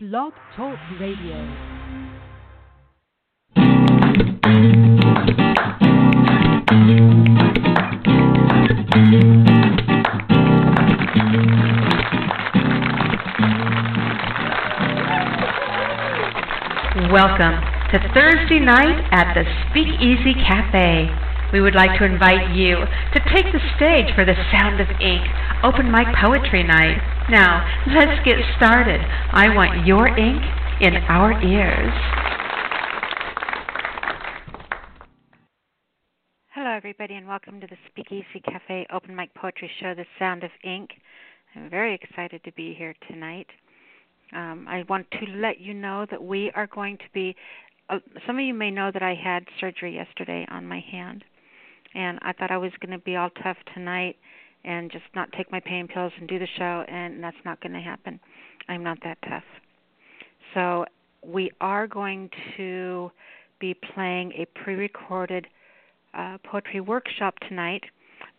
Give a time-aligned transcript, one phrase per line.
[0.00, 1.34] Blog Talk Radio.
[17.10, 17.58] Welcome
[17.90, 21.27] to Thursday night at the Speakeasy Cafe.
[21.50, 25.24] We would like to invite you to take the stage for the Sound of Ink
[25.64, 27.00] Open Mic Poetry Night.
[27.30, 29.00] Now, let's get started.
[29.32, 30.42] I want your ink
[30.82, 31.92] in our ears.
[36.50, 40.50] Hello, everybody, and welcome to the Speakeasy Cafe Open Mic Poetry Show, The Sound of
[40.64, 40.90] Ink.
[41.56, 43.46] I'm very excited to be here tonight.
[44.34, 47.34] Um, I want to let you know that we are going to be.
[47.88, 51.24] Uh, some of you may know that I had surgery yesterday on my hand,
[51.94, 54.16] and I thought I was going to be all tough tonight
[54.64, 57.72] and just not take my pain pills and do the show, and that's not going
[57.72, 58.20] to happen.
[58.68, 59.44] I'm not that tough.
[60.54, 60.84] So
[61.22, 63.10] we are going to
[63.60, 65.46] be playing a pre-recorded
[66.14, 67.82] uh, poetry workshop tonight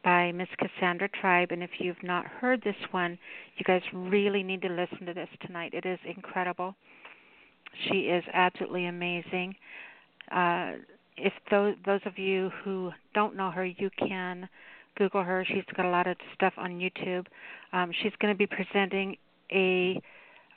[0.03, 1.51] by Miss Cassandra Tribe.
[1.51, 3.17] And if you've not heard this one,
[3.57, 5.73] you guys really need to listen to this tonight.
[5.73, 6.75] It is incredible.
[7.87, 9.55] She is absolutely amazing.
[10.31, 10.73] Uh,
[11.19, 14.47] if those those of you who don't know her, you can
[14.97, 15.45] Google her.
[15.47, 17.25] She's got a lot of stuff on YouTube.
[17.73, 19.17] Um, she's going to be presenting
[19.51, 20.01] a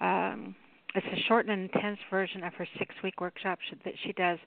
[0.00, 0.54] um,
[0.94, 4.38] it's a short and intense version of her six week workshop that she does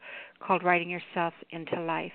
[0.46, 2.12] called Writing Yourself into Life.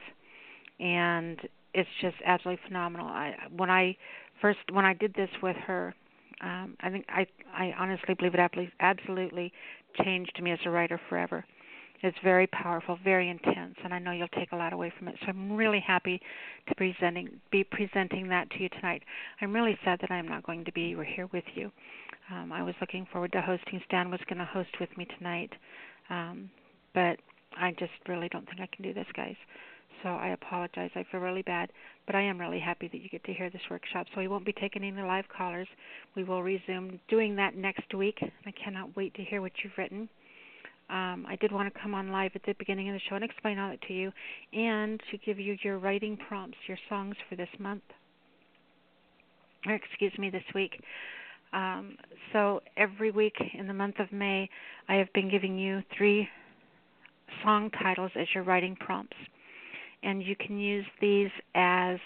[0.79, 1.41] And
[1.75, 3.07] it's just absolutely phenomenal.
[3.07, 3.97] I when I
[4.41, 5.95] first when I did this with her,
[6.43, 9.53] um, I think I I honestly believe it absolutely
[10.03, 11.45] changed me as a writer forever.
[12.03, 15.17] It's very powerful, very intense, and I know you'll take a lot away from it.
[15.21, 16.21] So I'm really happy
[16.69, 19.03] to presenting be presenting that to you tonight.
[19.41, 21.71] I'm really sad that I'm not going to be here with you.
[22.31, 23.83] Um, I was looking forward to hosting.
[23.87, 25.53] Stan was going to host with me tonight,
[26.09, 26.49] um,
[26.95, 27.19] but
[27.59, 29.37] I just really don't think I can do this, guys
[30.03, 30.91] so I apologize.
[30.95, 31.71] I feel really bad,
[32.07, 34.07] but I am really happy that you get to hear this workshop.
[34.15, 35.69] So we won't be taking any live callers.
[36.17, 38.19] We will resume doing that next week.
[38.47, 40.09] I cannot wait to hear what you've written.
[40.91, 43.25] Um, I did want to come on live at the beginning of the show and
[43.25, 44.13] explain all that to you,
[44.53, 47.83] and to give you your writing prompts, your songs for this month,
[49.67, 50.81] or excuse me, this week.
[51.53, 51.97] Um,
[52.33, 54.49] so every week in the month of May,
[54.89, 56.29] I have been giving you three
[57.45, 59.17] song titles as your writing prompts
[60.03, 61.99] and you can use these as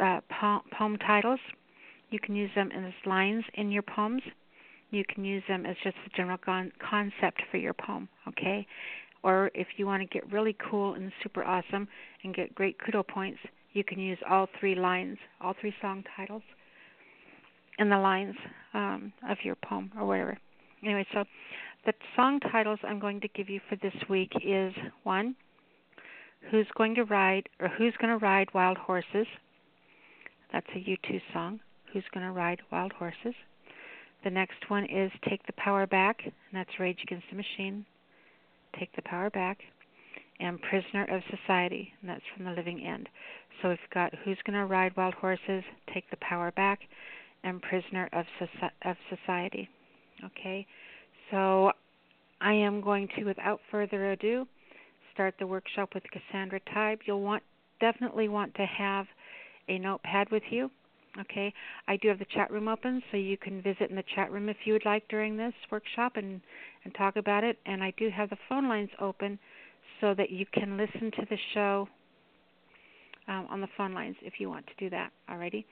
[0.00, 1.40] uh, poem titles.
[2.10, 4.22] You can use them as lines in your poems.
[4.90, 8.66] You can use them as just a general con- concept for your poem, okay?
[9.22, 11.88] Or if you want to get really cool and super awesome
[12.24, 13.38] and get great kudo points,
[13.72, 16.42] you can use all three lines, all three song titles
[17.78, 18.34] in the lines
[18.74, 20.38] um, of your poem or whatever.
[20.82, 21.24] Anyway, so
[21.86, 24.72] the song titles I'm going to give you for this week is
[25.02, 25.36] one,
[26.50, 29.26] Who's Going to Ride or Who's Going to Ride Wild Horses?
[30.52, 31.60] That's a U2 song.
[31.92, 33.34] Who's Going to Ride Wild Horses?
[34.24, 37.86] The next one is Take the Power Back, and that's Rage Against the Machine.
[38.78, 39.58] Take the Power Back.
[40.40, 43.08] And Prisoner of Society, and that's from The Living End.
[43.60, 46.78] So we've got Who's to Ride Wild Horses, Take the Power Back,
[47.42, 48.24] and Prisoner of,
[48.84, 49.68] of Society.
[50.24, 50.64] Okay?
[51.32, 51.72] So
[52.40, 54.46] I am going to, without further ado,
[55.12, 57.42] start the workshop with Cassandra Tribe, you'll want
[57.80, 59.06] definitely want to have
[59.68, 60.70] a notepad with you.
[61.20, 61.52] Okay,
[61.88, 64.48] I do have the chat room open, so you can visit in the chat room
[64.48, 66.40] if you would like during this workshop and
[66.84, 67.58] and talk about it.
[67.66, 69.38] And I do have the phone lines open
[70.00, 71.88] so that you can listen to the show
[73.26, 75.10] um, on the phone lines if you want to do that.
[75.28, 75.64] Alrighty,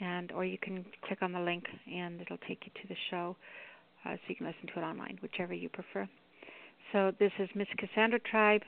[0.00, 3.36] and or you can click on the link and it'll take you to the show,
[4.04, 6.08] uh, so you can listen to it online, whichever you prefer.
[6.92, 8.62] So this is Miss Cassandra Tribe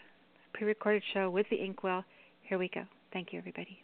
[0.53, 2.05] pre recorded show with the Inkwell.
[2.43, 2.83] Here we go.
[3.13, 3.84] Thank you, everybody.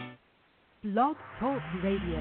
[0.83, 2.17] Blog Talk Radio.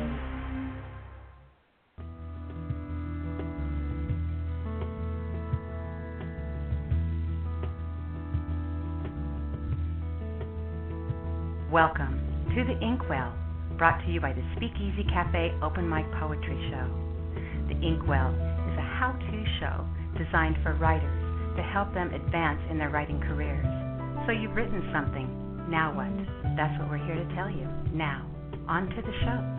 [11.73, 12.21] Welcome
[12.55, 13.33] to the Inkwell,
[13.79, 16.85] brought to you by the Speakeasy Cafe Open Mic Poetry Show.
[17.73, 19.89] The Inkwell is a how to show
[20.23, 23.65] designed for writers to help them advance in their writing careers.
[24.27, 25.65] So you've written something.
[25.71, 26.12] Now what?
[26.59, 27.67] That's what we're here to tell you.
[27.95, 28.30] Now,
[28.71, 29.57] on to the show.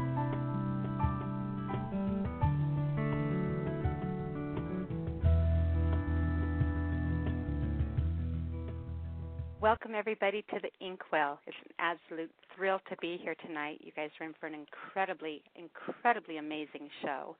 [9.59, 11.39] Welcome, everybody, to the Inkwell.
[11.45, 13.81] It's an absolute thrill to be here tonight.
[13.83, 17.35] You guys are in for an incredibly, incredibly amazing show.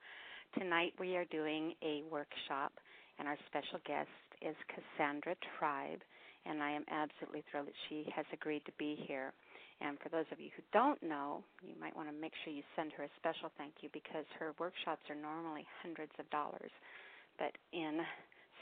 [0.58, 2.72] Tonight, we are doing a workshop,
[3.18, 4.10] and our special guest
[4.42, 6.00] is Cassandra Tribe,
[6.44, 9.32] and I am absolutely thrilled that she has agreed to be here.
[9.82, 12.62] And for those of you who don't know, you might want to make sure you
[12.78, 16.70] send her a special thank you because her workshops are normally hundreds of dollars.
[17.34, 17.98] But in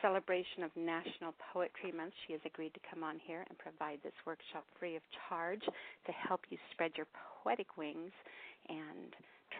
[0.01, 4.17] celebration of National Poetry Month, she has agreed to come on here and provide this
[4.25, 7.07] workshop free of charge to help you spread your
[7.45, 8.13] poetic wings
[8.69, 9.13] and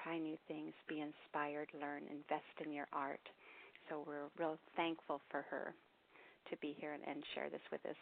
[0.03, 3.21] try new things, be inspired, learn, invest in your art.
[3.89, 5.75] So we're real thankful for her
[6.49, 7.99] to be here and, and share this with us.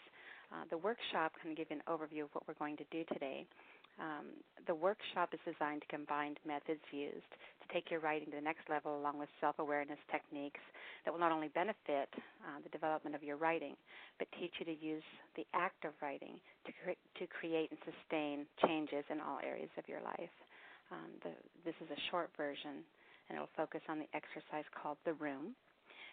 [0.52, 3.46] Uh, the workshop can give you an overview of what we're going to do today.
[3.98, 4.30] Um,
[4.66, 7.26] the workshop is designed to combine methods used
[7.60, 10.60] to take your writing to the next level along with self awareness techniques
[11.04, 12.08] that will not only benefit
[12.46, 13.74] uh, the development of your writing,
[14.18, 15.02] but teach you to use
[15.36, 19.84] the act of writing to, cre- to create and sustain changes in all areas of
[19.88, 20.34] your life.
[20.92, 21.32] Um, the,
[21.64, 22.86] this is a short version,
[23.28, 25.52] and it will focus on the exercise called The Room,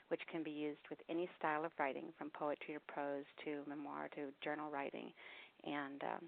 [0.10, 4.10] which can be used with any style of writing, from poetry to prose to memoir
[4.16, 5.12] to journal writing.
[5.66, 6.26] And um,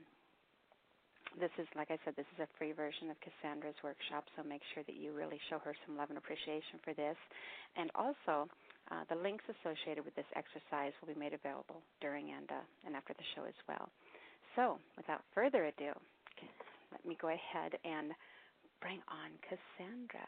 [1.40, 4.64] this is, like I said, this is a free version of Cassandra's workshop, so make
[4.74, 7.18] sure that you really show her some love and appreciation for this.
[7.76, 8.50] And also,
[8.90, 12.96] uh, the links associated with this exercise will be made available during and, uh, and
[12.96, 13.90] after the show as well.
[14.56, 15.94] So, without further ado,
[16.92, 18.16] let me go ahead and
[18.82, 20.26] bring on Cassandra.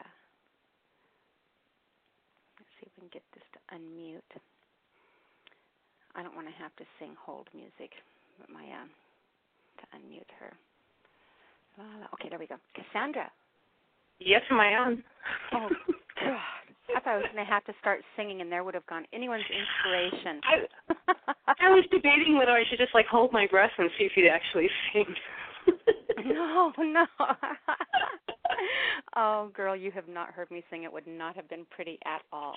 [2.60, 4.32] Let's see if we can get this to unmute.
[6.14, 7.96] I don't want to have to sing hold music,
[8.38, 8.84] but my uh,
[9.80, 10.52] to unmute her.
[12.14, 12.56] Okay, there we go.
[12.76, 13.30] Cassandra.
[14.18, 15.04] Yes, am I on?
[15.54, 15.68] Oh
[16.20, 16.66] God!
[16.96, 19.06] I thought I was going to have to start singing, and there would have gone
[19.14, 20.40] anyone's inspiration.
[20.44, 21.14] I,
[21.58, 24.28] I was debating whether I should just like hold my breath and see if you'd
[24.28, 25.06] actually sing.
[26.26, 27.06] no, no.
[29.16, 30.82] oh, girl, you have not heard me sing.
[30.82, 32.54] It would not have been pretty at all.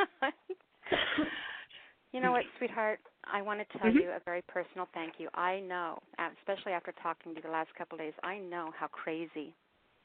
[2.12, 3.00] you know what, sweetheart?
[3.24, 3.98] I want to tell mm-hmm.
[3.98, 5.28] you a very personal thank you.
[5.34, 5.98] I know,
[6.40, 9.54] especially after talking to you the last couple of days, I know how crazy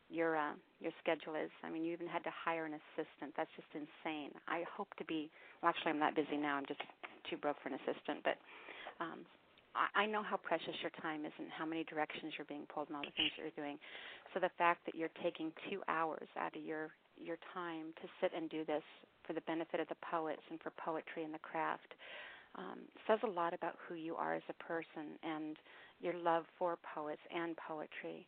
[0.09, 1.49] your uh, your schedule is.
[1.63, 3.33] I mean, you even had to hire an assistant.
[3.35, 4.31] That's just insane.
[4.47, 5.31] I hope to be.
[5.61, 6.57] Well, actually, I'm not busy now.
[6.57, 6.81] I'm just
[7.29, 8.21] too broke for an assistant.
[8.23, 8.37] But
[9.01, 9.25] um,
[9.75, 12.95] I, know how precious your time is and how many directions you're being pulled and
[12.95, 13.77] all the things that you're doing.
[14.33, 18.31] So the fact that you're taking two hours out of your your time to sit
[18.35, 18.83] and do this
[19.23, 21.95] for the benefit of the poets and for poetry and the craft
[22.57, 25.57] um, says a lot about who you are as a person and
[26.01, 28.27] your love for poets and poetry.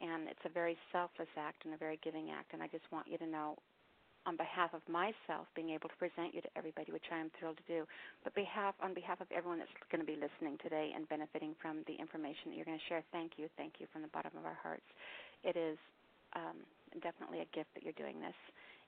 [0.00, 2.52] And it's a very selfless act and a very giving act.
[2.52, 3.56] And I just want you to know,
[4.26, 7.56] on behalf of myself, being able to present you to everybody, which I am thrilled
[7.56, 7.86] to do,
[8.24, 11.84] but behalf on behalf of everyone that's going to be listening today and benefiting from
[11.86, 14.44] the information that you're going to share, thank you, thank you from the bottom of
[14.44, 14.86] our hearts.
[15.44, 15.78] It is
[16.36, 16.60] um,
[17.00, 18.36] definitely a gift that you're doing this,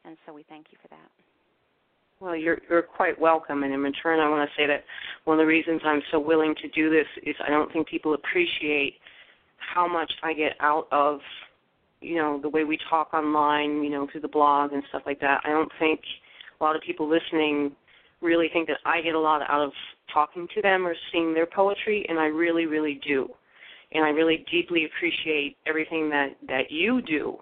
[0.04, 1.10] and so we thank you for that.
[2.20, 4.84] Well, you're you're quite welcome, and in return, I want to say that
[5.24, 8.12] one of the reasons I'm so willing to do this is I don't think people
[8.12, 9.00] appreciate
[9.56, 11.20] how much I get out of,
[12.00, 15.20] you know, the way we talk online, you know, through the blog and stuff like
[15.20, 15.40] that.
[15.44, 16.00] I don't think
[16.60, 17.72] a lot of people listening
[18.20, 19.72] really think that I get a lot out of
[20.12, 23.28] talking to them or seeing their poetry, and I really, really do.
[23.92, 27.38] And I really deeply appreciate everything that that you do.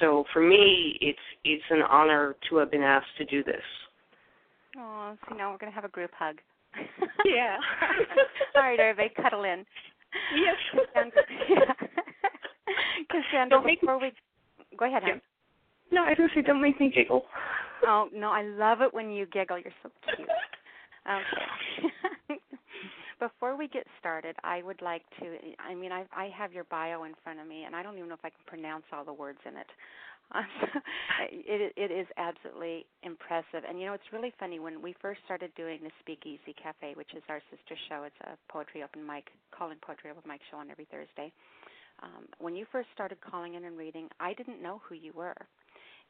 [0.00, 3.62] So for me, it's it's an honor to have been asked to do this.
[4.78, 6.36] Oh, so now we're going to have a group hug.
[7.26, 7.58] Yeah.
[8.56, 9.64] All right, everybody, cuddle in.
[10.34, 10.56] Yes.
[11.48, 11.88] Yeah.
[13.10, 14.12] Cassandra don't make before we
[14.78, 15.14] go ahead, yeah.
[15.90, 17.24] No, I to say, don't make me giggle.
[17.84, 19.58] Oh no, I love it when you giggle.
[19.58, 20.28] You're so cute.
[21.06, 22.40] Okay.
[23.20, 25.36] Before we get started, I would like to.
[25.58, 28.08] I mean, I I have your bio in front of me, and I don't even
[28.08, 29.66] know if I can pronounce all the words in it.
[30.32, 30.46] Um,
[31.28, 33.68] it it is absolutely impressive.
[33.68, 37.12] And you know, it's really funny when we first started doing the Speakeasy Cafe, which
[37.14, 38.04] is our sister show.
[38.04, 41.30] It's a poetry open mic, calling poetry open mic show on every Thursday.
[42.02, 45.36] Um, when you first started calling in and reading, I didn't know who you were.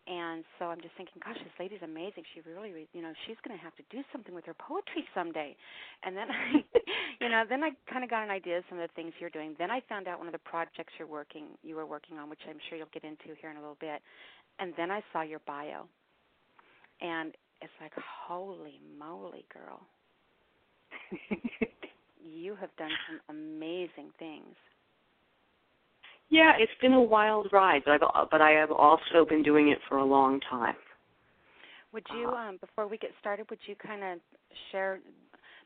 [0.08, 2.24] And so I'm just thinking, gosh, this lady's amazing.
[2.34, 5.54] She really, you know, she's going to have to do something with her poetry someday.
[6.02, 6.64] And then I,
[7.20, 9.30] you know, then I kind of got an idea of some of the things you're
[9.30, 9.54] doing.
[9.58, 12.40] Then I found out one of the projects you're working, you were working on, which
[12.48, 14.02] I'm sure you'll get into here in a little bit.
[14.58, 15.86] And then I saw your bio,
[17.00, 17.92] and it's like,
[18.26, 19.80] holy moly, girl.
[22.22, 24.54] you have done some amazing things.
[26.32, 29.78] Yeah, it's been a wild ride, but I've but I have also been doing it
[29.86, 30.76] for a long time.
[31.92, 32.48] Would you, Uh-huh.
[32.48, 34.18] um, before we get started, would you kind of
[34.70, 34.98] share?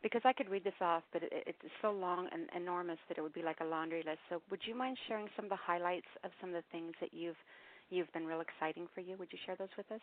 [0.03, 3.23] Because I could read this off, but it, it's so long and enormous that it
[3.23, 4.19] would be like a laundry list.
[4.29, 7.15] So, would you mind sharing some of the highlights of some of the things that
[7.15, 7.39] you've
[7.91, 9.17] you've been real exciting for you?
[9.19, 10.01] Would you share those with us?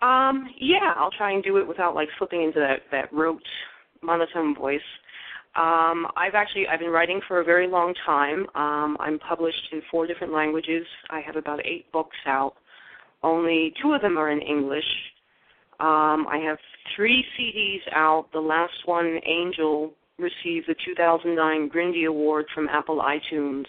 [0.00, 3.42] Um, yeah, I'll try and do it without like slipping into that that rote
[4.02, 4.80] monotone voice.
[5.56, 8.46] Um, I've actually I've been writing for a very long time.
[8.56, 10.84] Um, I'm published in four different languages.
[11.10, 12.54] I have about eight books out.
[13.22, 14.84] Only two of them are in English.
[15.80, 16.58] Um, I have
[16.96, 18.26] three CDs out.
[18.32, 23.64] The last one, Angel, received the 2009 Grindy Award from Apple iTunes.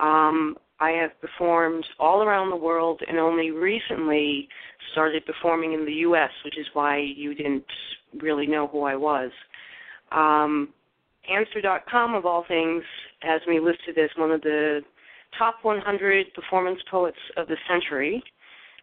[0.00, 4.48] Um, I have performed all around the world and only recently
[4.92, 7.64] started performing in the U.S., which is why you didn't
[8.20, 9.30] really know who I was.
[10.10, 10.70] Um,
[11.30, 12.82] Answer.com, of all things,
[13.20, 14.80] has me listed as one of the
[15.38, 18.22] top 100 performance poets of the century,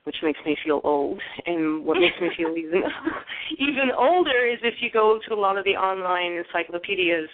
[0.05, 1.19] which makes me feel old.
[1.45, 2.83] And what makes me feel even
[3.59, 7.29] even older is if you go to a lot of the online encyclopedias,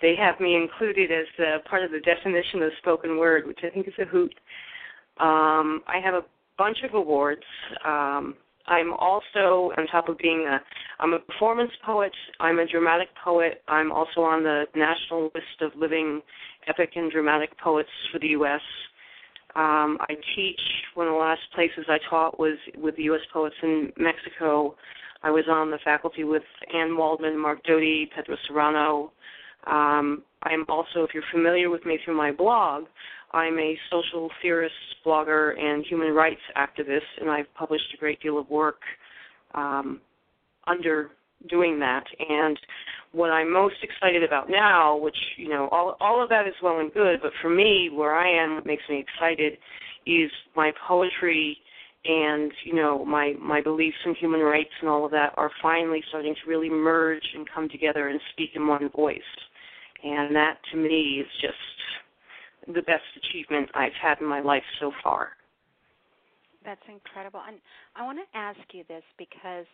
[0.00, 1.26] they have me included as
[1.68, 4.34] part of the definition of spoken word, which I think is a hoot.
[5.18, 6.24] Um, I have a
[6.58, 7.42] bunch of awards.
[7.84, 10.60] Um, I'm also, on top of being a,
[11.00, 12.12] I'm a performance poet.
[12.40, 13.62] I'm a dramatic poet.
[13.68, 16.20] I'm also on the national list of living
[16.68, 18.60] epic and dramatic poets for the U.S.
[19.54, 20.60] Um, I teach.
[20.94, 23.20] One of the last places I taught was with the U.S.
[23.32, 24.76] poets in Mexico.
[25.22, 26.42] I was on the faculty with
[26.74, 29.12] Anne Waldman, Mark Doty, Pedro Serrano.
[29.66, 32.84] Um, I'm also, if you're familiar with me through my blog,
[33.32, 34.74] I'm a social theorist,
[35.04, 38.80] blogger, and human rights activist, and I've published a great deal of work
[39.54, 40.00] um,
[40.66, 41.10] under
[41.48, 42.04] doing that.
[42.28, 42.58] And
[43.12, 46.78] what I'm most excited about now, which you know, all all of that is well
[46.80, 49.58] and good, but for me, where I am, what makes me excited
[50.06, 51.58] is my poetry
[52.04, 56.02] and you know my my beliefs in human rights and all of that are finally
[56.08, 59.20] starting to really merge and come together and speak in one voice.
[60.04, 61.54] And that to me is just
[62.66, 65.30] the best achievement I've had in my life so far.
[66.64, 67.40] That's incredible.
[67.46, 67.58] And
[67.96, 69.66] I want to ask you this because,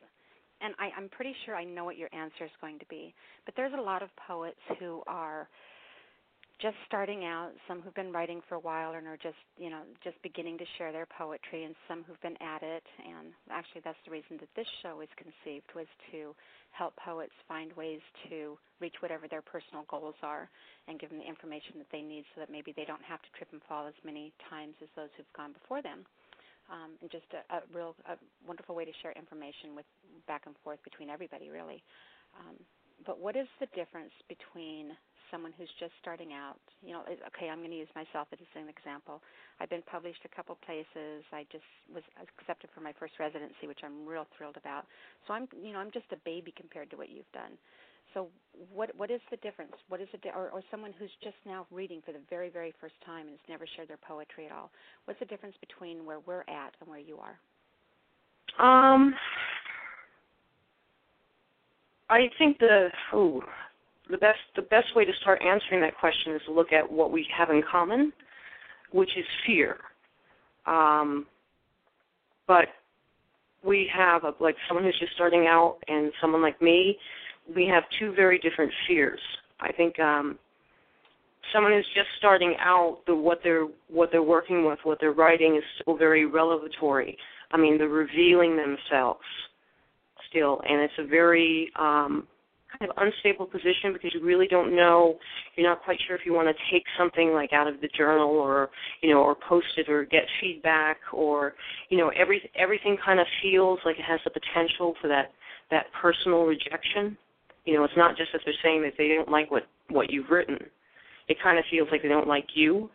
[0.60, 3.14] and I, I'm pretty sure I know what your answer is going to be,
[3.44, 5.48] but there's a lot of poets who are
[6.58, 9.82] just starting out, some who've been writing for a while and are just, you know,
[10.02, 12.82] just beginning to share their poetry, and some who've been at it.
[12.98, 16.34] And actually, that's the reason that this show was conceived was to
[16.74, 20.50] help poets find ways to reach whatever their personal goals are
[20.88, 23.30] and give them the information that they need so that maybe they don't have to
[23.38, 26.02] trip and fall as many times as those who've gone before them.
[26.68, 29.86] Um, and just a, a real a wonderful way to share information with
[30.26, 31.82] back and forth between everybody, really.
[32.36, 32.58] Um,
[33.06, 34.92] but what is the difference between
[35.30, 36.60] someone who's just starting out?
[36.82, 39.20] You know, okay, I'm going to use myself as an example.
[39.60, 41.24] I've been published a couple places.
[41.32, 44.84] I just was accepted for my first residency, which I'm real thrilled about.
[45.26, 47.58] So I'm, you know, I'm just a baby compared to what you've done.
[48.14, 48.28] So
[48.72, 49.72] what what is the difference?
[49.88, 52.72] What is it, di- or, or someone who's just now reading for the very very
[52.80, 54.70] first time and has never shared their poetry at all?
[55.04, 57.36] What's the difference between where we're at and where you are?
[58.58, 59.14] Um,
[62.08, 63.42] I think the oh,
[64.10, 67.10] the best the best way to start answering that question is to look at what
[67.12, 68.12] we have in common,
[68.92, 69.76] which is fear.
[70.66, 71.26] Um,
[72.46, 72.66] but
[73.64, 76.96] we have a, like someone who's just starting out and someone like me,
[77.54, 79.20] we have two very different fears.
[79.60, 80.38] I think um,
[81.52, 85.56] someone who's just starting out, the what they're what they're working with, what they're writing
[85.56, 87.16] is still very revelatory.
[87.50, 89.20] I mean, they're revealing themselves
[90.28, 92.26] still, and it's a very um,
[92.78, 95.16] kind of unstable position because you really don't know.
[95.56, 98.30] You're not quite sure if you want to take something like out of the journal
[98.30, 98.70] or
[99.02, 101.54] you know or post it or get feedback or
[101.88, 105.32] you know every everything kind of feels like it has the potential for that
[105.70, 107.16] that personal rejection.
[107.64, 110.30] You know, it's not just that they're saying that they don't like what what you've
[110.30, 110.58] written.
[111.28, 112.88] It kind of feels like they don't like you.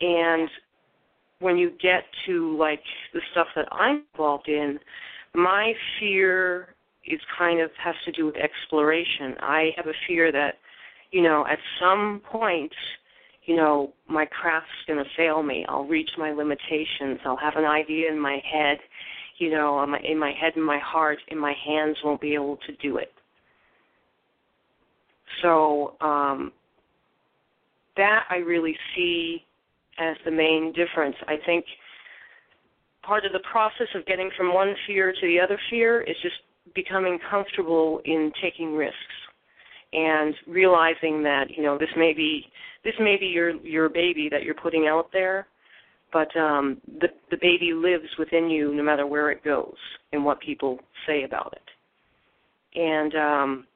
[0.00, 0.48] And
[1.38, 2.82] when you get to like
[3.12, 4.78] the stuff that I'm involved in,
[5.34, 6.74] my fear
[7.06, 9.34] is kind of has to do with exploration.
[9.40, 10.54] I have a fear that,
[11.10, 12.72] you know, at some point,
[13.44, 15.64] you know, my craft's going to fail me.
[15.68, 17.20] I'll reach my limitations.
[17.24, 18.78] I'll have an idea in my head,
[19.38, 22.74] you know, in my, head and my heart, and my hands won't be able to
[22.82, 23.12] do it.
[25.42, 26.52] So um,
[27.96, 29.44] that I really see
[29.98, 31.16] as the main difference.
[31.26, 31.64] I think
[33.02, 36.34] part of the process of getting from one fear to the other fear is just
[36.74, 38.96] becoming comfortable in taking risks
[39.92, 42.44] and realizing that you know this may be
[42.84, 45.46] this may be your your baby that you're putting out there
[46.12, 49.76] but um the the baby lives within you no matter where it goes
[50.12, 52.80] and what people say about it.
[52.80, 53.66] And um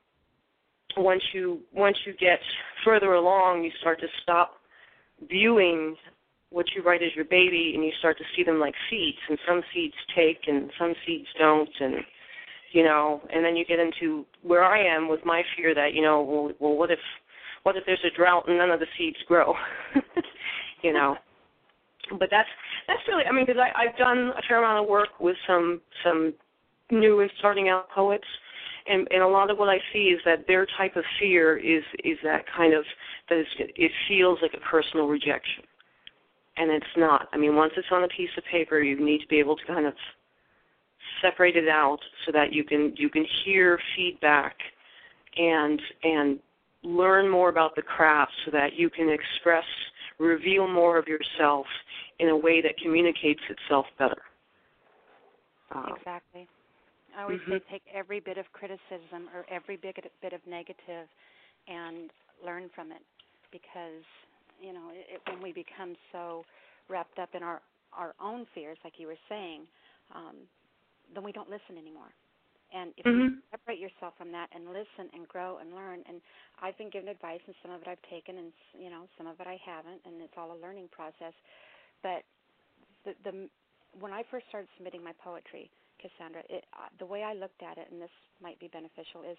[0.97, 2.39] once you once you get
[2.85, 4.55] further along you start to stop
[5.29, 5.97] viewing
[6.51, 9.39] what you write as your baby and you start to see them like seeds and
[9.47, 11.97] some seeds take and some seeds don't and
[12.73, 16.03] you know and then you get into where i am with my fear that you
[16.03, 16.99] know well, well what if
[17.63, 19.55] what if there's a drought and none of the seeds grow?
[20.83, 21.15] You know?
[22.19, 22.49] But that's
[22.89, 25.83] that's really i mean because i i've done a fair amount of work with some
[26.03, 26.33] some
[26.91, 28.25] new and starting out poets
[28.89, 31.85] and and a lot of what i see is that their type of fear is
[32.03, 32.83] is that kind of
[33.29, 35.65] that it feels like a personal rejection.
[36.57, 37.29] And it's not.
[37.33, 39.67] I mean once it's on a piece of paper you need to be able to
[39.67, 39.93] kind of
[41.23, 44.57] separate it out so that you can you can hear feedback
[45.37, 46.39] and and
[46.83, 49.65] learn more about the craft so that you can express
[50.19, 51.67] reveal more of yourself
[52.19, 54.23] in a way that communicates itself better
[55.75, 56.49] uh, exactly
[57.17, 57.53] i always mm-hmm.
[57.53, 61.09] say take every bit of criticism or every bit bit of negative
[61.69, 62.11] and
[62.45, 63.03] learn from it
[63.53, 64.05] because
[64.61, 66.45] you know it, when we become so
[66.89, 67.61] wrapped up in our
[67.93, 69.63] our own fears like you were saying
[70.15, 70.37] um,
[71.15, 72.13] then we don't listen anymore.
[72.71, 73.43] And if mm-hmm.
[73.43, 76.23] you separate yourself from that and listen and grow and learn, and
[76.63, 79.41] I've been given advice, and some of it I've taken, and you know some of
[79.43, 81.35] it I haven't, and it's all a learning process.
[82.03, 82.23] But
[83.03, 83.51] the the
[83.99, 85.67] when I first started submitting my poetry,
[85.99, 89.37] Cassandra, it, uh, the way I looked at it, and this might be beneficial, is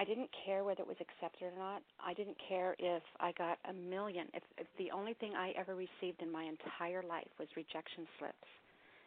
[0.00, 1.84] I didn't care whether it was accepted or not.
[2.00, 4.28] I didn't care if I got a million.
[4.32, 8.48] If, if the only thing I ever received in my entire life was rejection slips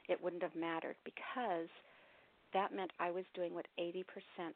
[0.10, 1.70] it wouldn't have mattered because
[2.54, 4.04] that meant I was doing what 80%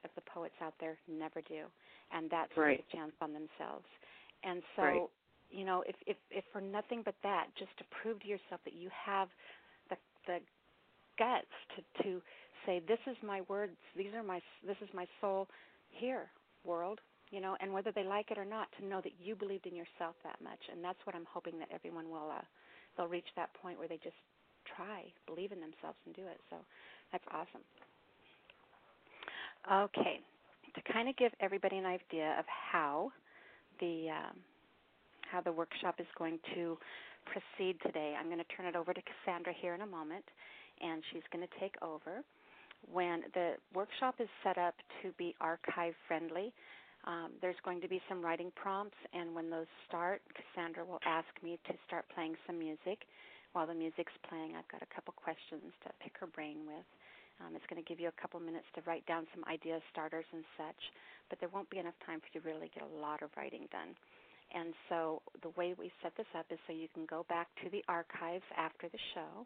[0.04, 1.66] of the poets out there never do,
[2.12, 2.78] and that's right.
[2.78, 3.86] take a chance on themselves.
[4.44, 5.02] And so, right.
[5.52, 8.74] you know, if, if if for nothing but that, just to prove to yourself that
[8.74, 9.30] you have
[9.90, 10.40] the the
[11.20, 12.22] guts to to
[12.66, 15.48] say this is my words, these are my this is my soul
[15.90, 16.30] here,
[16.66, 19.68] world, you know, and whether they like it or not, to know that you believed
[19.68, 22.42] in yourself that much, and that's what I'm hoping that everyone will uh,
[22.98, 24.18] they'll reach that point where they just
[24.76, 26.40] try, believe in themselves, and do it.
[26.50, 26.58] So
[27.12, 27.64] that's awesome.
[29.72, 30.20] Okay,
[30.76, 33.12] to kind of give everybody an idea of how
[33.80, 34.38] the um,
[35.32, 36.78] how the workshop is going to
[37.26, 40.26] proceed today, I'm going to turn it over to Cassandra here in a moment,
[40.82, 42.22] and she's going to take over.
[42.92, 46.52] When the workshop is set up to be archive friendly,
[47.06, 51.28] um, there's going to be some writing prompts, and when those start, Cassandra will ask
[51.42, 53.08] me to start playing some music
[53.54, 56.86] while the music's playing, I've got a couple questions to pick her brain with.
[57.42, 60.26] Um, it's going to give you a couple minutes to write down some idea starters
[60.34, 60.82] and such,
[61.30, 63.66] but there won't be enough time for you to really get a lot of writing
[63.74, 63.94] done.
[64.54, 67.70] And so the way we set this up is so you can go back to
[67.70, 69.46] the archives after the show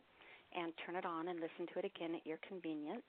[0.55, 3.07] and turn it on and listen to it again at your convenience.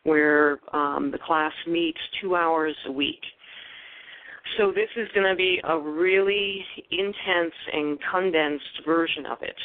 [0.03, 3.21] where um, the class meets two hours a week.
[4.57, 9.55] So this is going to be a really intense and condensed version of it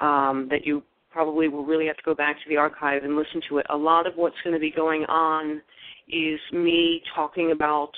[0.00, 3.40] um, that you probably will really have to go back to the archive and listen
[3.48, 3.66] to it.
[3.70, 5.60] A lot of what's going to be going on
[6.08, 7.92] is me talking about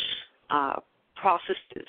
[0.50, 0.76] uh,
[1.16, 1.88] processes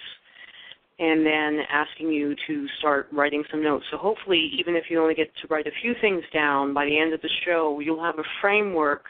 [0.98, 3.84] and then asking you to start writing some notes.
[3.92, 6.98] So hopefully, even if you only get to write a few things down, by the
[6.98, 9.04] end of the show, you'll have a framework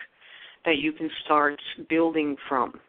[0.65, 2.79] that you can start building from.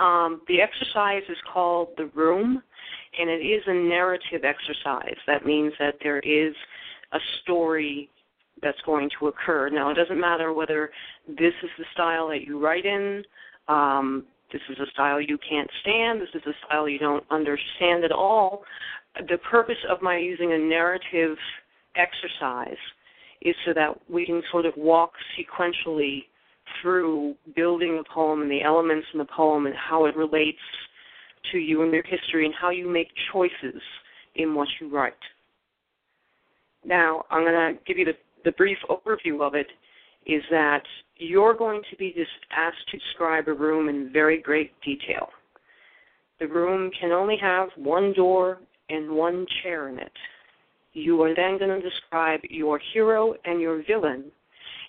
[0.00, 2.60] Um, the exercise is called The Room,
[3.18, 5.16] and it is a narrative exercise.
[5.28, 6.54] That means that there is
[7.12, 8.08] a story
[8.62, 9.68] that's going to occur.
[9.68, 10.90] Now, it doesn't matter whether
[11.26, 13.22] this is the style that you write in,
[13.68, 18.04] um, this is a style you can't stand, this is a style you don't understand
[18.04, 18.62] at all.
[19.28, 21.36] The purpose of my using a narrative
[21.96, 22.76] exercise
[23.40, 26.24] is so that we can sort of walk sequentially
[26.80, 30.58] through building the poem and the elements in the poem and how it relates
[31.50, 33.82] to you and your history and how you make choices
[34.36, 35.14] in what you write.
[36.84, 39.68] Now, I'm going to give you the, the brief overview of it
[40.26, 40.82] is that
[41.16, 45.28] you're going to be just asked to describe a room in very great detail.
[46.40, 50.12] The room can only have one door and one chair in it.
[50.92, 54.24] You are then going to describe your hero and your villain,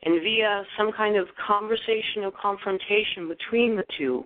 [0.03, 4.25] and via some kind of conversation or confrontation between the two,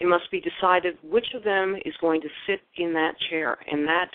[0.00, 3.58] it must be decided which of them is going to sit in that chair.
[3.70, 4.08] And that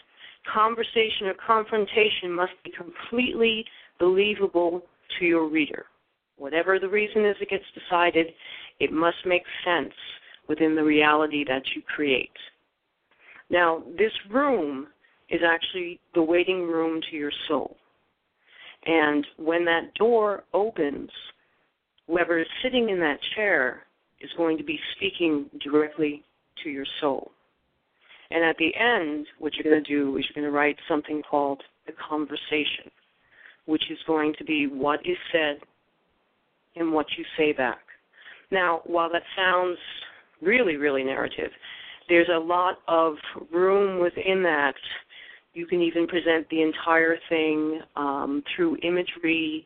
[0.54, 3.66] conversation or confrontation must be completely
[4.00, 4.84] believable
[5.20, 5.86] to your reader.
[6.38, 8.28] Whatever the reason is it gets decided,
[8.80, 9.94] it must make sense
[10.48, 12.32] within the reality that you create.
[13.50, 14.88] Now, this room
[15.30, 17.78] is actually the waiting room to your soul.
[18.86, 21.10] And when that door opens,
[22.08, 23.84] whoever is sitting in that chair
[24.22, 26.24] is going to be speaking directly
[26.64, 27.32] to your soul.
[28.32, 31.22] And at the end, what you're going to do is you're going to write something
[31.30, 32.92] called the conversation,
[33.66, 35.60] which is going to be what is said
[36.76, 37.80] and what you say back.
[38.52, 39.78] Now, while that sounds
[40.42, 41.52] really, really narrative,
[42.10, 43.16] there's a lot of
[43.52, 44.76] room within that.
[45.54, 49.66] You can even present the entire thing um, through imagery,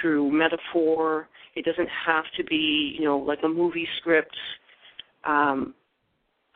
[0.00, 1.28] through metaphor.
[1.54, 4.34] It doesn't have to be, you know, like a movie script.
[5.24, 5.74] Um,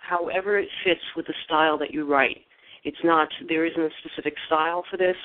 [0.08, 2.38] however it fits with the style that you write.
[2.84, 5.16] It's not there isn't a specific style for this.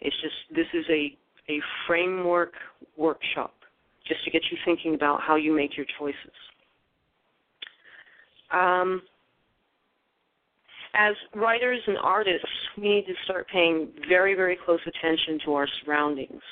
[0.00, 1.16] It's just this is a
[1.48, 2.52] a framework
[2.96, 3.54] workshop
[4.06, 6.16] just to get you thinking about how you make your choices.
[8.52, 9.02] Um,
[10.94, 15.66] as writers and artists, we need to start paying very, very close attention to our
[15.84, 16.42] surroundings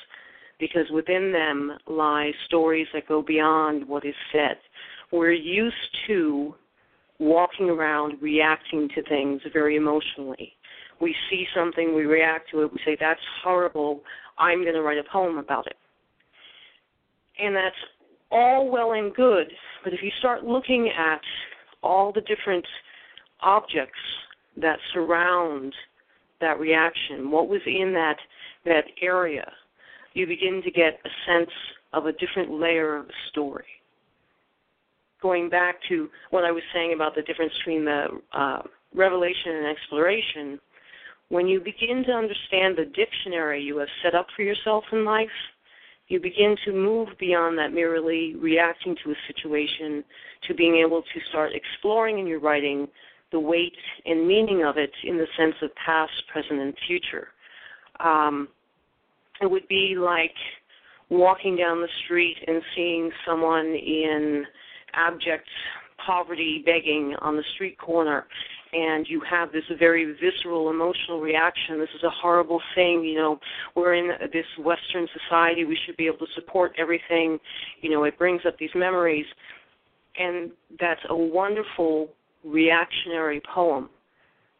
[0.59, 4.57] because within them lie stories that go beyond what is said.
[5.11, 5.75] We're used
[6.07, 6.55] to
[7.21, 10.53] walking around reacting to things very emotionally.
[10.99, 14.01] We see something, we react to it, we say, That's horrible,
[14.37, 15.77] I'm going to write a poem about it.
[17.39, 17.75] And that's
[18.31, 19.47] all well and good,
[19.83, 21.21] but if you start looking at
[21.83, 22.65] all the different
[23.41, 23.99] objects
[24.57, 25.73] that surround
[26.39, 28.17] that reaction, what was in that
[28.65, 29.51] that area,
[30.13, 31.51] you begin to get a sense
[31.93, 33.65] of a different layer of the story
[35.21, 38.61] going back to what I was saying about the difference between the uh,
[38.93, 40.59] revelation and exploration,
[41.29, 45.29] when you begin to understand the dictionary you have set up for yourself in life,
[46.07, 50.03] you begin to move beyond that merely reacting to a situation
[50.47, 52.87] to being able to start exploring in your writing
[53.31, 57.29] the weight and meaning of it in the sense of past, present, and future.
[58.03, 58.49] Um,
[59.41, 60.35] it would be like
[61.09, 64.43] walking down the street and seeing someone in
[64.93, 65.47] abject
[66.05, 68.25] poverty begging on the street corner
[68.73, 71.77] and you have this very visceral emotional reaction.
[71.79, 73.39] This is a horrible thing you know.
[73.75, 75.65] We're in this western society.
[75.65, 77.37] We should be able to support everything.
[77.81, 79.25] You know it brings up these memories.
[80.17, 82.09] And that's a wonderful
[82.43, 83.89] reactionary poem.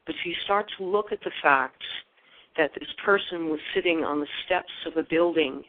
[0.05, 1.81] But if you start to look at the fact
[2.57, 5.63] that this person was sitting on the steps of a building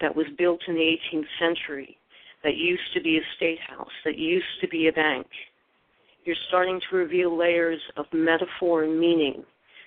[0.00, 1.96] that was built in the 18th century
[2.46, 5.26] that used to be a state house, that used to be a bank.
[6.24, 9.42] You're starting to reveal layers of metaphor and meaning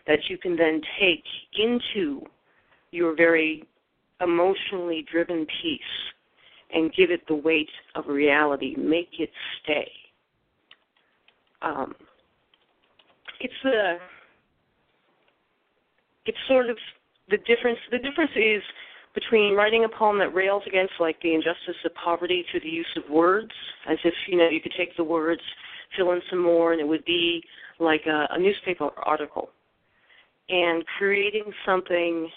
[0.08, 1.24] that you can then take
[1.58, 2.22] into
[2.92, 3.64] your very
[4.20, 5.82] emotionally driven piece
[6.74, 9.30] and give it the weight of reality, make it
[9.64, 9.90] stay.
[11.62, 11.96] Um,
[13.40, 13.96] it's the
[16.26, 16.78] it's sort of
[17.30, 17.80] the difference.
[17.90, 18.62] The difference is
[19.20, 22.88] between writing a poem that rails against like the injustice of poverty through the use
[22.96, 23.52] of words,
[23.90, 25.42] as if you know you could take the words,
[25.98, 27.42] fill in some more, and it would be
[27.80, 29.50] like a, a newspaper article,
[30.50, 32.30] and creating something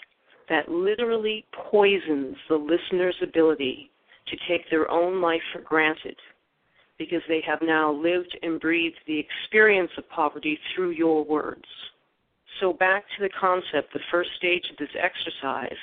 [0.48, 3.90] that literally poisons the listener's ability
[4.28, 6.16] to take their own life for granted
[6.98, 11.64] because they have now lived and breathed the experience of poverty through your words.
[12.60, 15.78] So, back to the concept, the first stage of this exercise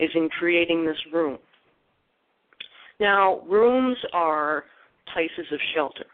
[0.00, 1.38] is in creating this room.
[3.00, 4.64] Now, rooms are
[5.12, 6.06] places of shelter.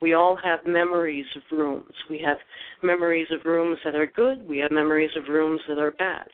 [0.00, 1.92] We all have memories of rooms.
[2.10, 2.38] We have
[2.82, 6.26] memories of rooms that are good, we have memories of rooms that are bad.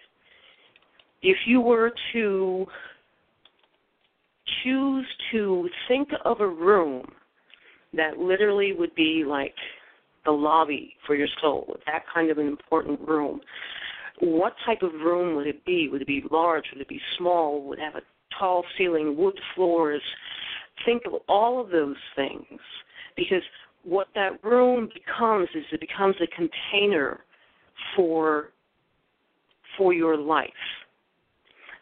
[1.22, 2.66] if you were to
[4.62, 7.04] choose to think of a room
[7.92, 9.54] that literally would be like
[10.24, 13.40] the lobby for your soul, that kind of an important room,
[14.20, 15.88] what type of room would it be?
[15.90, 16.64] Would it be large?
[16.72, 17.62] Would it be small?
[17.64, 18.02] Would it have a
[18.38, 20.02] tall ceiling, wood floors?
[20.84, 22.60] Think of all of those things
[23.16, 23.42] because
[23.84, 27.20] what that room becomes is it becomes a container
[27.96, 28.50] for
[29.76, 30.50] for your life.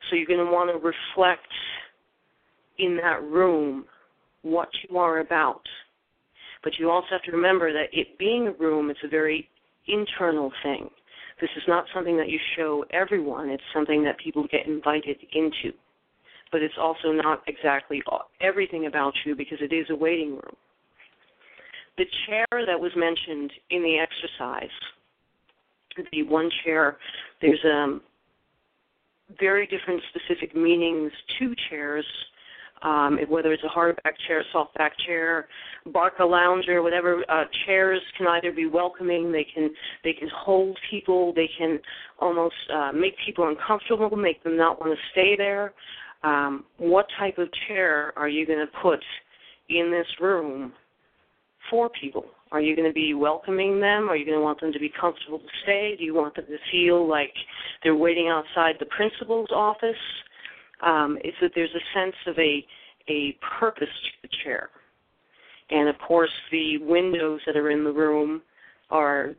[0.09, 1.49] So you're going to want to reflect
[2.79, 3.87] in that room
[4.43, 5.63] what you are about.
[6.63, 9.49] But you also have to remember that it being a room, it's a very
[9.89, 10.91] internal thing.
[11.41, 13.51] This is not something that you show everyone.
[13.51, 15.77] It's something that people get invited into.
[16.51, 18.03] But it's also not exactly
[18.41, 20.57] everything about you because it is a waiting room.
[21.99, 24.71] The chair that was mentioned in the exercise,
[26.13, 26.99] the one chair,
[27.41, 28.03] there's um,
[29.41, 32.05] very different specific meanings to chairs
[32.83, 35.49] um, whether it's a hardback chair, softback chair,
[35.93, 39.71] barca lounger, whatever uh, chairs can either be welcoming, they can
[40.05, 41.79] they can hold people, they can
[42.19, 45.73] almost uh, make people uncomfortable, make them not want to stay there.
[46.23, 49.01] Um, what type of chair are you going to put
[49.69, 50.73] in this room
[51.71, 52.25] for people?
[52.53, 54.09] Are you going to be welcoming them?
[54.09, 55.95] Are you going to want them to be comfortable to stay?
[55.99, 57.33] Do you want them to feel like
[57.83, 59.97] they're waiting outside the principal's office?
[60.83, 62.65] Um, is that there's a sense of a
[63.09, 64.71] a purpose to the chair,
[65.71, 68.43] and of course the windows that are in the room
[68.91, 69.35] are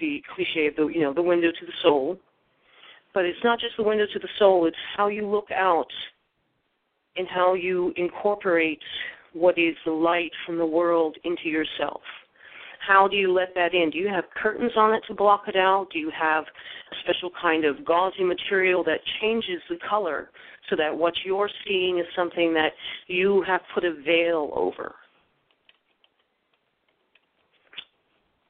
[0.00, 2.18] the cliche of the you know the window to the soul,
[3.12, 5.90] but it's not just the window to the soul; it's how you look out
[7.16, 8.80] and how you incorporate
[9.32, 12.00] what is the light from the world into yourself.
[12.86, 13.90] How do you let that in?
[13.90, 15.88] Do you have curtains on it to block it out?
[15.92, 20.30] Do you have a special kind of gauzy material that changes the color
[20.68, 22.72] so that what you're seeing is something that
[23.06, 24.94] you have put a veil over?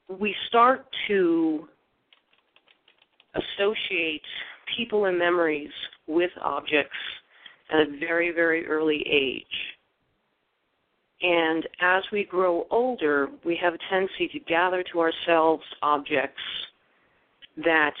[0.07, 1.67] We start to
[3.33, 4.21] associate
[4.77, 5.71] people and memories
[6.07, 6.95] with objects
[7.71, 9.43] at a very, very early age.
[11.21, 16.41] And as we grow older, we have a tendency to gather to ourselves objects
[17.57, 17.93] that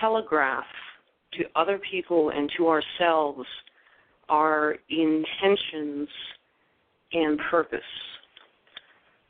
[0.00, 0.64] telegraph
[1.38, 3.46] to other people and to ourselves
[4.28, 6.08] our intentions
[7.12, 7.80] and purpose.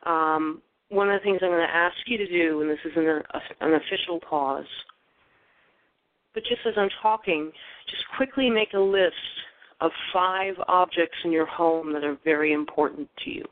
[0.04, 2.92] Um, one of the things I'm going to ask you to do, and this is
[2.96, 3.22] an,
[3.60, 4.66] an official pause,
[6.34, 7.50] but just as I'm talking,
[7.90, 9.14] just quickly make a list
[9.80, 13.44] of five objects in your home that are very important to you.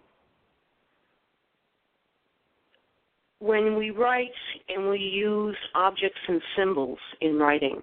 [3.40, 4.28] When we write
[4.68, 7.82] and we use objects and symbols in writing,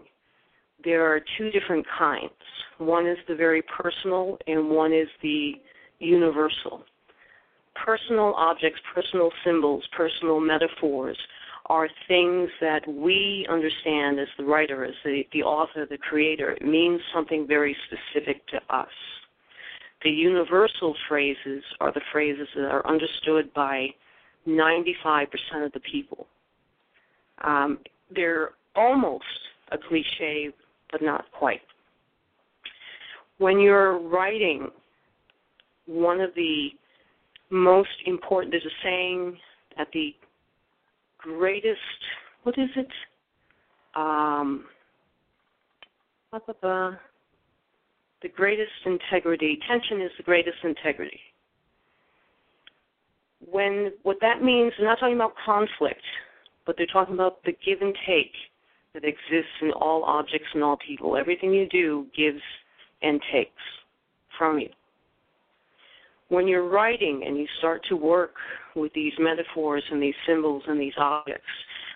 [0.84, 2.32] there are two different kinds.
[2.78, 5.54] One is the very personal, and one is the
[6.00, 6.84] universal.
[7.86, 11.18] Personal objects, personal symbols, personal metaphors
[11.68, 16.52] are things that we understand as the writer, as the, the author, the creator.
[16.52, 18.88] It means something very specific to us.
[20.04, 23.88] The universal phrases are the phrases that are understood by
[24.48, 25.28] 95%
[25.66, 26.28] of the people.
[27.44, 27.80] Um,
[28.16, 29.26] they're almost
[29.72, 30.54] a cliche,
[30.92, 31.62] but not quite.
[33.38, 34.70] When you're writing,
[35.86, 36.70] one of the
[37.50, 39.38] most important, there's a saying
[39.78, 40.14] at the
[41.18, 41.80] greatest,
[42.44, 42.88] what is it?
[43.96, 44.66] Um,
[46.32, 46.92] blah, blah, blah.
[48.22, 49.60] The greatest integrity.
[49.68, 51.20] Tension is the greatest integrity.
[53.40, 56.02] When what that means, they're not talking about conflict,
[56.66, 58.32] but they're talking about the give and take
[58.94, 61.18] that exists in all objects and all people.
[61.18, 62.42] Everything you do gives
[63.02, 63.52] and takes
[64.38, 64.70] from you
[66.30, 68.34] when you're writing and you start to work
[68.76, 71.48] with these metaphors and these symbols and these objects,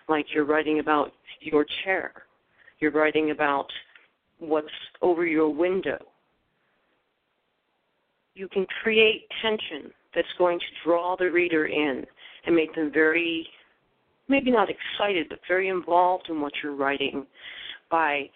[0.08, 2.14] like you're writing about your chair,
[2.80, 3.68] you're writing about
[4.40, 4.68] what's
[5.02, 6.00] over your window,
[8.34, 12.06] you can create tension that's going to draw the reader in
[12.46, 13.48] and make them very,
[14.28, 17.26] maybe not excited, but very involved in what you're writing
[17.90, 18.30] by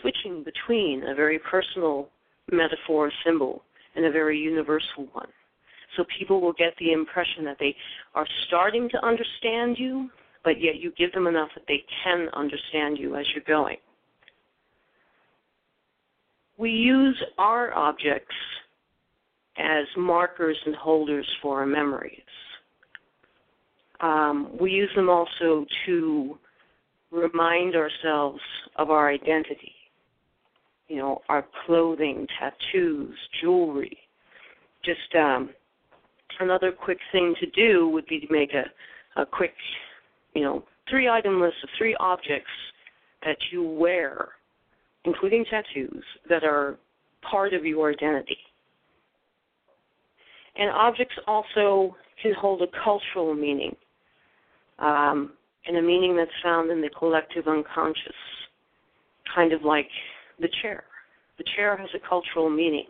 [0.00, 2.08] switching between a very personal
[2.50, 3.62] metaphor or symbol
[3.94, 5.28] and a very universal one.
[5.96, 7.74] So people will get the impression that they
[8.14, 10.10] are starting to understand you,
[10.44, 13.78] but yet you give them enough that they can understand you as you're going.
[16.58, 18.34] We use our objects
[19.56, 22.20] as markers and holders for our memories.
[24.00, 26.38] Um, we use them also to
[27.10, 28.40] remind ourselves
[28.76, 29.72] of our identity.
[30.88, 33.96] you know, our clothing, tattoos, jewelry.
[34.84, 35.50] Just um,
[36.40, 39.52] another quick thing to do would be to make a, a quick,
[40.34, 42.50] you know, three item list of three objects
[43.24, 44.28] that you wear,
[45.04, 46.78] including tattoos, that are
[47.28, 48.38] part of your identity.
[50.56, 53.76] And objects also can hold a cultural meaning,
[54.78, 55.32] um,
[55.66, 58.14] and a meaning that's found in the collective unconscious,
[59.34, 59.88] kind of like
[60.40, 60.84] the chair.
[61.36, 62.86] The chair has a cultural meaning.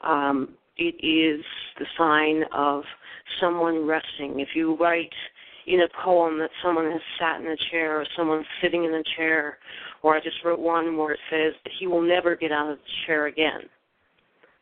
[0.00, 1.44] Um, it is
[1.78, 2.82] the sign of
[3.40, 4.40] someone resting.
[4.40, 5.12] If you write
[5.66, 9.02] in a poem that someone has sat in a chair or someone's sitting in a
[9.16, 9.58] chair,
[10.02, 12.78] or I just wrote one where it says that he will never get out of
[12.78, 13.68] the chair again.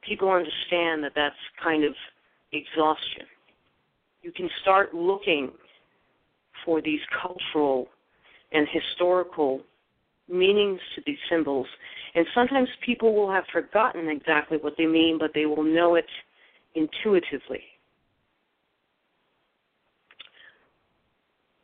[0.06, 1.94] People understand that that's kind of
[2.52, 3.26] exhaustion.
[4.22, 5.50] You can start looking
[6.64, 7.88] for these cultural
[8.52, 9.60] and historical
[10.28, 11.66] meanings to these symbols.
[12.14, 16.06] And sometimes people will have forgotten exactly what they mean, but they will know it
[16.74, 17.62] intuitively.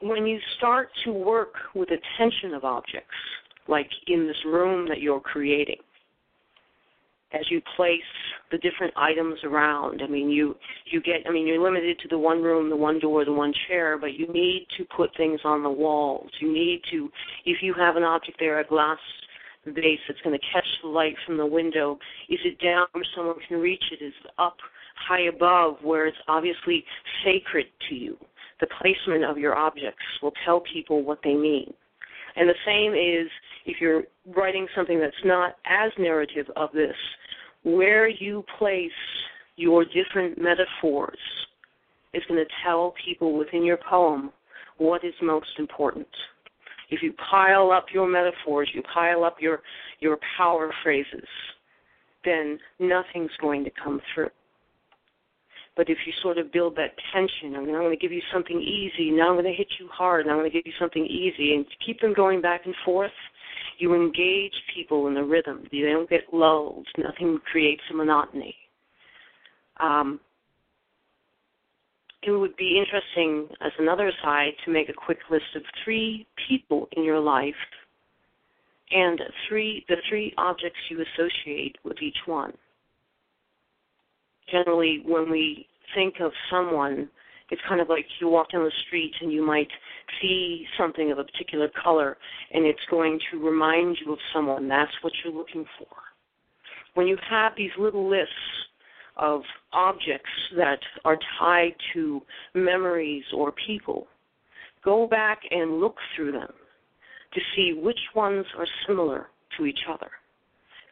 [0.01, 3.15] When you start to work with attention of objects,
[3.67, 5.79] like in this room that you're creating,
[7.39, 8.01] as you place
[8.51, 10.03] the different items around.
[10.03, 10.55] I mean, you
[10.91, 11.23] you get.
[11.29, 14.15] I mean, you're limited to the one room, the one door, the one chair, but
[14.15, 16.31] you need to put things on the walls.
[16.41, 17.11] You need to,
[17.45, 18.99] if you have an object there, a glass
[19.67, 21.99] vase that's going to catch the light from the window.
[22.29, 24.05] Is it down where someone can reach it?
[24.05, 24.57] Is it up
[25.09, 26.85] high above where it's obviously
[27.25, 28.17] sacred to you?
[28.61, 31.75] The placement of your objects will tell people what they mean.
[32.37, 33.31] And the same is
[33.65, 34.05] if you're
[34.37, 36.95] writing something that's not as narrative of this,
[37.67, 38.91] where you place
[39.57, 41.19] your different metaphors
[42.15, 44.31] is going to tell people within your poem
[44.79, 46.07] what is most important.
[46.91, 49.63] If you pile up your metaphors, you pile up your,
[49.99, 51.27] your power phrases,
[52.25, 54.31] then nothing's going to come through.
[55.77, 59.11] But if you sort of build that tension, I'm going to give you something easy,
[59.11, 61.55] now I'm going to hit you hard, and I'm going to give you something easy,
[61.55, 63.11] and keep them going back and forth,
[63.79, 65.67] you engage people in the rhythm.
[65.71, 66.87] They don't get lulled.
[66.99, 68.55] Nothing creates a monotony.
[69.81, 70.21] Um,
[72.23, 76.89] it would be interesting, as another aside, to make a quick list of three people
[76.97, 77.55] in your life
[78.91, 82.53] and three the three objects you associate with each one
[84.51, 87.09] generally when we think of someone,
[87.51, 89.69] it's kind of like you walk down the street and you might
[90.21, 92.17] see something of a particular color
[92.53, 94.69] and it's going to remind you of someone.
[94.69, 95.89] That's what you're looking for.
[96.95, 98.33] When you have these little lists
[99.17, 102.21] of objects that are tied to
[102.55, 104.07] memories or people,
[104.85, 106.53] go back and look through them
[107.35, 110.11] to see which ones are similar to each other.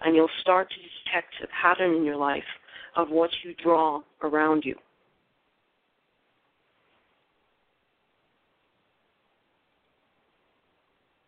[0.04, 2.42] And you'll start to detect a pattern in your life
[2.96, 4.74] of what you draw around you.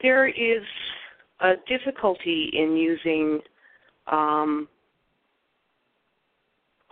[0.07, 0.62] There is
[1.40, 3.40] a difficulty in using
[4.07, 4.69] um,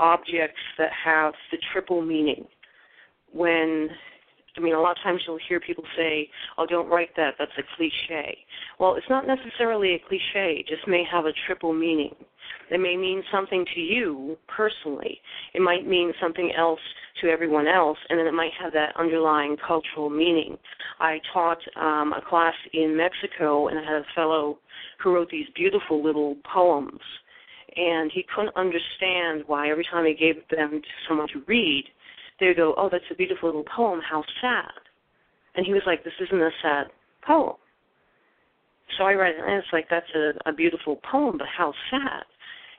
[0.00, 2.44] objects that have the triple meaning
[3.32, 3.88] when
[4.56, 7.34] I mean, a lot of times you'll hear people say, "Oh, don't write that.
[7.38, 8.36] That's a cliche."
[8.80, 10.56] Well, it's not necessarily a cliche.
[10.58, 12.16] It just may have a triple meaning.
[12.68, 15.20] It may mean something to you personally.
[15.54, 16.80] It might mean something else
[17.20, 20.58] to everyone else, and then it might have that underlying cultural meaning.
[20.98, 24.58] I taught um, a class in Mexico, and I had a fellow
[25.02, 27.00] who wrote these beautiful little poems,
[27.76, 31.84] and he couldn't understand why every time he gave them to someone to read
[32.40, 34.00] they would go, "Oh, that's a beautiful little poem.
[34.00, 34.72] How sad."
[35.54, 36.90] And he was like, "This isn't a sad
[37.22, 37.56] poem."
[38.96, 42.24] So I read it, and it's like, "That's a, a beautiful poem, but how sad."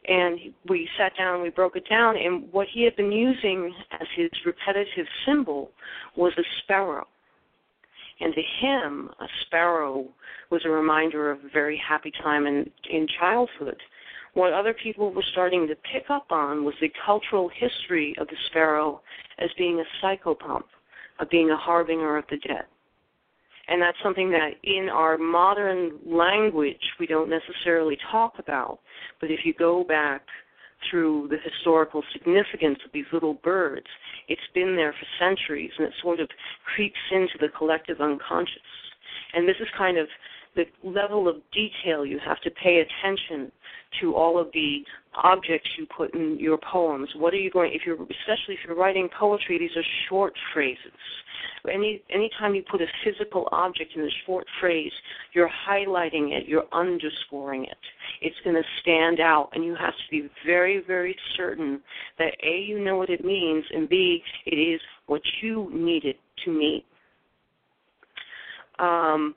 [0.07, 3.73] And we sat down, and we broke it down, and what he had been using
[3.91, 5.71] as his repetitive symbol
[6.15, 7.07] was a sparrow.
[8.19, 10.05] And to him, a sparrow
[10.51, 13.77] was a reminder of a very happy time in, in childhood
[14.35, 18.35] what other people were starting to pick up on was the cultural history of the
[18.47, 19.01] sparrow
[19.39, 20.65] as being a psychopomp,
[21.19, 22.65] of being a harbinger of the dead.
[23.67, 28.79] And that's something that in our modern language we don't necessarily talk about.
[29.19, 30.21] But if you go back
[30.89, 33.87] through the historical significance of these little birds,
[34.27, 36.29] it's been there for centuries and it sort of
[36.75, 38.61] creeps into the collective unconscious.
[39.33, 40.07] And this is kind of
[40.55, 43.51] the level of detail you have to pay attention
[44.01, 44.79] to all of the
[45.15, 47.09] objects you put in your poems.
[47.15, 50.79] What are you going if you're especially if you're writing poetry, these are short phrases.
[51.71, 54.91] Any anytime you put a physical object in a short phrase,
[55.33, 57.77] you're highlighting it, you're underscoring it.
[58.21, 61.81] it's going to stand out, and you have to be very, very certain
[62.19, 66.19] that A, you know what it means, and B, it is what you need it
[66.45, 66.83] to mean.
[68.79, 69.35] Um,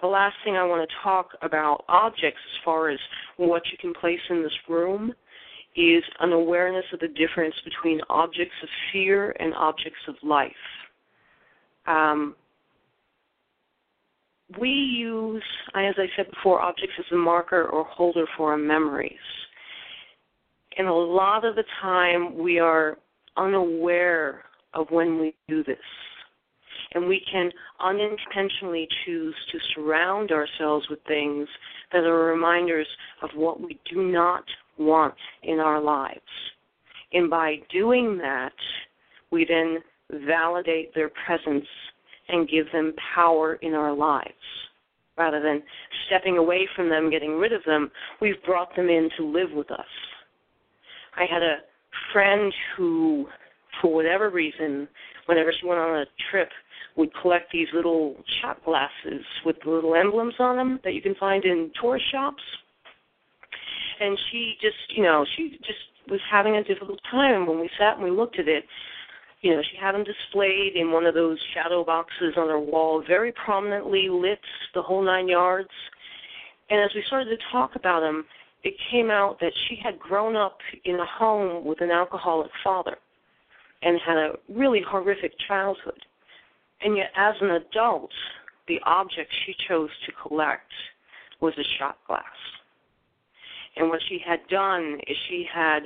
[0.00, 2.98] the last thing I want to talk about objects as far as
[3.36, 5.12] what you can place in this room
[5.76, 10.52] is an awareness of the difference between objects of fear and objects of life.
[11.86, 12.34] Um,
[14.58, 15.44] we use,
[15.74, 19.12] as I said before, objects as a marker or holder for our memories.
[20.76, 22.98] And a lot of the time we are
[23.36, 24.44] unaware
[24.74, 25.78] of when we do this.
[26.92, 31.48] And we can unintentionally choose to surround ourselves with things
[31.92, 32.88] that are reminders
[33.22, 34.44] of what we do not
[34.78, 36.20] want in our lives.
[37.12, 38.52] And by doing that,
[39.30, 39.78] we then
[40.26, 41.66] validate their presence
[42.28, 44.32] and give them power in our lives.
[45.16, 45.62] Rather than
[46.06, 49.70] stepping away from them, getting rid of them, we've brought them in to live with
[49.70, 49.86] us.
[51.16, 51.58] I had a
[52.12, 53.26] friend who,
[53.80, 54.88] for whatever reason,
[55.26, 56.48] whenever she went on a trip,
[57.00, 61.44] would collect these little shot glasses with little emblems on them that you can find
[61.44, 62.42] in tourist shops.
[64.00, 65.78] And she just, you know, she just
[66.08, 67.46] was having a difficult time.
[67.46, 68.64] When we sat and we looked at it,
[69.40, 73.02] you know, she had them displayed in one of those shadow boxes on her wall,
[73.06, 74.38] very prominently lit,
[74.74, 75.70] the whole nine yards.
[76.68, 78.26] And as we started to talk about them,
[78.62, 82.96] it came out that she had grown up in a home with an alcoholic father
[83.82, 86.00] and had a really horrific childhood.
[86.82, 88.10] And yet, as an adult,
[88.68, 90.72] the object she chose to collect
[91.40, 92.24] was a shot glass.
[93.76, 95.80] And what she had done is she had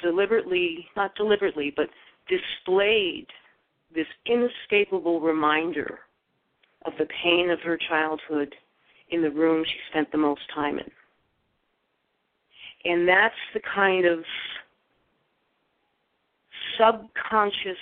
[0.00, 1.88] deliberately, not deliberately, but
[2.28, 3.26] displayed
[3.94, 6.00] this inescapable reminder
[6.86, 8.54] of the pain of her childhood
[9.10, 10.90] in the room she spent the most time in.
[12.84, 14.24] And that's the kind of
[16.78, 17.76] subconscious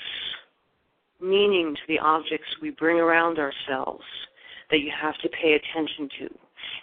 [1.21, 4.05] meaning to the objects we bring around ourselves
[4.71, 6.35] that you have to pay attention to.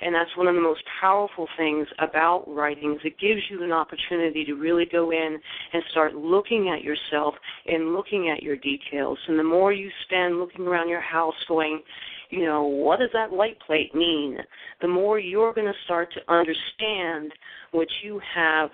[0.02, 4.44] And that's one of the most powerful things about writing it gives you an opportunity
[4.46, 5.38] to really go in
[5.74, 7.36] and start looking at yourself
[7.68, 9.18] and looking at your details.
[9.28, 11.82] And the more you spend looking around your house going,
[12.30, 14.38] you know, what does that light plate mean?
[14.82, 17.32] The more you're going to start to understand
[17.72, 18.70] what you have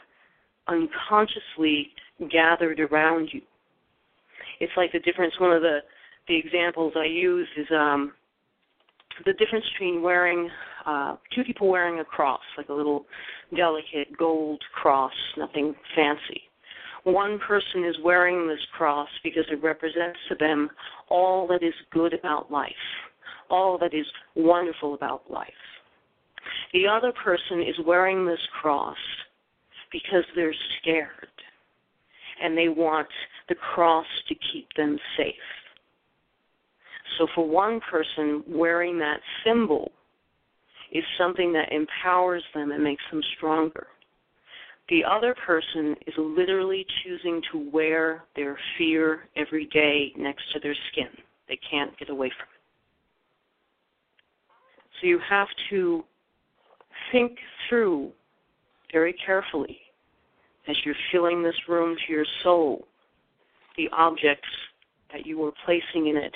[0.68, 1.89] unconsciously
[2.32, 3.41] gathered around you.
[4.62, 5.34] It's like the difference.
[5.39, 5.80] One of the
[6.28, 8.14] the examples I use is um,
[9.26, 10.49] the difference between wearing
[10.86, 13.05] uh, two people wearing a cross, like a little
[13.55, 16.41] delicate gold cross, nothing fancy.
[17.03, 20.70] One person is wearing this cross because it represents to them
[21.09, 22.72] all that is good about life,
[23.49, 24.05] all that is
[24.36, 25.49] wonderful about life.
[26.74, 28.97] The other person is wearing this cross
[29.91, 31.28] because they're scared
[32.41, 33.07] and they want
[33.52, 35.36] the cross to keep them safe.
[37.18, 39.91] So for one person, wearing that symbol
[40.93, 43.88] is something that empowers them and makes them stronger.
[44.88, 50.76] The other person is literally choosing to wear their fear every day next to their
[50.91, 51.10] skin.
[51.49, 52.62] They can't get away from it.
[55.02, 56.06] So you have to
[57.12, 57.38] think
[57.68, 58.12] through
[58.93, 59.78] very carefully
[60.70, 62.88] as you're filling this room to your soul
[63.78, 64.48] the objects
[65.12, 66.34] that you are placing in it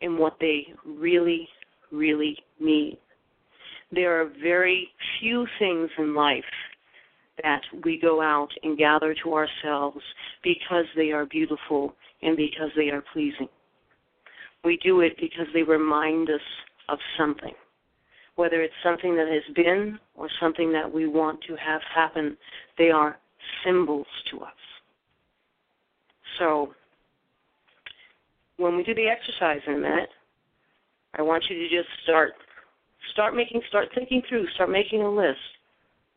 [0.00, 1.48] and what they really,
[1.90, 2.96] really mean.
[3.90, 4.88] There are very
[5.18, 6.44] few things in life
[7.42, 10.00] that we go out and gather to ourselves
[10.42, 13.48] because they are beautiful and because they are pleasing.
[14.64, 16.40] We do it because they remind us
[16.88, 17.54] of something.
[18.34, 22.36] Whether it's something that has been or something that we want to have happen,
[22.76, 23.18] they are
[23.64, 24.52] symbols to us.
[26.38, 26.74] So,
[28.56, 30.10] when we do the exercise in minute,
[31.14, 32.32] I want you to just start
[33.12, 35.38] start making start thinking through, start making a list.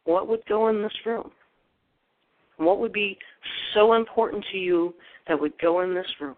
[0.06, 1.32] What would go in this room?
[2.58, 3.18] What would be
[3.74, 4.94] so important to you
[5.28, 6.36] that would go in this room?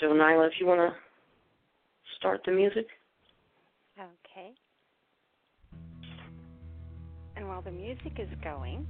[0.00, 0.96] So Nyla, if you want to
[2.18, 2.86] start the music.
[3.98, 4.52] Okay.
[7.36, 8.86] And while the music is going,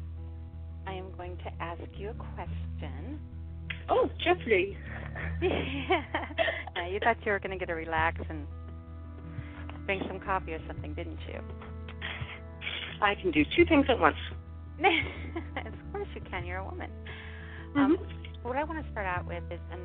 [0.86, 3.18] I am going to ask you a question.
[3.88, 4.76] Oh, Jeopardy!
[6.74, 8.46] now, you thought you were going to get to relax and
[9.86, 11.40] drink some coffee or something, didn't you?
[13.02, 14.16] I can do two things at once.
[14.80, 16.44] of course you can.
[16.44, 16.90] You're a woman.
[17.70, 17.78] Mm-hmm.
[17.80, 17.98] Um,
[18.42, 19.80] what I want to start out with is and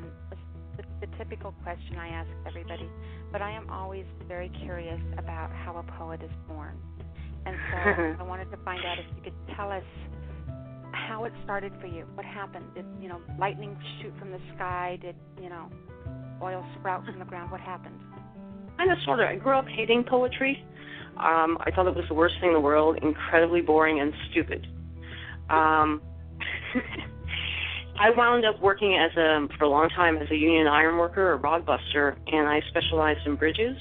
[0.76, 2.88] the, the typical question I ask everybody,
[3.32, 6.76] but I am always very curious about how a poet is born.
[7.46, 7.76] And so
[8.20, 9.84] I wanted to find out if you could tell us
[10.92, 12.04] how it started for you.
[12.14, 12.66] What happened?
[12.74, 14.98] Did you know lightning shoot from the sky?
[15.00, 15.68] Did you know
[16.42, 17.50] oil sprout from the ground?
[17.50, 18.00] What happened?
[18.76, 19.28] Kind of, sort of.
[19.28, 20.64] I grew up hating poetry.
[21.18, 24.66] Um, I thought it was the worst thing in the world, incredibly boring and stupid.
[25.50, 26.00] Um,
[28.00, 31.32] I wound up working as a for a long time as a union iron worker,
[31.32, 33.76] a rod buster, and I specialized in bridges.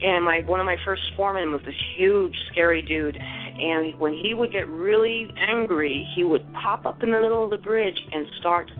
[0.00, 3.18] And my one of my first foremen was this huge, scary dude.
[3.58, 7.50] And when he would get really angry, he would pop up in the middle of
[7.50, 8.70] the bridge and start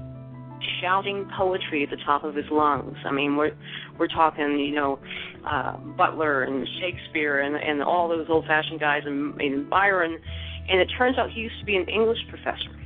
[0.81, 2.97] shouting poetry at the top of his lungs.
[3.05, 3.57] I mean, we're
[3.99, 4.99] we're talking, you know,
[5.45, 10.20] uh, Butler and Shakespeare and and all those old-fashioned guys and, and Byron.
[10.68, 12.76] And it turns out he used to be an English professor,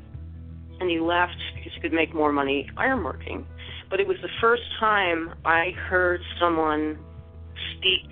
[0.80, 3.44] and he left because he could make more money ironworking.
[3.90, 6.98] But it was the first time I heard someone
[7.76, 8.08] speak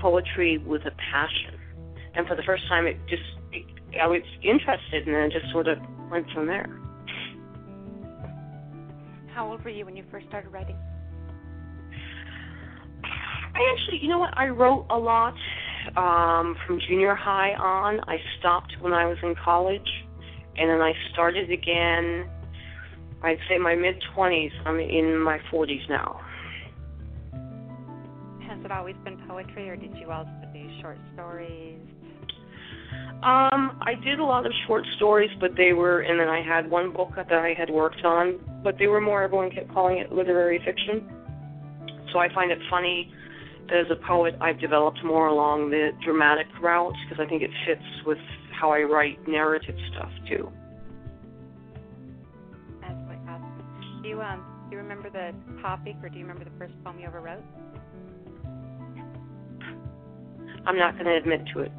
[0.00, 1.58] poetry with a passion.
[2.14, 3.64] And for the first time, it just, it,
[4.00, 5.78] I was interested, and then it just sort of
[6.10, 6.66] went from there.
[9.34, 10.76] How old were you when you first started writing?
[13.54, 14.36] I actually, you know what?
[14.36, 15.34] I wrote a lot
[15.96, 18.00] um, from junior high on.
[18.08, 19.88] I stopped when I was in college,
[20.56, 22.28] and then I started again.
[23.22, 24.52] I'd say my mid twenties.
[24.66, 26.20] I'm in my forties now.
[28.48, 31.80] Has it always been poetry, or did you also do short stories?
[33.22, 36.68] Um, I did a lot of short stories, but they were, and then I had
[36.68, 39.22] one book that I had worked on, but they were more.
[39.22, 41.08] Everyone kept calling it literary fiction.
[42.12, 43.12] So I find it funny
[43.68, 47.50] that as a poet, I've developed more along the dramatic route because I think it
[47.64, 48.18] fits with
[48.60, 50.50] how I write narrative stuff too.
[52.82, 54.02] Awesome.
[54.02, 56.98] Do you um do you remember the topic, or do you remember the first poem
[56.98, 57.44] you ever wrote?
[60.64, 61.72] I'm not going to admit to it.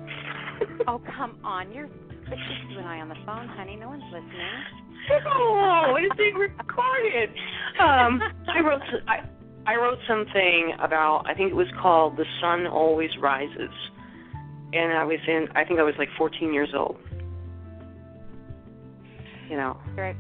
[0.88, 3.76] Oh come on, you're it's just you and I on the phone, honey.
[3.76, 4.64] No one's listening.
[5.28, 7.30] oh, it's being recorded.
[7.80, 9.20] Um, I wrote I,
[9.66, 13.74] I wrote something about I think it was called "The Sun Always Rises,"
[14.74, 16.98] and I was in I think I was like 14 years old.
[19.50, 19.78] You know.
[19.96, 20.16] Very,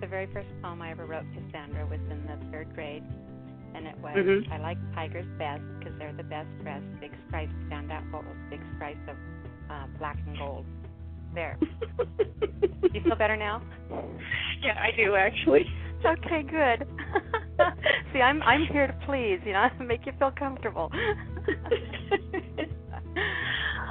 [0.00, 3.04] the very first poem I ever wrote to Sandra was in the third grade,
[3.74, 4.50] and it was Mhm.
[4.52, 6.84] I like tigers best because they're the best dressed.
[7.00, 8.24] Big stripes stand out bold.
[8.50, 9.16] Big stripes of
[9.70, 10.66] uh, black and gold.
[11.34, 11.56] There.
[12.40, 13.62] Do you feel better now?
[14.62, 15.64] yeah, I do actually.
[16.04, 16.88] Okay, good.
[18.12, 20.90] See, I'm I'm here to please, you know, make you feel comfortable.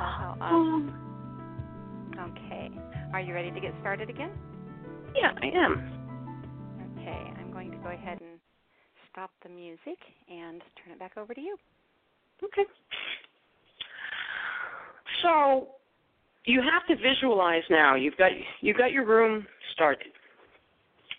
[0.02, 0.94] Oh, um,
[2.20, 2.72] okay.
[3.14, 4.32] Are you ready to get started again?
[5.16, 6.98] yeah, I am.
[6.98, 8.40] Okay, I'm going to go ahead and
[9.12, 9.98] stop the music
[10.30, 11.58] and turn it back over to you.
[12.44, 12.64] Okay.
[15.22, 15.68] So
[16.46, 17.96] you have to visualize now.
[17.96, 20.08] You've got you've got your room started.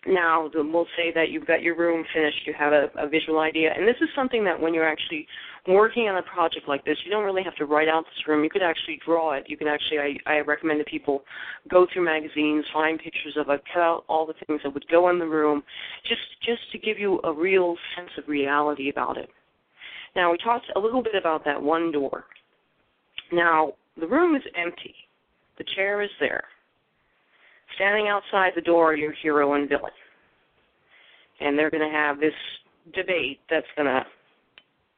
[0.07, 2.47] Now we'll say that you've got your room finished.
[2.47, 5.27] You have a, a visual idea, and this is something that when you're actually
[5.69, 8.43] working on a project like this, you don't really have to write out this room.
[8.43, 9.45] You could actually draw it.
[9.47, 9.99] You can actually.
[9.99, 11.23] I, I recommend that people
[11.71, 15.11] go through magazines, find pictures of it, cut out all the things that would go
[15.11, 15.63] in the room,
[16.09, 19.29] just just to give you a real sense of reality about it.
[20.17, 22.25] Now we talked a little bit about that one door.
[23.33, 24.95] Now the room is empty.
[25.59, 26.45] The chair is there.
[27.77, 29.93] Standing outside the door are your hero and villain.
[31.41, 32.35] And they're going to have this
[32.95, 34.05] debate that's going to,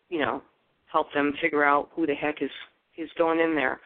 [0.08, 0.42] you know,
[0.90, 2.50] help them figure out who the heck is
[2.98, 3.80] is going in there.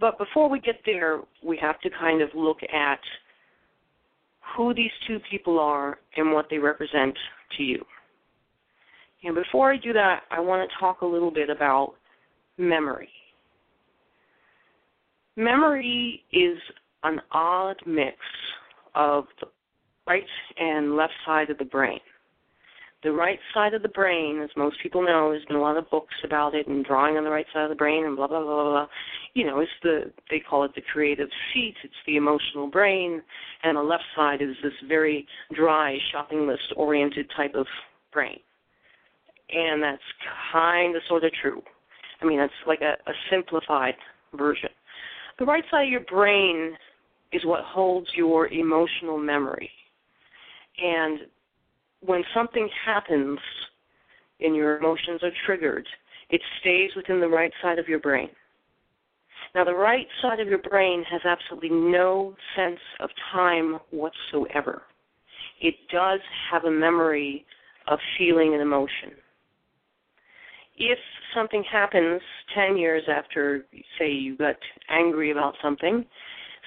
[0.00, 3.00] But before we get there, we have to kind of look at
[4.56, 7.14] who these two people are and what they represent
[7.56, 7.84] to you.
[9.22, 11.94] And before I do that, I want to talk a little bit about
[12.56, 13.10] memory.
[15.36, 16.58] Memory is
[17.02, 18.16] an odd mix
[18.94, 19.46] of the
[20.06, 20.24] right
[20.58, 22.00] and left side of the brain.
[23.02, 25.88] The right side of the brain, as most people know, there's been a lot of
[25.88, 28.42] books about it and drawing on the right side of the brain and blah blah
[28.42, 28.70] blah blah.
[28.70, 28.86] blah.
[29.32, 31.76] You know, it's the they call it the creative seat.
[31.82, 33.22] It's the emotional brain,
[33.62, 37.66] and the left side is this very dry shopping list oriented type of
[38.12, 38.40] brain.
[39.48, 40.02] And that's
[40.52, 41.62] kind of sort of true.
[42.20, 43.94] I mean, that's like a, a simplified
[44.34, 44.68] version.
[45.40, 46.76] The right side of your brain
[47.32, 49.70] is what holds your emotional memory.
[50.78, 51.20] And
[52.00, 53.38] when something happens
[54.40, 55.86] and your emotions are triggered,
[56.28, 58.28] it stays within the right side of your brain.
[59.54, 64.82] Now, the right side of your brain has absolutely no sense of time whatsoever.
[65.62, 66.20] It does
[66.52, 67.46] have a memory
[67.88, 69.12] of feeling and emotion.
[70.80, 70.98] If
[71.34, 72.20] something happens
[72.54, 73.66] 10 years after,
[73.98, 74.56] say, you got
[74.88, 76.04] angry about something,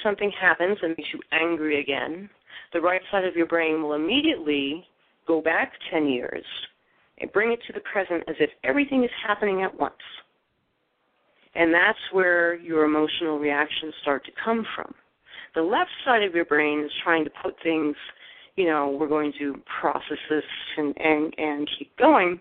[0.03, 2.30] something happens and makes you angry again,
[2.74, 4.86] the right side of your brain will immediately
[5.28, 6.45] go back 10 years
[7.20, 9.95] and bring it to the present as if everything is happening at once.
[11.55, 14.93] And that's where your emotional reactions start to come from.
[15.55, 17.95] The left side of your brain is trying to put things,
[18.55, 20.43] you know, we're going to process this
[20.78, 22.39] and, and, and keep going,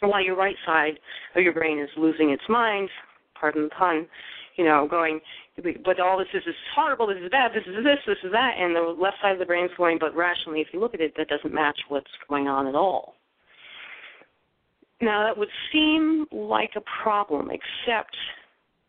[0.00, 0.98] while your right side
[1.34, 2.88] of your brain is losing its mind,
[3.38, 4.06] pardon the pun,
[4.56, 5.20] you know, going,
[5.84, 8.52] but all this is, is horrible, this is bad, this is this, this is that,
[8.58, 11.00] and the left side of the brain is going, but rationally, if you look at
[11.00, 13.14] it, that doesn't match what's going on at all.
[15.00, 18.16] Now, that would seem like a problem, except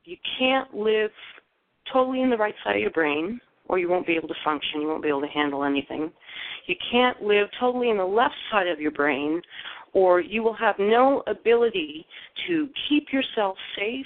[0.05, 1.11] you can't live
[1.91, 4.81] totally in the right side of your brain, or you won't be able to function,
[4.81, 6.09] you won't be able to handle anything.
[6.67, 9.41] You can't live totally in the left side of your brain,
[9.97, 12.05] or you will have no ability
[12.45, 14.05] to keep yourself safe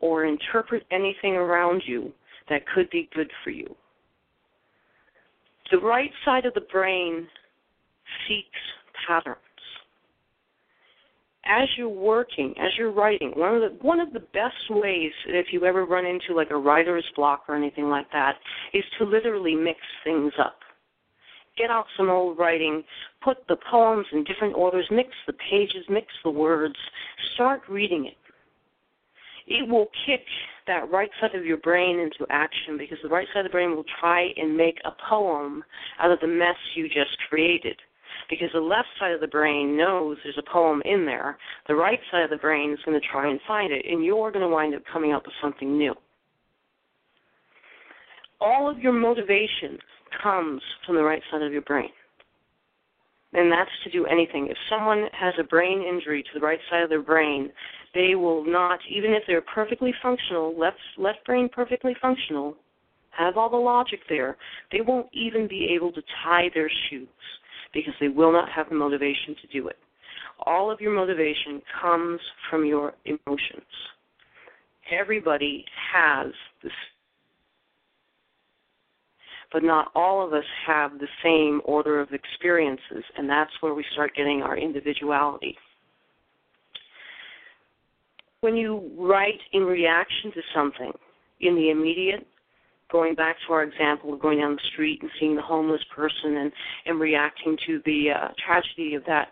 [0.00, 2.12] or interpret anything around you
[2.48, 3.72] that could be good for you.
[5.70, 7.28] The right side of the brain
[8.26, 8.48] seeks
[9.06, 9.38] patterns
[11.44, 15.46] as you're working, as you're writing, one of the one of the best ways if
[15.52, 18.34] you ever run into like a writer's block or anything like that
[18.74, 20.56] is to literally mix things up.
[21.56, 22.82] Get out some old writing,
[23.24, 26.76] put the poems in different orders, mix the pages, mix the words,
[27.34, 28.16] start reading it.
[29.46, 30.20] It will kick
[30.66, 33.76] that right side of your brain into action because the right side of the brain
[33.76, 35.62] will try and make a poem
[36.00, 37.76] out of the mess you just created
[38.28, 41.38] because the left side of the brain knows there's a poem in there.
[41.68, 44.32] The right side of the brain is going to try and find it, and you're
[44.32, 45.94] going to wind up coming up with something new.
[48.40, 49.78] All of your motivation
[50.22, 51.90] comes from the right side of your brain.
[53.32, 54.48] And that's to do anything.
[54.48, 57.50] If someone has a brain injury to the right side of their brain,
[57.94, 62.56] they will not, even if they're perfectly functional, left left brain perfectly functional,
[63.10, 64.36] have all the logic there,
[64.72, 67.08] they won't even be able to tie their shoes
[67.72, 69.76] because they will not have the motivation to do it.
[70.44, 73.66] All of your motivation comes from your emotions.
[74.90, 76.28] Everybody has
[76.62, 76.72] this,
[79.52, 83.84] but not all of us have the same order of experiences, and that's where we
[83.92, 85.56] start getting our individuality.
[88.40, 90.92] When you write in reaction to something
[91.40, 92.26] in the immediate,
[92.90, 96.36] going back to our example of going down the street and seeing the homeless person
[96.36, 96.52] and,
[96.86, 99.28] and reacting to the uh, tragedy of that,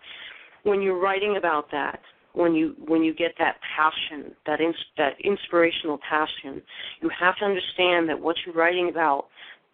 [0.64, 2.00] when you're writing about that,
[2.32, 6.60] when you when you get that passion, that ins- that inspirational passion,
[7.00, 9.26] you have to understand that what you're writing about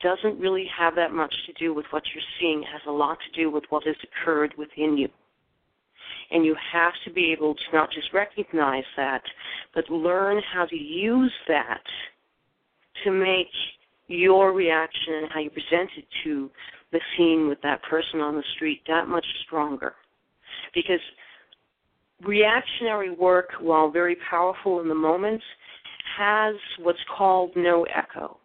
[0.03, 2.63] doesn't really have that much to do with what you're seeing.
[2.63, 5.09] It has a lot to do with what has occurred within you.
[6.31, 9.23] And you have to be able to not just recognize that,
[9.75, 11.83] but learn how to use that
[13.05, 13.51] to make
[14.07, 16.51] your reaction and how you present it to
[16.93, 19.95] the scene with that person on the street that much stronger.
[20.75, 21.01] Because
[22.25, 25.43] reactionary work, while very powerful in the moment,
[26.19, 28.40] has what's called no echo.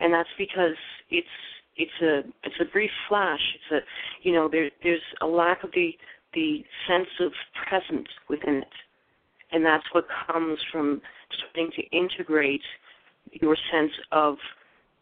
[0.00, 0.76] And that's because
[1.10, 1.26] it's
[1.76, 3.40] it's a it's a brief flash.
[3.54, 5.92] It's a you know, there there's a lack of the
[6.34, 7.32] the sense of
[7.68, 8.68] presence within it.
[9.52, 11.00] And that's what comes from
[11.36, 12.62] starting to integrate
[13.32, 14.36] your sense of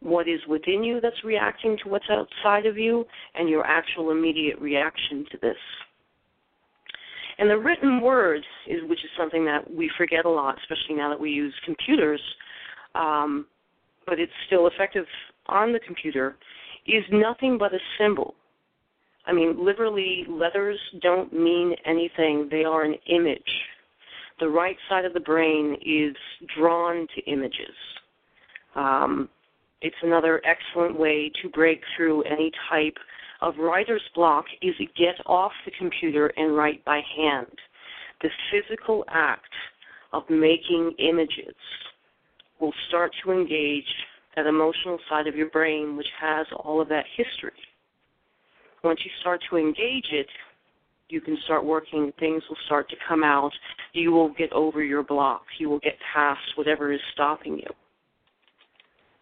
[0.00, 4.58] what is within you that's reacting to what's outside of you and your actual immediate
[4.60, 5.56] reaction to this.
[7.38, 11.08] And the written word is which is something that we forget a lot, especially now
[11.08, 12.20] that we use computers,
[12.94, 13.46] um,
[14.08, 15.04] but it's still effective
[15.46, 16.36] on the computer,
[16.86, 18.34] is nothing but a symbol.
[19.26, 22.48] I mean, literally, letters don't mean anything.
[22.50, 23.42] They are an image.
[24.40, 26.16] The right side of the brain is
[26.56, 27.74] drawn to images.
[28.74, 29.28] Um,
[29.82, 32.96] it's another excellent way to break through any type
[33.42, 37.46] of writer's block is to get off the computer and write by hand.
[38.22, 39.52] The physical act
[40.12, 41.54] of making images
[42.60, 43.84] will start to engage
[44.36, 47.52] that emotional side of your brain which has all of that history.
[48.84, 50.26] Once you start to engage it,
[51.08, 53.52] you can start working, things will start to come out.
[53.92, 55.42] You will get over your block.
[55.58, 57.74] You will get past whatever is stopping you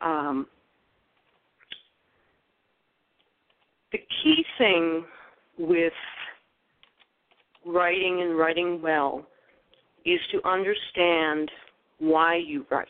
[0.00, 0.46] um,
[3.92, 5.04] the key thing
[5.58, 5.92] with
[7.64, 9.26] writing and writing well
[10.04, 11.50] is to understand
[11.98, 12.86] why you write.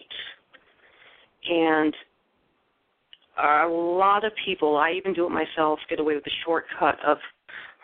[1.49, 1.95] And
[3.39, 7.19] a lot of people, I even do it myself, get away with the shortcut of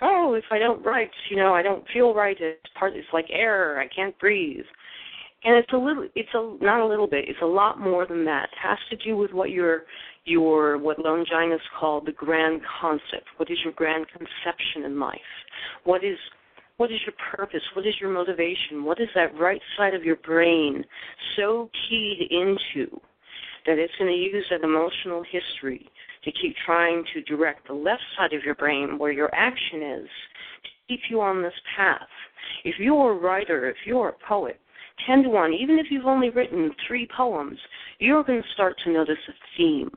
[0.02, 2.36] oh, if I don't write, you know, I don't feel right.
[2.38, 2.94] It's part.
[2.94, 3.80] It's like air.
[3.80, 4.64] I can't breathe.
[5.44, 6.08] And it's a little.
[6.14, 7.24] It's a not a little bit.
[7.28, 8.48] It's a lot more than that.
[8.52, 9.84] It has to do with what your
[10.24, 13.26] your what Longinus called the grand concept.
[13.38, 15.18] What is your grand conception in life?
[15.84, 16.18] What is
[16.76, 17.62] what is your purpose?
[17.74, 18.84] What is your motivation?
[18.84, 20.84] What is that right side of your brain
[21.36, 23.00] so keyed into
[23.66, 25.88] that it's going to use that emotional history
[26.24, 30.08] to keep trying to direct the left side of your brain where your action is
[30.62, 32.08] to keep you on this path.
[32.64, 34.60] If you're a writer, if you're a poet,
[35.06, 37.58] 10 to 1, even if you've only written three poems,
[37.98, 39.90] you're going to start to notice a theme.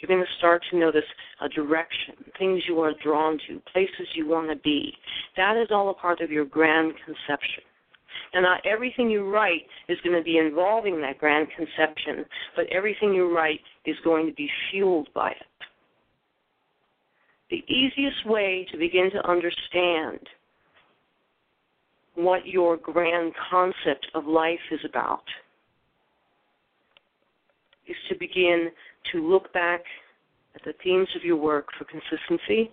[0.00, 1.04] You're going to start to notice
[1.42, 4.92] a direction, things you are drawn to, places you want to be.
[5.36, 7.64] That is all a part of your grand conception.
[8.32, 12.24] And not everything you write is going to be involving that grand conception,
[12.54, 15.36] but everything you write is going to be fueled by it.
[17.50, 20.20] The easiest way to begin to understand
[22.14, 25.24] what your grand concept of life is about
[27.88, 28.70] is to begin
[29.12, 29.80] to look back
[30.54, 32.70] at the themes of your work for consistency,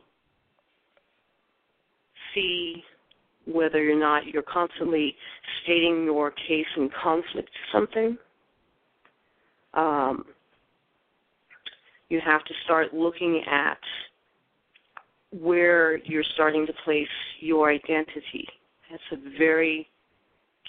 [2.35, 2.83] see
[3.51, 5.15] whether or not you're constantly
[5.63, 8.17] stating your case in conflict to something.
[9.73, 10.25] Um,
[12.09, 13.77] you have to start looking at
[15.31, 17.07] where you're starting to place
[17.39, 18.47] your identity.
[18.89, 19.87] That's a very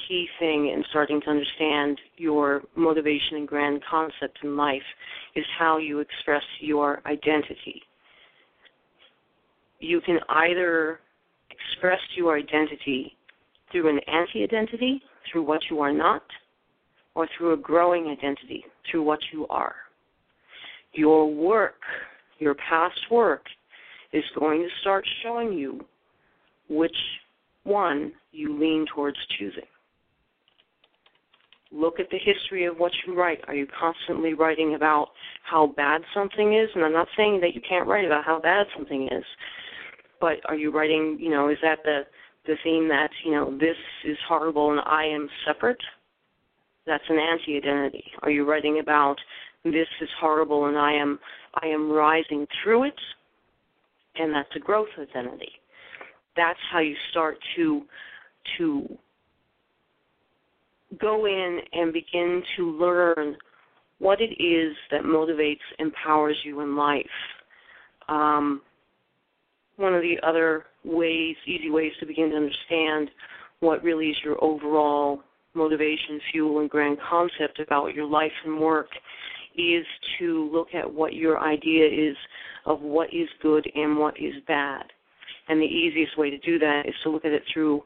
[0.06, 4.82] key thing in starting to understand your motivation and grand concept in life
[5.34, 7.82] is how you express your identity.
[9.80, 11.00] You can either
[11.58, 13.16] express your identity
[13.70, 16.22] through an anti identity, through what you are not,
[17.14, 19.74] or through a growing identity, through what you are.
[20.92, 21.80] Your work,
[22.38, 23.44] your past work,
[24.12, 25.84] is going to start showing you
[26.68, 26.96] which
[27.64, 29.64] one you lean towards choosing.
[31.70, 33.40] Look at the history of what you write.
[33.46, 35.08] Are you constantly writing about
[35.42, 36.70] how bad something is?
[36.74, 39.24] And I'm not saying that you can't write about how bad something is,
[40.20, 42.02] but are you writing, you know, is that the
[42.46, 45.80] the theme that, you know, this is horrible and I am separate?
[46.86, 48.04] That's an anti-identity.
[48.22, 49.16] Are you writing about
[49.64, 51.18] this is horrible and I am
[51.62, 53.00] I am rising through it?
[54.16, 55.52] And that's a growth identity.
[56.36, 57.82] That's how you start to
[58.56, 58.98] to
[60.98, 63.36] go in and begin to learn
[63.98, 67.04] what it is that motivates, empowers you in life.
[68.08, 68.62] Um,
[69.78, 73.10] one of the other ways, easy ways to begin to understand
[73.60, 75.20] what really is your overall
[75.54, 78.88] motivation, fuel, and grand concept about your life and work
[79.56, 79.84] is
[80.18, 82.16] to look at what your idea is
[82.66, 84.84] of what is good and what is bad.
[85.48, 87.82] And the easiest way to do that is to look at it through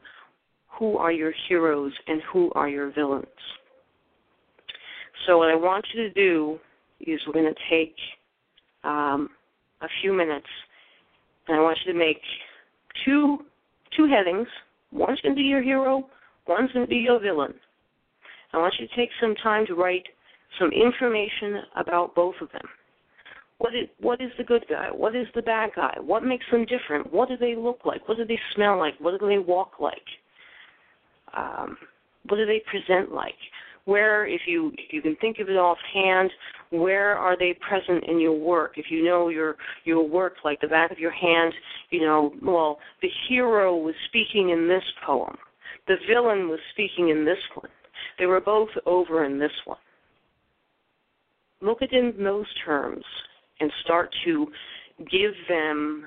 [0.77, 3.25] who are your heroes and who are your villains.
[5.25, 6.59] So what I want you to do
[6.99, 7.95] is we're going to take
[8.83, 9.29] um,
[9.81, 10.47] a few minutes,
[11.47, 12.21] and I want you to make
[13.05, 13.39] two
[13.95, 14.47] two headings.
[14.91, 16.07] One's going to be your hero.
[16.47, 17.53] One's going to be your villain.
[18.53, 20.03] I want you to take some time to write
[20.59, 22.65] some information about both of them.
[23.57, 24.89] What is, what is the good guy?
[24.91, 25.95] What is the bad guy?
[25.99, 27.11] What makes them different?
[27.11, 28.07] What do they look like?
[28.07, 28.93] What do they smell like?
[28.99, 30.01] What do they walk like?
[31.35, 31.77] um,
[32.27, 33.35] what do they present like?
[33.85, 36.31] Where, if you if you can think of it offhand,
[36.69, 38.73] where are they present in your work?
[38.77, 41.53] If you know your your work like the back of your hand,
[41.89, 45.35] you know, well, the hero was speaking in this poem,
[45.87, 47.69] the villain was speaking in this one.
[48.19, 49.77] They were both over in this one.
[51.61, 53.03] Look at in those terms
[53.59, 54.47] and start to
[54.99, 56.05] give them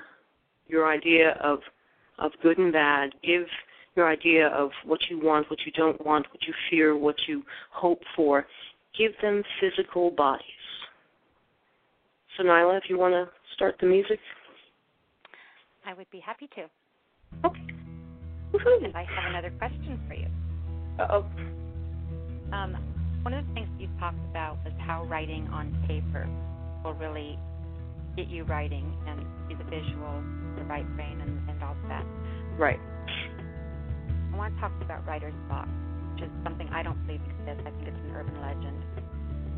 [0.67, 1.59] your idea of
[2.19, 3.11] of good and bad.
[3.23, 3.45] Give
[3.97, 7.43] your idea of what you want, what you don't want, what you fear, what you
[7.71, 8.45] hope for.
[8.97, 10.45] Give them physical bodies.
[12.37, 14.19] So, Nyla, if you want to start the music.
[15.85, 16.61] I would be happy to.
[17.45, 17.61] Okay.
[18.53, 18.85] Woo-hoo.
[18.85, 20.27] And I have another question for you.
[20.99, 21.25] Uh-oh.
[22.55, 22.77] Um,
[23.23, 26.29] one of the things you talked about was how writing on paper
[26.83, 27.37] will really
[28.15, 30.23] get you writing and see the visual,
[30.55, 32.05] the right brain, and, and all of that.
[32.57, 32.79] Right.
[34.37, 35.67] I want to talk about writer's block,
[36.13, 37.65] which is something I don't believe exists.
[37.65, 38.83] I think it's an urban legend.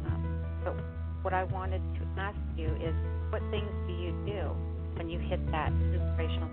[0.07, 0.75] Um, but
[1.21, 2.95] what I wanted to ask you is,
[3.29, 4.55] what things do you do
[4.95, 6.47] when you hit that inspirational?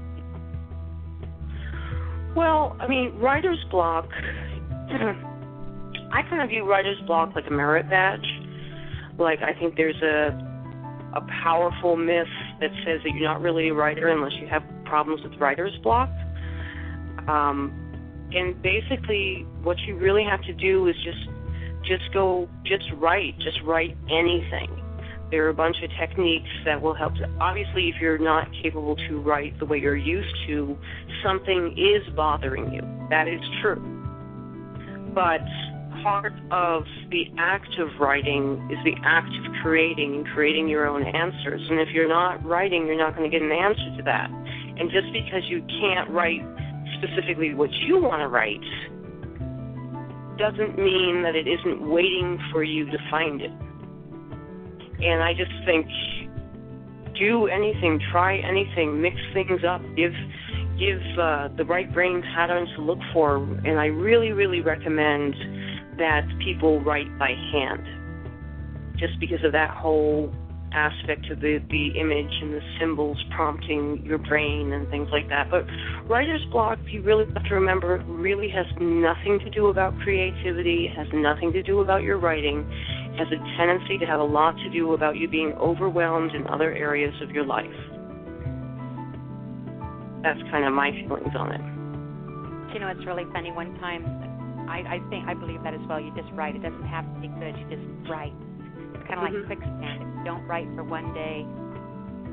[2.34, 4.08] Well, I mean, writer's block.
[6.10, 8.26] I kind of view writer's block like a merit badge.
[9.20, 10.34] Like I think there's a
[11.14, 12.26] a powerful myth
[12.60, 16.10] that says that you're not really a writer unless you have problems with writer's block.
[17.28, 17.85] Um,
[18.32, 21.28] and basically, what you really have to do is just
[21.86, 24.82] just go, just write, just write anything.
[25.30, 27.14] There are a bunch of techniques that will help.
[27.40, 30.76] Obviously, if you're not capable to write the way you're used to,
[31.24, 32.82] something is bothering you.
[33.10, 33.82] That is true.
[35.14, 35.40] But
[36.02, 41.02] part of the act of writing is the act of creating and creating your own
[41.02, 41.62] answers.
[41.70, 44.30] And if you're not writing, you're not going to get an answer to that.
[44.30, 46.42] And just because you can't write
[46.98, 48.62] specifically what you want to write
[50.38, 53.50] doesn't mean that it isn't waiting for you to find it.
[55.00, 55.86] And I just think
[57.18, 60.12] do anything, try anything, mix things up, give
[60.78, 63.36] give uh, the right brain patterns to look for.
[63.36, 65.34] And I really, really recommend
[65.98, 70.30] that people write by hand, just because of that whole
[70.72, 75.50] aspect of the, the image and the symbols prompting your brain and things like that.
[75.50, 75.64] But
[76.08, 81.06] writer's block, you really have to remember, really has nothing to do about creativity, has
[81.12, 82.64] nothing to do about your writing,
[83.18, 86.72] has a tendency to have a lot to do about you being overwhelmed in other
[86.72, 87.66] areas of your life.
[90.22, 91.60] That's kind of my feelings on it.
[92.74, 93.52] You know, it's really funny.
[93.52, 94.04] One time,
[94.68, 96.00] I, I think I believe that as well.
[96.00, 96.56] You just write.
[96.56, 97.56] It doesn't have to be good.
[97.56, 98.34] You just write
[98.94, 99.48] It's kind of mm-hmm.
[99.48, 100.02] like quicksand.
[100.02, 101.46] If you don't write for one day,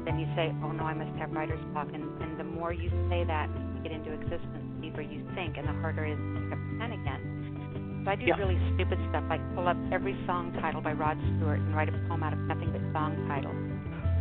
[0.05, 2.89] then you say, "Oh no, I must have writer's block." And, and the more you
[3.09, 6.19] say that, you get into existence, the deeper you think, and the harder it is
[6.19, 8.01] to pick up the pen again.
[8.05, 8.35] So I do yeah.
[8.35, 11.95] really stupid stuff, like pull up every song title by Rod Stewart and write a
[12.07, 13.55] poem out of nothing but song titles,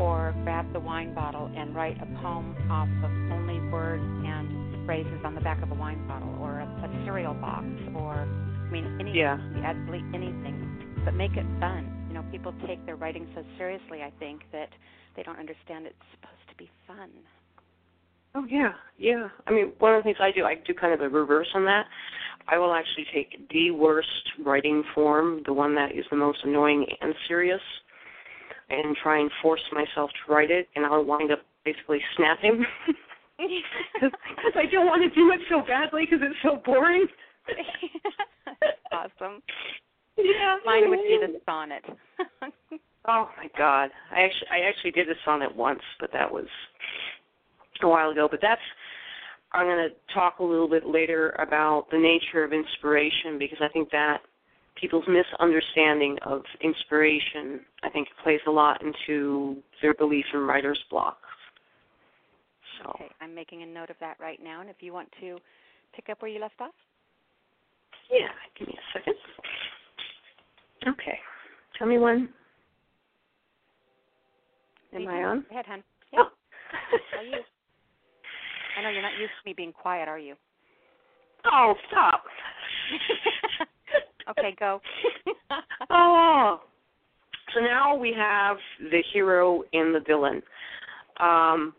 [0.01, 5.19] or grab the wine bottle and write a poem off of only words and phrases
[5.25, 8.87] on the back of a wine bottle, or a, a cereal box, or I mean
[9.01, 9.39] anything, yeah.
[9.65, 14.13] absolutely anything, but make it fun you know, people take their writing so seriously, I
[14.19, 14.69] think, that
[15.17, 17.11] they don't understand it's supposed to be fun.
[18.35, 19.29] Oh yeah, yeah.
[19.47, 21.65] I mean, one of the things I do, I do kind of a reverse on
[21.67, 21.85] that.
[22.49, 24.09] I will actually take the worst
[24.45, 27.61] writing form, the one that is the most annoying and serious,
[28.71, 32.65] and try and force myself to write it, and I'll wind up basically snapping
[33.39, 37.07] because I don't want to do it so badly because it's so boring.
[38.93, 39.43] awesome.
[40.17, 41.85] Yeah, mine would be the sonnet.
[43.07, 46.47] Oh my God, I actually I actually did a sonnet once, but that was
[47.83, 48.29] a while ago.
[48.31, 48.61] But that's
[49.53, 53.69] I'm going to talk a little bit later about the nature of inspiration because I
[53.69, 54.19] think that
[54.81, 61.19] people's misunderstanding of inspiration I think plays a lot into their belief in writer's block.
[62.83, 62.91] So.
[62.91, 65.39] Okay, I'm making a note of that right now, and if you want to
[65.95, 66.75] pick up where you left off.
[68.11, 68.29] Yeah,
[68.59, 69.15] give me a second.
[70.89, 71.19] Okay.
[71.79, 72.29] Tell me when.
[74.95, 75.41] Am I on?
[75.49, 75.83] Go ahead, hon.
[76.13, 76.21] Yeah.
[76.21, 76.29] Oh.
[77.23, 77.39] You?
[78.79, 80.35] I know you're not used to me being quiet, are you?
[81.45, 82.25] Oh, stop.
[84.31, 84.81] okay, go.
[85.91, 86.61] oh.
[87.55, 90.43] So now we have the hero and the villain.
[91.21, 91.75] Um,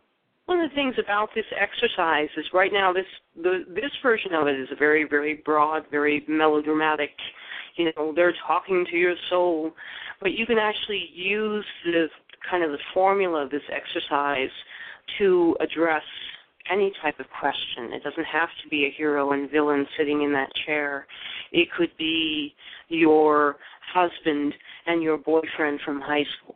[0.46, 3.06] one of the things about this exercise is right now this
[3.36, 7.12] the this version of it is a very very broad, very melodramatic
[7.76, 9.72] you know they're talking to your soul
[10.22, 12.08] but you can actually use the
[12.50, 14.50] kind of the formula of this exercise
[15.18, 16.04] to address
[16.72, 17.92] any type of question.
[17.94, 21.06] It doesn't have to be a hero and villain sitting in that chair.
[21.52, 22.54] It could be
[22.88, 23.58] your
[23.94, 24.54] husband
[24.86, 26.56] and your boyfriend from high school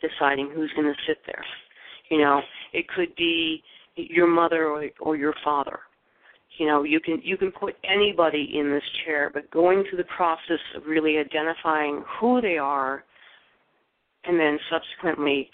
[0.00, 1.44] deciding who's going to sit there.
[2.10, 2.40] You know,
[2.72, 3.62] it could be
[3.96, 5.80] your mother or, or your father
[6.58, 10.08] you know you can you can put anybody in this chair but going through the
[10.16, 13.04] process of really identifying who they are
[14.26, 15.50] and then subsequently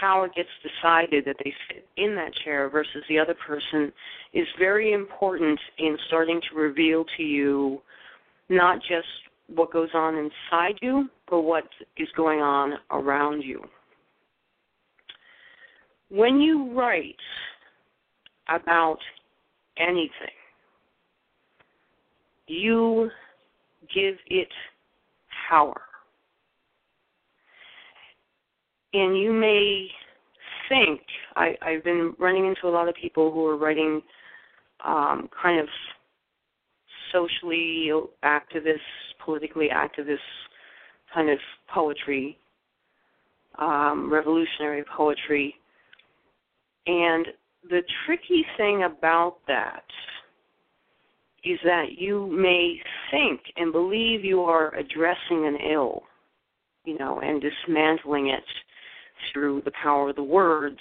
[0.00, 3.92] how it gets decided that they sit in that chair versus the other person
[4.32, 7.80] is very important in starting to reveal to you
[8.48, 9.08] not just
[9.54, 11.64] what goes on inside you but what
[11.96, 13.62] is going on around you
[16.10, 17.14] when you write
[18.48, 18.98] about
[19.78, 20.10] anything,
[22.46, 23.10] you
[23.94, 24.48] give it
[25.48, 25.80] power.
[28.92, 29.88] And you may
[30.68, 31.00] think,
[31.36, 34.02] I, I've been running into a lot of people who are writing
[34.84, 35.68] um, kind of
[37.12, 37.90] socially
[38.24, 38.78] activist,
[39.24, 40.18] politically activist
[41.14, 41.38] kind of
[41.72, 42.38] poetry,
[43.58, 45.54] um, revolutionary poetry.
[46.86, 47.26] And
[47.68, 49.84] the tricky thing about that
[51.44, 52.76] is that you may
[53.10, 56.02] think and believe you are addressing an ill,
[56.84, 58.44] you know, and dismantling it
[59.32, 60.80] through the power of the words.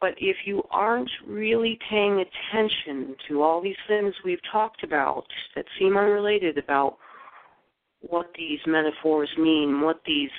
[0.00, 5.24] But if you aren't really paying attention to all these things we've talked about
[5.54, 6.96] that seem unrelated about
[8.00, 10.30] what these metaphors mean, what these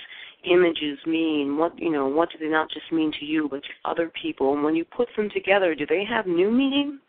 [0.49, 3.69] images mean, what you know, what do they not just mean to you but to
[3.85, 6.99] other people, and when you put them together, do they have new meaning?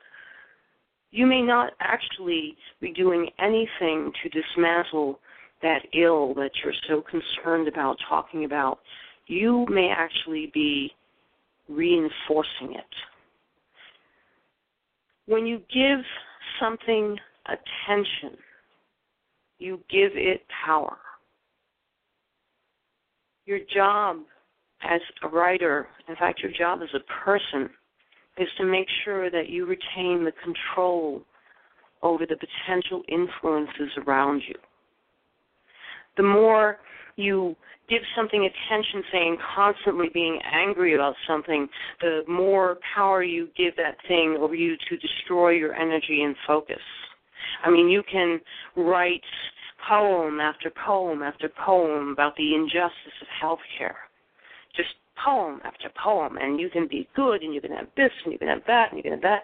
[1.10, 5.18] You may not actually be doing anything to dismantle
[5.62, 8.80] that ill that you're so concerned about talking about.
[9.26, 10.92] You may actually be
[11.68, 12.84] reinforcing it.
[15.26, 16.00] When you give
[16.60, 17.16] something
[17.46, 18.36] attention,
[19.58, 20.96] you give it power.
[23.46, 24.18] Your job
[24.82, 27.70] as a writer, in fact, your job as a person,
[28.38, 31.22] is to make sure that you retain the control
[32.02, 34.54] over the potential influences around you.
[36.16, 36.78] The more
[37.16, 37.56] you
[37.88, 41.68] give something attention, saying constantly being angry about something,
[42.00, 46.80] the more power you give that thing over you to destroy your energy and focus.
[47.64, 48.40] I mean, you can
[48.76, 49.22] write
[49.88, 53.96] poem after poem after poem about the injustice of healthcare.
[54.76, 54.90] Just
[55.22, 58.38] poem after poem, and you can be good, and you can have this, and you
[58.38, 59.42] can have that, and you can have that.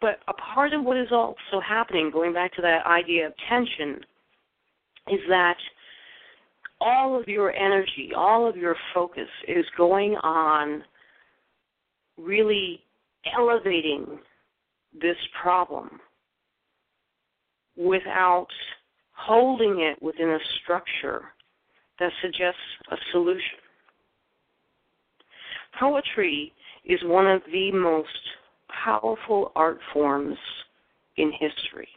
[0.00, 4.00] But a part of what is also happening, going back to that idea of tension,
[5.08, 5.56] is that
[6.80, 10.82] all of your energy, all of your focus is going on
[12.16, 12.80] really
[13.38, 14.18] elevating
[15.00, 16.00] this problem
[17.76, 18.48] without
[19.12, 21.22] holding it within a structure
[21.98, 22.60] that suggests
[22.90, 23.58] a solution.
[25.78, 26.52] Poetry
[26.84, 28.08] is one of the most
[28.84, 30.36] powerful art forms
[31.16, 31.88] in history.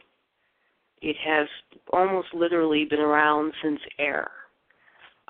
[1.02, 1.48] It has
[1.92, 4.30] almost literally been around since air.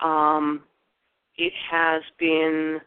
[0.02, 0.62] Um,
[1.36, 2.80] it has been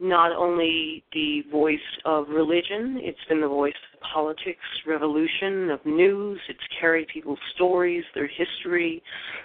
[0.00, 6.40] not only the voice of religion, it's been the voice of politics, revolution, of news.
[6.48, 9.02] It's carried people's stories, their history.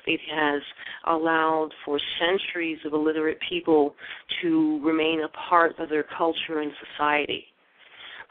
[0.08, 0.62] It has
[1.08, 3.96] allowed for centuries of illiterate people
[4.42, 7.44] to remain a part of their culture and society.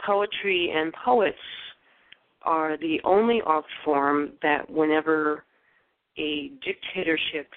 [0.05, 1.37] Poetry and poets
[2.43, 5.45] are the only art form that whenever
[6.19, 7.49] a dictatorship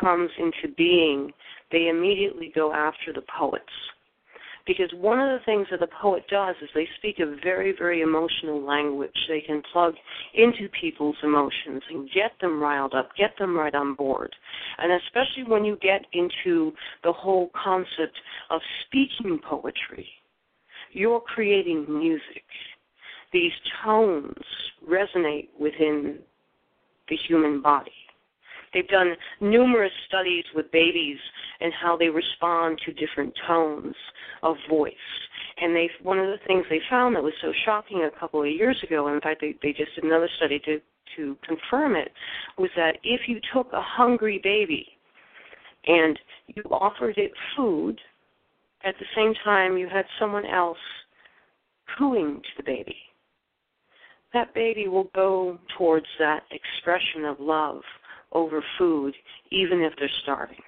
[0.00, 1.32] comes into being,
[1.72, 3.64] they immediately go after the poets.
[4.66, 8.02] Because one of the things that the poet does is they speak a very, very
[8.02, 9.10] emotional language.
[9.28, 9.94] They can plug
[10.34, 14.34] into people's emotions and get them riled up, get them right on board.
[14.78, 16.72] And especially when you get into
[17.02, 18.16] the whole concept
[18.50, 20.06] of speaking poetry,
[20.92, 22.44] you're creating music.
[23.32, 24.44] These tones
[24.88, 26.18] resonate within
[27.08, 27.92] the human body.
[28.72, 31.18] They've done numerous studies with babies
[31.60, 33.94] and how they respond to different tones
[34.42, 34.94] of voice.
[35.60, 38.48] And they one of the things they found that was so shocking a couple of
[38.48, 40.80] years ago, and in fact they, they just did another study to
[41.16, 42.12] to confirm it,
[42.56, 44.86] was that if you took a hungry baby
[45.86, 46.16] and
[46.46, 48.00] you offered it food,
[48.84, 50.78] at the same time you had someone else
[51.98, 52.96] cooing to the baby,
[54.32, 57.82] that baby will go towards that expression of love
[58.32, 59.14] over food,
[59.50, 60.60] even if they're starving.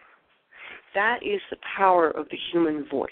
[0.95, 3.11] That is the power of the human voice.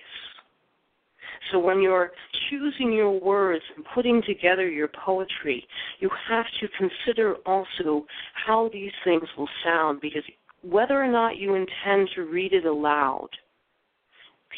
[1.51, 2.11] So when you're
[2.49, 5.67] choosing your words and putting together your poetry,
[6.01, 10.23] you have to consider also how these things will sound because
[10.63, 13.29] whether or not you intend to read it aloud,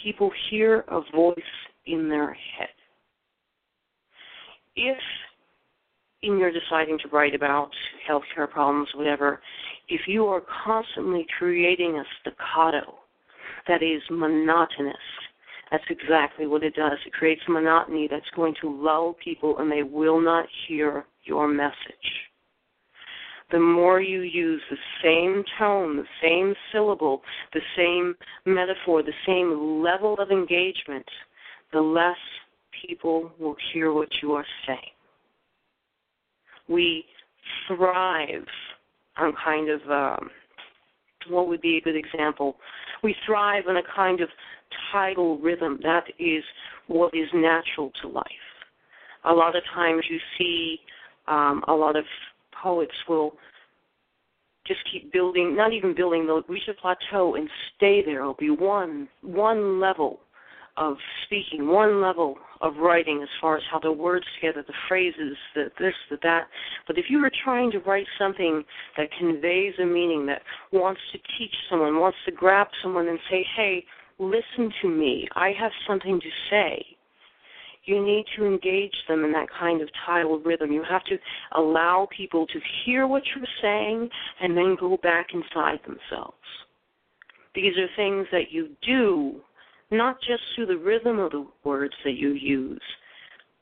[0.02, 1.36] people hear a voice
[1.86, 2.68] in their head.
[4.74, 4.98] If
[6.22, 7.70] in your deciding to write about
[8.08, 9.40] healthcare problems, whatever,
[9.88, 12.94] if you are constantly creating a staccato
[13.66, 14.96] that is monotonous,
[15.70, 16.98] that's exactly what it does.
[17.06, 21.74] It creates monotony that's going to lull people and they will not hear your message.
[23.50, 27.20] The more you use the same tone, the same syllable,
[27.52, 28.14] the same
[28.46, 31.04] metaphor, the same level of engagement,
[31.72, 32.16] the less
[32.86, 34.78] people will hear what you are saying.
[36.68, 37.04] We
[37.66, 38.46] thrive
[39.16, 40.30] on kind of um,
[41.28, 42.56] what would be a good example?
[43.02, 44.28] We thrive on a kind of
[44.92, 45.78] tidal rhythm.
[45.82, 46.42] That is
[46.86, 48.24] what is natural to life.
[49.24, 50.78] A lot of times you see
[51.28, 52.04] um, a lot of
[52.62, 53.34] poets will
[54.66, 58.20] just keep building, not even building, they'll reach a plateau and stay there.
[58.20, 60.20] It'll be one one level
[60.76, 65.36] of speaking, one level of writing as far as how the words together, the phrases,
[65.54, 66.48] the this, the that.
[66.86, 68.64] But if you were trying to write something
[68.96, 70.42] that conveys a meaning, that
[70.72, 73.84] wants to teach someone, wants to grab someone and say, hey,
[74.18, 76.84] listen to me, I have something to say,
[77.84, 80.70] you need to engage them in that kind of tidal rhythm.
[80.70, 81.16] You have to
[81.56, 84.08] allow people to hear what you're saying
[84.40, 86.36] and then go back inside themselves.
[87.54, 89.40] These are things that you do
[89.92, 92.82] not just through the rhythm of the words that you use,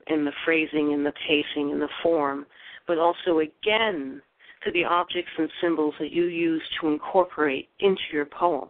[0.07, 2.45] in the phrasing, and the pacing, and the form,
[2.87, 4.21] but also again
[4.63, 8.69] to the objects and symbols that you use to incorporate into your poem.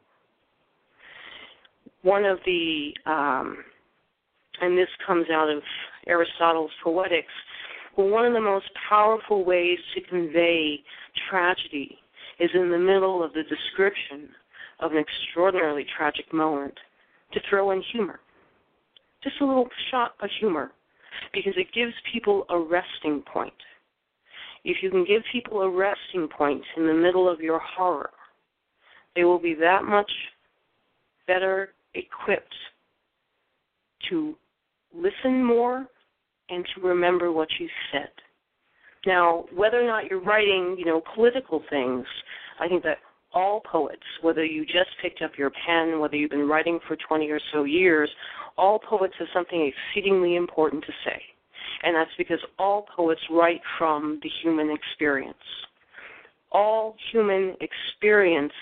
[2.01, 3.57] One of the, um,
[4.59, 5.61] and this comes out of
[6.07, 7.27] Aristotle's Poetics,
[7.97, 10.79] well, one of the most powerful ways to convey
[11.29, 11.97] tragedy
[12.39, 14.29] is in the middle of the description
[14.79, 16.77] of an extraordinarily tragic moment
[17.33, 18.19] to throw in humor.
[19.23, 20.71] Just a little shot of humor
[21.33, 23.53] because it gives people a resting point.
[24.63, 28.11] If you can give people a resting point in the middle of your horror,
[29.15, 30.11] they will be that much
[31.27, 32.53] better equipped
[34.09, 34.35] to
[34.95, 35.87] listen more
[36.49, 38.09] and to remember what you said.
[39.05, 42.05] Now, whether or not you're writing, you know, political things,
[42.59, 42.97] I think that
[43.33, 47.29] all poets, whether you just picked up your pen, whether you've been writing for 20
[47.29, 48.09] or so years,
[48.57, 51.21] all poets have something exceedingly important to say.
[51.83, 55.37] And that's because all poets write from the human experience.
[56.51, 58.53] All human experience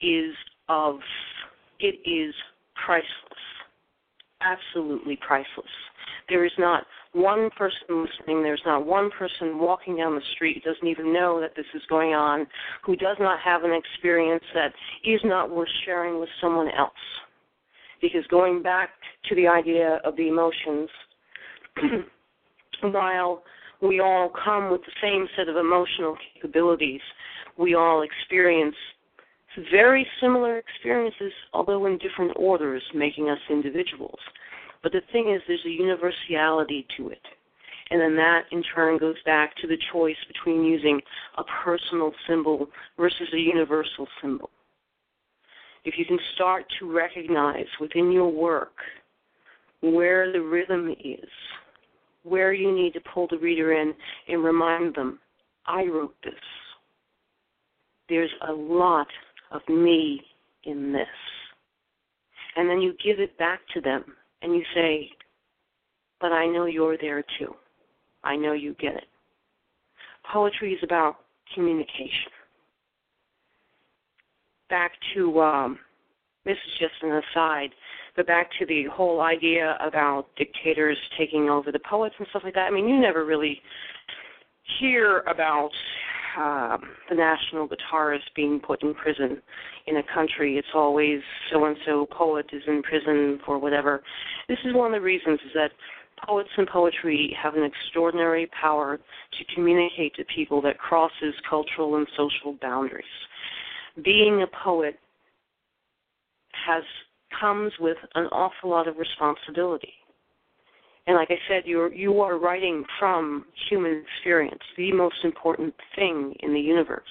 [0.00, 0.34] is
[0.68, 0.98] of,
[1.80, 2.34] it is
[2.84, 3.08] priceless.
[4.40, 5.66] Absolutely priceless.
[6.28, 6.84] There is not
[7.14, 11.40] one person listening, there's not one person walking down the street who doesn't even know
[11.40, 12.46] that this is going on,
[12.84, 14.72] who does not have an experience that
[15.04, 16.92] is not worth sharing with someone else.
[18.02, 18.90] Because going back
[19.28, 20.90] to the idea of the emotions,
[22.82, 23.42] while
[23.80, 27.00] we all come with the same set of emotional capabilities,
[27.56, 28.76] we all experience
[29.70, 34.18] very similar experiences, although in different orders, making us individuals.
[34.84, 37.22] But the thing is, there's a universality to it.
[37.90, 41.00] And then that in turn goes back to the choice between using
[41.38, 42.68] a personal symbol
[42.98, 44.50] versus a universal symbol.
[45.86, 48.74] If you can start to recognize within your work
[49.80, 51.28] where the rhythm is,
[52.22, 53.94] where you need to pull the reader in
[54.28, 55.18] and remind them,
[55.66, 56.34] I wrote this.
[58.10, 59.08] There's a lot
[59.50, 60.20] of me
[60.64, 61.06] in this.
[62.56, 64.04] And then you give it back to them
[64.44, 65.10] and you say,
[66.20, 67.54] But I know you're there too.
[68.22, 69.04] I know you get it.
[70.32, 71.16] Poetry is about
[71.54, 72.30] communication.
[74.70, 75.78] Back to, um,
[76.44, 77.70] this is just an aside,
[78.16, 82.54] but back to the whole idea about dictators taking over the poets and stuff like
[82.54, 82.66] that.
[82.66, 83.60] I mean, you never really
[84.80, 85.70] hear about
[86.36, 89.40] um, the national guitarist being put in prison
[89.86, 90.56] in a country.
[90.56, 91.20] It's always
[91.52, 94.02] so and so poet is in prison for whatever.
[94.48, 95.70] This is one of the reasons is that
[96.26, 102.06] poets and poetry have an extraordinary power to communicate to people that crosses cultural and
[102.16, 103.04] social boundaries.
[104.02, 104.98] Being a poet
[106.66, 106.82] has
[107.40, 109.92] comes with an awful lot of responsibility.
[111.06, 116.34] And like I said, you're you are writing from human experience, the most important thing
[116.40, 117.02] in the universe.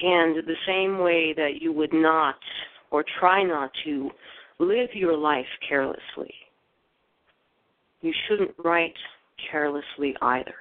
[0.00, 2.36] And the same way that you would not
[2.90, 4.10] or try not to
[4.58, 6.32] live your life carelessly,
[8.00, 8.94] you shouldn't write
[9.50, 10.54] carelessly either.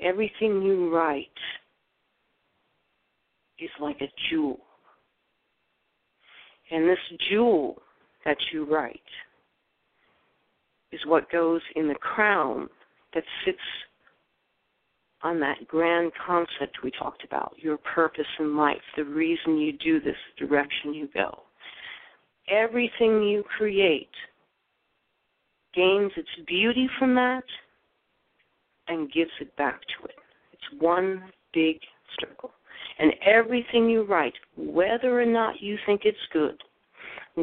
[0.00, 1.26] Everything you write
[3.58, 4.60] is like a jewel.
[6.70, 6.98] And this
[7.30, 7.82] jewel
[8.24, 9.00] that you write
[10.92, 12.68] is what goes in the crown
[13.14, 13.58] that sits
[15.22, 20.00] on that grand concept we talked about your purpose in life, the reason you do
[20.00, 21.42] this, the direction you go.
[22.48, 24.08] Everything you create
[25.74, 27.44] gains its beauty from that
[28.86, 30.14] and gives it back to it.
[30.52, 31.76] It's one big
[32.20, 32.50] circle.
[32.98, 36.60] And everything you write, whether or not you think it's good,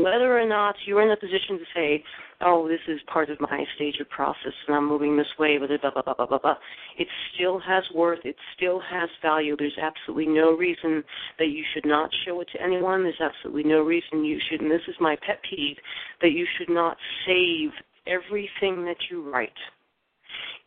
[0.04, 2.04] whether or not you're in a position to say,
[2.42, 5.68] oh, this is part of my stage of process and I'm moving this way, blah,
[5.68, 6.56] blah, blah, blah, blah, blah, blah.
[6.98, 8.20] It still has worth.
[8.26, 9.56] It still has value.
[9.58, 11.04] There's absolutely no reason
[11.40, 13.04] that you should not show it to anyone.
[13.04, 15.78] There's absolutely no reason you should, and this is my pet peeve,
[16.22, 17.72] that you should not save
[18.08, 19.50] everything that you write.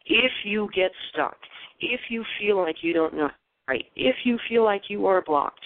[0.06, 1.36] If you get stuck,
[1.80, 3.30] if you feel like you don't know
[3.68, 5.64] right, if you feel like you are blocked,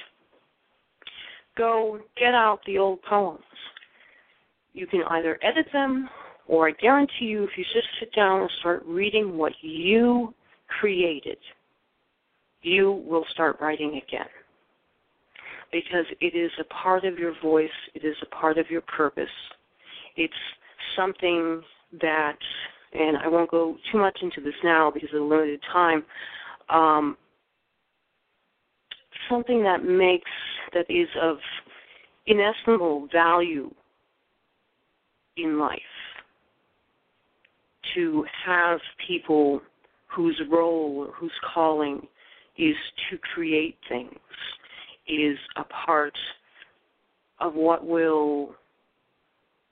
[1.56, 3.42] go get out the old poems
[4.72, 6.08] you can either edit them
[6.48, 10.34] or I guarantee you if you just sit down and start reading what you
[10.80, 11.38] created,
[12.62, 14.26] you will start writing again.
[15.70, 19.24] Because it is a part of your voice, it is a part of your purpose.
[20.16, 20.32] It's
[20.96, 21.62] something
[22.00, 22.36] that,
[22.92, 26.04] and I won't go too much into this now because of the limited time,
[26.68, 27.16] um,
[29.32, 30.30] something that makes,
[30.74, 31.38] that is of
[32.26, 33.70] inestimable value
[35.36, 35.80] in life
[37.94, 39.60] to have people
[40.14, 42.06] whose role or whose calling
[42.58, 42.76] is
[43.10, 44.18] to create things
[45.08, 46.16] is a part
[47.40, 48.54] of what will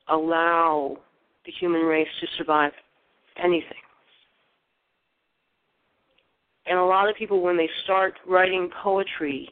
[0.09, 0.97] allow
[1.45, 2.73] the human race to survive
[3.43, 3.79] anything.
[6.71, 9.49] And a lot of people, when they start writing poetry,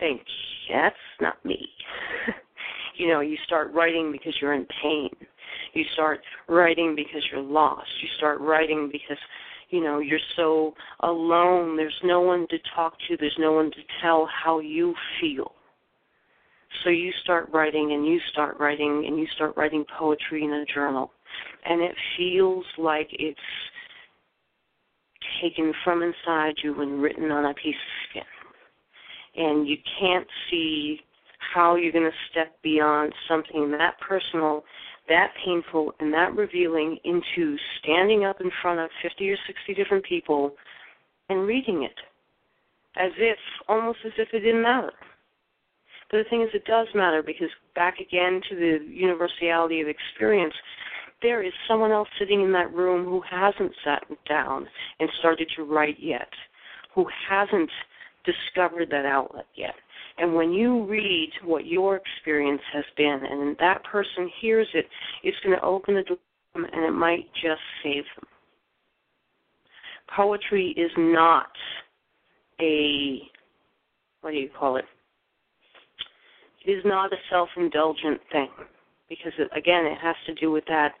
[0.00, 0.20] think,
[0.68, 1.68] that's not me.
[2.96, 5.10] you know, you start writing because you're in pain.
[5.74, 7.86] You start writing because you're lost.
[8.02, 9.16] You start writing because,
[9.70, 11.76] you know, you're so alone.
[11.76, 13.16] There's no one to talk to.
[13.16, 15.52] There's no one to tell how you feel.
[16.82, 20.64] So you start writing and you start writing and you start writing poetry in a
[20.74, 21.12] journal.
[21.64, 23.38] And it feels like it's
[25.42, 28.22] taken from inside you and written on a piece of skin.
[29.36, 31.00] And you can't see
[31.54, 34.64] how you're going to step beyond something that personal,
[35.08, 40.04] that painful, and that revealing into standing up in front of 50 or 60 different
[40.04, 40.52] people
[41.28, 41.96] and reading it
[42.96, 43.38] as if,
[43.68, 44.92] almost as if it didn't matter.
[46.10, 50.54] But the thing is, it does matter because back again to the universality of experience,
[51.26, 54.64] there is someone else sitting in that room who hasn't sat down
[55.00, 56.28] and started to write yet,
[56.94, 57.68] who hasn't
[58.24, 59.74] discovered that outlet yet.
[60.18, 64.86] And when you read what your experience has been and that person hears it,
[65.24, 66.16] it's going to open the door
[66.54, 68.28] and it might just save them.
[70.14, 71.50] Poetry is not
[72.60, 73.18] a,
[74.20, 74.84] what do you call it?
[76.64, 78.48] It is not a self indulgent thing
[79.08, 80.92] because, again, it has to do with that,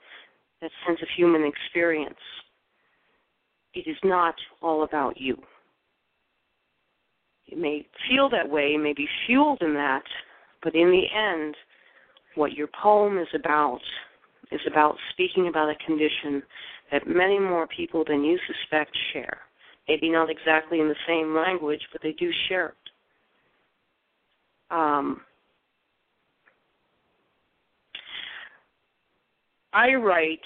[0.66, 2.14] that sense of human experience.
[3.74, 5.36] It is not all about you.
[7.46, 10.02] You may feel that way, it may be fueled in that,
[10.62, 11.54] but in the end,
[12.34, 13.80] what your poem is about
[14.50, 16.42] is about speaking about a condition
[16.90, 19.38] that many more people than you suspect share.
[19.88, 22.74] Maybe not exactly in the same language, but they do share it.
[24.70, 25.20] Um,
[29.76, 30.40] I write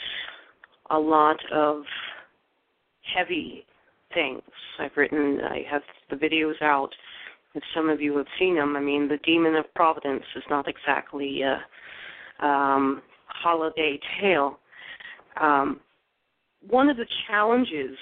[0.91, 1.85] a lot of
[3.17, 3.65] heavy
[4.13, 4.43] things.
[4.81, 6.91] I've written, I have the videos out.
[7.55, 10.67] If some of you have seen them, I mean, the Demon of Providence is not
[10.67, 14.59] exactly a um, holiday tale.
[15.41, 15.79] Um,
[16.69, 17.97] one of the challenges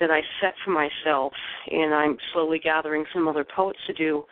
[0.00, 1.32] that I set for myself,
[1.70, 4.24] and I'm slowly gathering some other poets to do,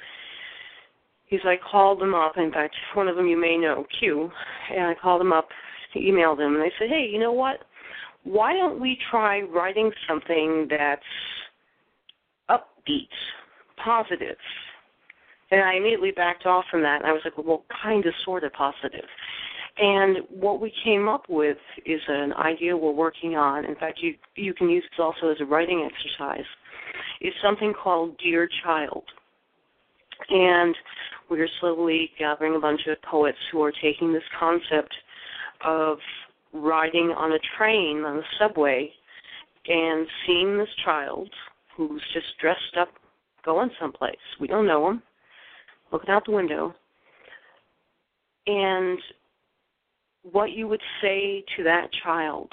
[1.30, 2.36] is I called them up.
[2.36, 4.30] In fact, one of them you may know, Q,
[4.70, 5.48] and I called them up,
[5.96, 7.60] emailed them, and they said, hey, you know what?
[8.24, 11.02] why don't we try writing something that's
[12.50, 13.08] upbeat,
[13.82, 14.36] positive?
[15.50, 17.02] And I immediately backed off from that.
[17.02, 19.04] And I was like, well, kind of, sort of positive.
[19.76, 23.64] And what we came up with is an idea we're working on.
[23.64, 26.46] In fact, you you can use this also as a writing exercise.
[27.20, 29.02] Is something called Dear Child.
[30.30, 30.74] And
[31.30, 34.94] we're slowly gathering a bunch of poets who are taking this concept
[35.64, 35.98] of
[36.52, 38.90] riding on a train on the subway
[39.66, 41.28] and seeing this child
[41.76, 42.88] who's just dressed up
[43.44, 44.16] going someplace.
[44.40, 45.02] We don't know him.
[45.92, 46.74] Looking out the window.
[48.46, 48.98] And
[50.22, 52.50] what you would say to that child,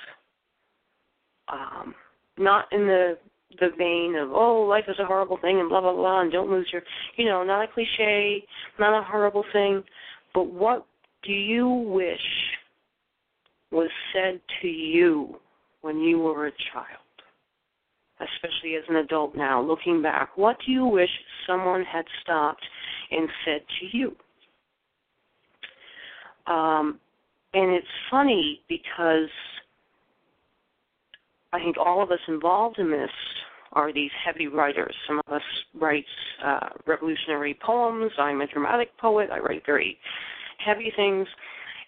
[1.51, 1.95] um,
[2.37, 3.17] not in the
[3.59, 6.49] the vein of oh life is a horrible thing and blah blah blah and don't
[6.49, 6.81] lose your
[7.17, 8.43] you know not a cliche
[8.79, 9.83] not a horrible thing
[10.33, 10.85] but what
[11.23, 12.19] do you wish
[13.71, 15.35] was said to you
[15.81, 16.87] when you were a child,
[18.19, 20.37] especially as an adult now, looking back?
[20.37, 21.09] What do you wish
[21.47, 22.63] someone had stopped
[23.11, 24.15] and said to you?
[26.47, 26.99] Um,
[27.53, 29.29] and it's funny because
[31.53, 33.09] I think all of us involved in this
[33.73, 34.93] are these heavy writers.
[35.07, 35.41] Some of us
[35.79, 36.05] write
[36.45, 38.11] uh, revolutionary poems.
[38.17, 39.29] I'm a dramatic poet.
[39.31, 39.97] I write very
[40.65, 41.27] heavy things.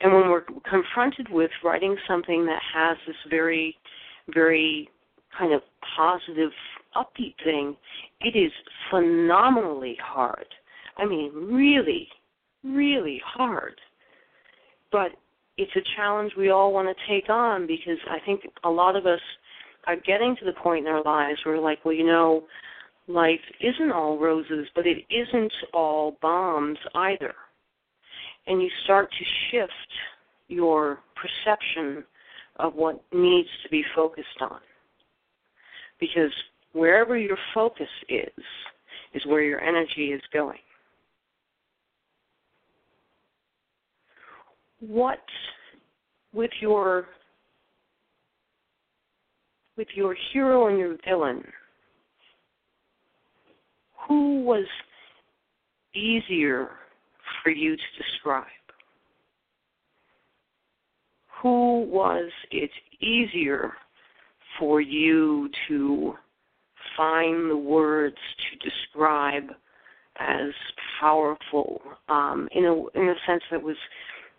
[0.01, 3.75] And when we're confronted with writing something that has this very,
[4.33, 4.89] very
[5.37, 5.61] kind of
[5.95, 6.51] positive,
[6.95, 7.75] upbeat thing,
[8.21, 8.51] it is
[8.89, 10.45] phenomenally hard.
[10.97, 12.07] I mean, really,
[12.63, 13.79] really hard.
[14.91, 15.11] But
[15.57, 19.05] it's a challenge we all want to take on because I think a lot of
[19.05, 19.19] us
[19.87, 22.43] are getting to the point in our lives where like, well, you know,
[23.07, 27.33] life isn't all roses, but it isn't all bombs either
[28.47, 29.71] and you start to shift
[30.47, 32.03] your perception
[32.57, 34.59] of what needs to be focused on.
[35.99, 36.31] Because
[36.73, 38.43] wherever your focus is,
[39.13, 40.59] is where your energy is going.
[44.79, 45.19] What
[46.33, 47.05] with your
[49.77, 51.43] with your hero and your villain,
[54.07, 54.65] who was
[55.95, 56.69] easier
[57.41, 58.45] for you to describe?
[61.41, 62.71] Who was it
[63.01, 63.73] easier
[64.59, 66.13] for you to
[66.95, 69.55] find the words to describe
[70.19, 70.51] as
[70.99, 73.75] powerful um, in a in a sense that was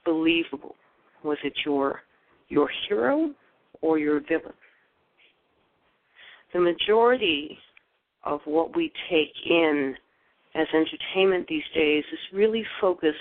[0.05, 0.77] believable?
[1.23, 2.02] Was it your
[2.48, 3.31] your hero
[3.81, 4.55] or your villain?
[6.55, 7.59] The majority
[8.22, 9.97] of what we take in
[10.55, 13.18] as entertainment these days is really focused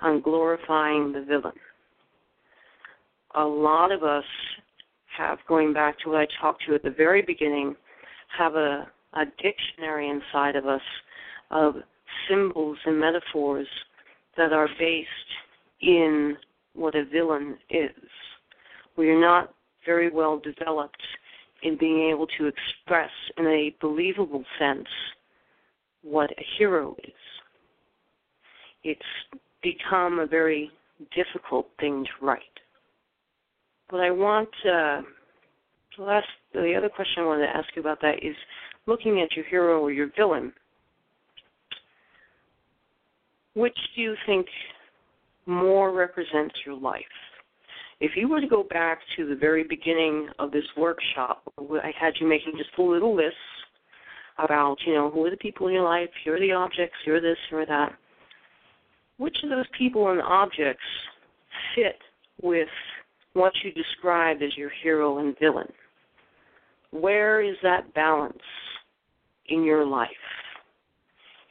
[0.00, 1.58] on glorifying the villain.
[3.34, 4.24] A lot of us
[5.18, 7.74] have, going back to what I talked to you at the very beginning,
[8.38, 10.80] have a, a dictionary inside of us
[11.50, 11.74] of
[12.28, 13.66] symbols and metaphors
[14.36, 15.08] that are based
[15.80, 16.36] in
[16.74, 17.90] what a villain is.
[18.96, 19.52] We are not
[19.84, 21.02] very well developed
[21.62, 24.88] in being able to express in a believable sense
[26.02, 27.12] what a hero is.
[28.84, 29.00] It's
[29.62, 30.70] become a very
[31.14, 32.42] difficult thing to write.
[33.90, 35.02] But I want uh,
[35.96, 38.34] the last the other question I wanted to ask you about that is
[38.86, 40.52] looking at your hero or your villain.
[43.54, 44.46] Which do you think
[45.46, 47.02] more represents your life?
[48.02, 52.14] If you were to go back to the very beginning of this workshop, I had
[52.20, 53.36] you making just a little list
[54.38, 57.14] about, you know, who are the people in your life, here are the objects, here
[57.14, 57.92] are this, here are that.
[59.18, 60.82] Which of those people and objects
[61.76, 61.94] fit
[62.42, 62.66] with
[63.34, 65.72] what you described as your hero and villain?
[66.90, 68.42] Where is that balance
[69.46, 70.10] in your life?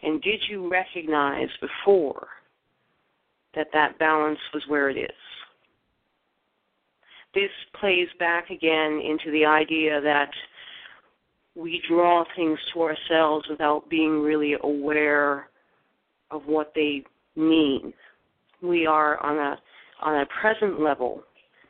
[0.03, 2.27] And did you recognize before
[3.55, 5.30] that that balance was where it is?
[7.33, 10.31] This plays back again into the idea that
[11.55, 15.49] we draw things to ourselves without being really aware
[16.29, 17.03] of what they
[17.35, 17.93] mean.
[18.61, 19.57] We are on a
[20.01, 21.23] on a present level,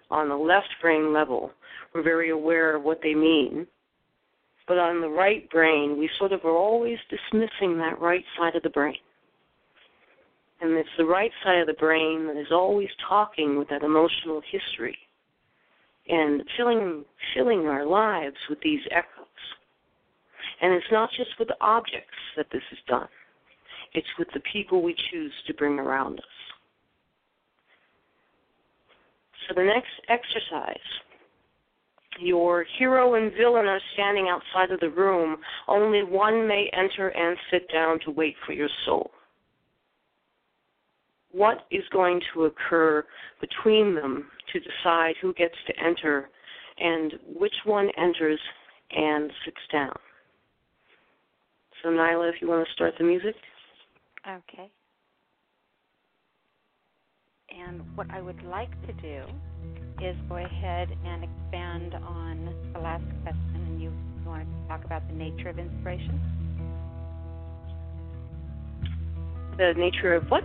[0.10, 1.52] on the left brain level,
[1.94, 3.68] we're very aware of what they mean.
[4.68, 8.64] But on the right brain, we sort of are always dismissing that right side of
[8.64, 8.96] the brain.
[10.62, 14.42] And it's the right side of the brain that is always talking with that emotional
[14.50, 14.98] history
[16.12, 19.26] and filling filling our lives with these echoes.
[20.62, 23.08] And it's not just with objects that this is done.
[23.94, 26.26] It's with the people we choose to bring around us.
[29.48, 30.78] So the next exercise
[32.20, 35.38] your hero and villain are standing outside of the room.
[35.68, 39.12] Only one may enter and sit down to wait for your soul.
[41.32, 43.06] What is going to occur
[43.40, 46.30] between them to decide who gets to enter
[46.78, 48.40] and which one enters
[48.92, 49.96] and sits down?
[51.82, 53.36] So, Nyla, if you want to start the music.
[54.28, 54.70] Okay.
[57.58, 59.24] And what I would like to do
[60.04, 64.86] is go ahead and expand on the last question, and you, you want to talk
[64.86, 66.20] about the nature of inspiration?
[69.58, 70.44] The nature of what?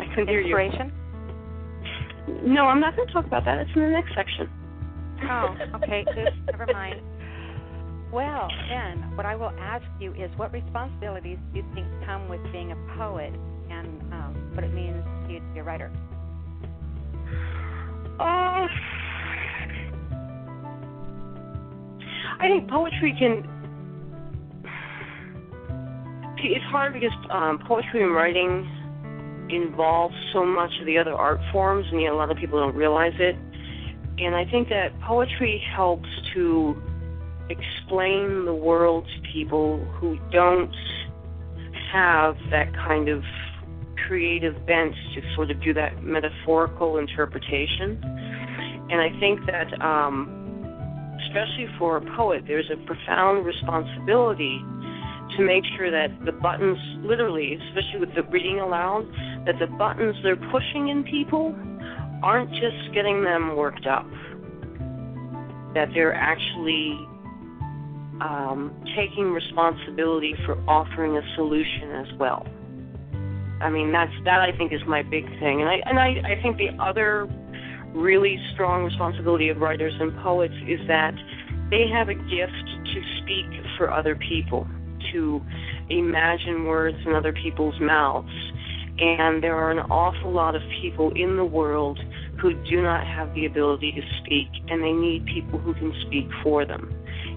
[0.00, 0.56] I couldn't hear you.
[0.56, 0.92] Inspiration?
[2.44, 3.58] No, I'm not going to talk about that.
[3.58, 4.50] It's in the next section.
[5.22, 6.04] Oh, okay.
[6.08, 7.00] Oops, never mind.
[8.12, 12.40] Well, then, what I will ask you is what responsibilities do you think come with
[12.52, 13.32] being a poet
[13.70, 15.92] and um, what it means to you to be a writer?
[18.18, 18.66] Uh,
[22.38, 23.52] I think poetry can.
[26.38, 28.75] It's hard because um, poetry and writing
[29.50, 32.74] involves so much of the other art forms, and yet a lot of people don't
[32.74, 33.36] realize it.
[34.18, 36.74] And I think that poetry helps to
[37.50, 40.74] explain the world to people who don't
[41.92, 43.22] have that kind of
[44.06, 48.00] creative bent to sort of do that metaphorical interpretation.
[48.90, 50.30] And I think that, um,
[51.26, 54.60] especially for a poet, there's a profound responsibility
[55.36, 59.04] to make sure that the buttons, literally, especially with the reading aloud,
[59.46, 61.54] that the buttons they're pushing in people
[62.22, 64.06] aren't just getting them worked up,
[65.74, 66.98] that they're actually
[68.20, 72.46] um, taking responsibility for offering a solution as well.
[73.60, 76.42] I mean, that's that I think is my big thing, and I and I, I
[76.42, 77.26] think the other
[77.94, 81.14] really strong responsibility of writers and poets is that
[81.70, 83.46] they have a gift to speak
[83.78, 84.66] for other people,
[85.12, 85.40] to
[85.88, 88.28] imagine words in other people's mouths.
[88.98, 92.00] And there are an awful lot of people in the world
[92.40, 96.26] who do not have the ability to speak, and they need people who can speak
[96.42, 96.92] for them.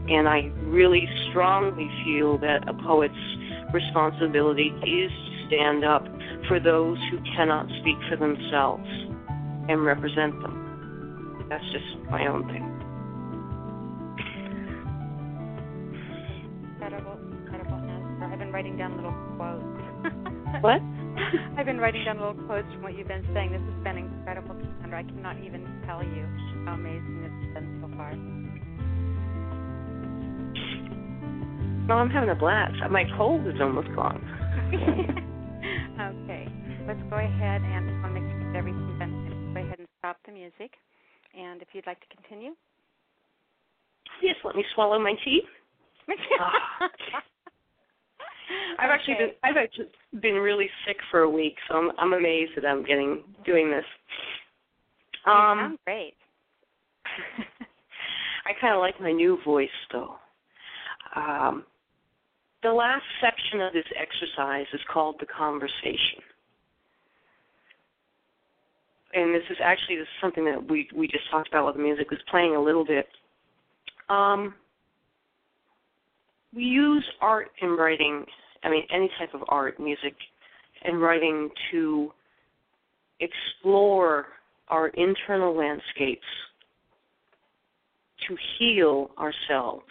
[0.10, 3.14] And I really strongly feel that a poet's
[3.74, 6.06] responsibility is to stand up
[6.48, 8.88] for those who cannot speak for themselves
[9.68, 11.46] and represent them.
[11.50, 12.66] That's just my own thing.
[16.74, 18.26] Incredible, incredible answer.
[18.26, 20.64] I've been writing down little quotes.
[20.64, 20.82] what?
[21.58, 23.52] I've been writing down little quotes from what you've been saying.
[23.52, 25.00] This has been incredible, Cassandra.
[25.00, 26.26] I cannot even tell you
[26.66, 28.16] how amazing it's been so far.
[31.88, 32.76] No, I'm having a blast.
[32.92, 34.22] My cold is almost gone.
[35.98, 36.48] okay,
[36.88, 39.20] let's go ahead and I want to make sure that everything's been
[39.54, 40.72] go ahead and stop the music.
[41.38, 42.52] And if you'd like to continue.
[44.22, 45.42] Yes, let me swallow my tea.
[46.40, 46.90] Ah.
[48.78, 49.88] I've actually been I've actually
[50.22, 53.86] been really sick for a week, so I'm I'm amazed that I'm getting doing this.
[55.26, 56.14] You Um sound great.
[58.46, 60.16] I kind of like my new voice though.
[61.16, 61.64] Um
[62.62, 66.22] the last section of this exercise is called the conversation.
[69.14, 71.80] And this is actually this is something that we we just talked about while the
[71.80, 73.08] music was playing a little bit.
[74.10, 74.56] Um,
[76.54, 78.26] we use art and writing,
[78.64, 80.16] I mean any type of art, music,
[80.84, 82.12] and writing to
[83.20, 84.28] explore
[84.70, 86.26] our internal landscapes,
[88.28, 89.86] to heal ourselves,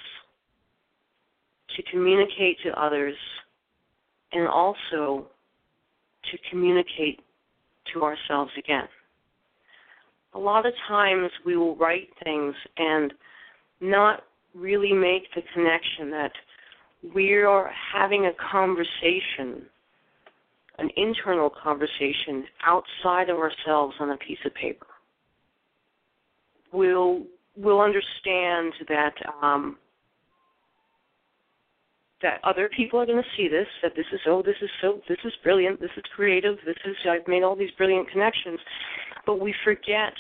[1.76, 3.16] to communicate to others,
[4.32, 5.26] and also
[6.30, 7.20] to communicate
[7.92, 8.88] to ourselves again.
[10.34, 13.12] A lot of times we will write things and
[13.80, 14.24] not
[14.54, 16.32] really make the connection that
[17.14, 19.66] we are having a conversation,
[20.78, 24.86] an internal conversation outside of ourselves on a piece of paper.
[26.72, 27.24] We'll
[27.56, 29.78] we'll understand that um,
[32.22, 35.00] that other people are going to see this, that this is oh this is so
[35.08, 38.58] this is brilliant, this is creative, this is I've made all these brilliant connections,
[39.24, 40.12] but we forget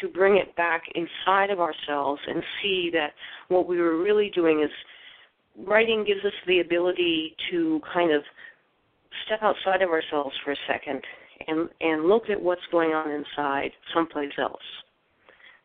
[0.00, 3.12] to bring it back inside of ourselves and see that
[3.48, 4.70] what we were really doing is
[5.58, 8.22] writing gives us the ability to kind of
[9.26, 11.00] step outside of ourselves for a second
[11.46, 14.62] and and look at what's going on inside someplace else.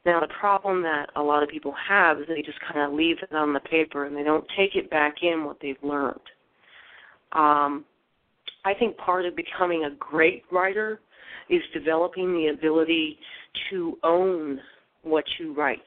[0.06, 3.18] Now the problem that a lot of people have is they just kind of leave
[3.22, 6.20] it on the paper and they don't take it back in what they've learned.
[7.34, 7.86] Um,
[8.66, 11.00] I think part of becoming a great writer
[11.50, 13.18] is developing the ability
[13.70, 14.60] to own
[15.04, 15.80] what you write.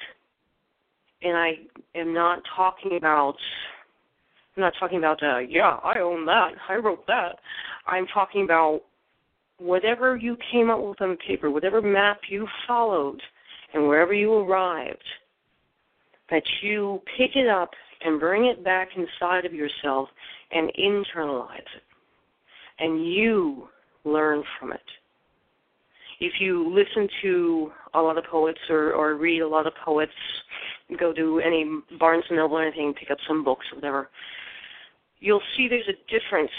[1.22, 1.52] And I
[1.94, 3.36] am not talking about
[4.56, 6.52] I'm not talking about uh yeah, I own that.
[6.68, 7.36] I wrote that.
[7.86, 8.82] I'm talking about
[9.58, 13.20] whatever you came up with on paper, whatever map you followed
[13.72, 15.04] and wherever you arrived,
[16.30, 17.70] that you pick it up
[18.04, 20.08] and bring it back inside of yourself
[20.50, 21.82] and internalize it.
[22.78, 23.68] And you
[24.04, 24.80] learn from it.
[26.20, 30.12] If you listen to a lot of poets or, or read a lot of poets,
[30.98, 31.64] go to any
[31.98, 34.08] Barnes and Noble or anything, pick up some books or whatever,
[35.22, 36.50] you'll see there's a difference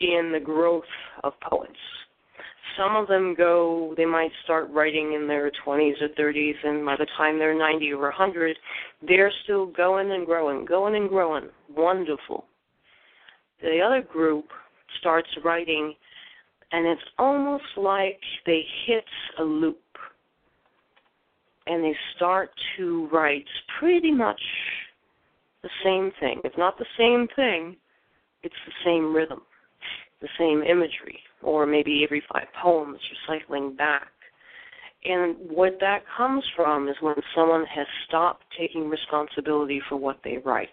[0.00, 0.84] in the growth
[1.22, 1.72] of poets.
[2.78, 6.96] Some of them go, they might start writing in their 20s or 30s, and by
[6.96, 8.56] the time they're 90 or 100,
[9.06, 11.48] they're still going and growing, going and growing.
[11.76, 12.46] Wonderful.
[13.60, 14.46] The other group
[15.00, 15.94] starts writing,
[16.72, 19.04] and it's almost like they hit
[19.38, 19.78] a loop.
[21.66, 23.44] And they start to write
[23.78, 24.40] pretty much
[25.62, 26.40] the same thing.
[26.42, 27.76] If not the same thing,
[28.42, 29.42] it's the same rhythm,
[30.20, 34.08] the same imagery, or maybe every five poems you're cycling back.
[35.04, 40.38] And what that comes from is when someone has stopped taking responsibility for what they
[40.38, 40.68] write.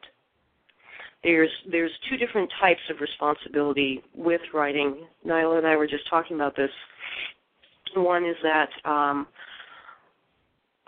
[1.24, 5.06] There's there's two different types of responsibility with writing.
[5.26, 6.70] Nyla and I were just talking about this.
[7.96, 9.28] One is that um,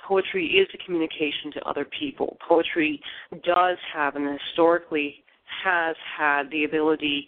[0.08, 2.38] poetry is a communication to other people.
[2.48, 3.02] Poetry
[3.44, 5.24] does have and historically
[5.64, 7.28] has had the ability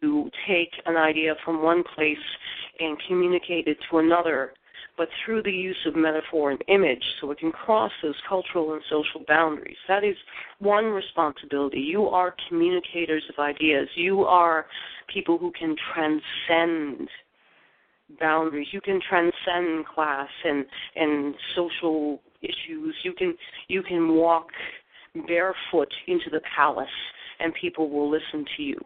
[0.00, 2.16] to take an idea from one place
[2.80, 4.52] and communicate it to another,
[4.96, 8.82] but through the use of metaphor and image, so it can cross those cultural and
[8.88, 9.76] social boundaries.
[9.88, 10.16] That is
[10.58, 11.80] one responsibility.
[11.80, 13.88] You are communicators of ideas.
[13.96, 14.66] You are
[15.12, 17.08] people who can transcend
[18.20, 18.68] boundaries.
[18.72, 20.64] You can transcend class and
[20.96, 22.94] and social issues.
[23.02, 23.34] You can
[23.68, 24.48] you can walk
[25.26, 26.88] barefoot into the palace
[27.40, 28.78] and people will listen to you.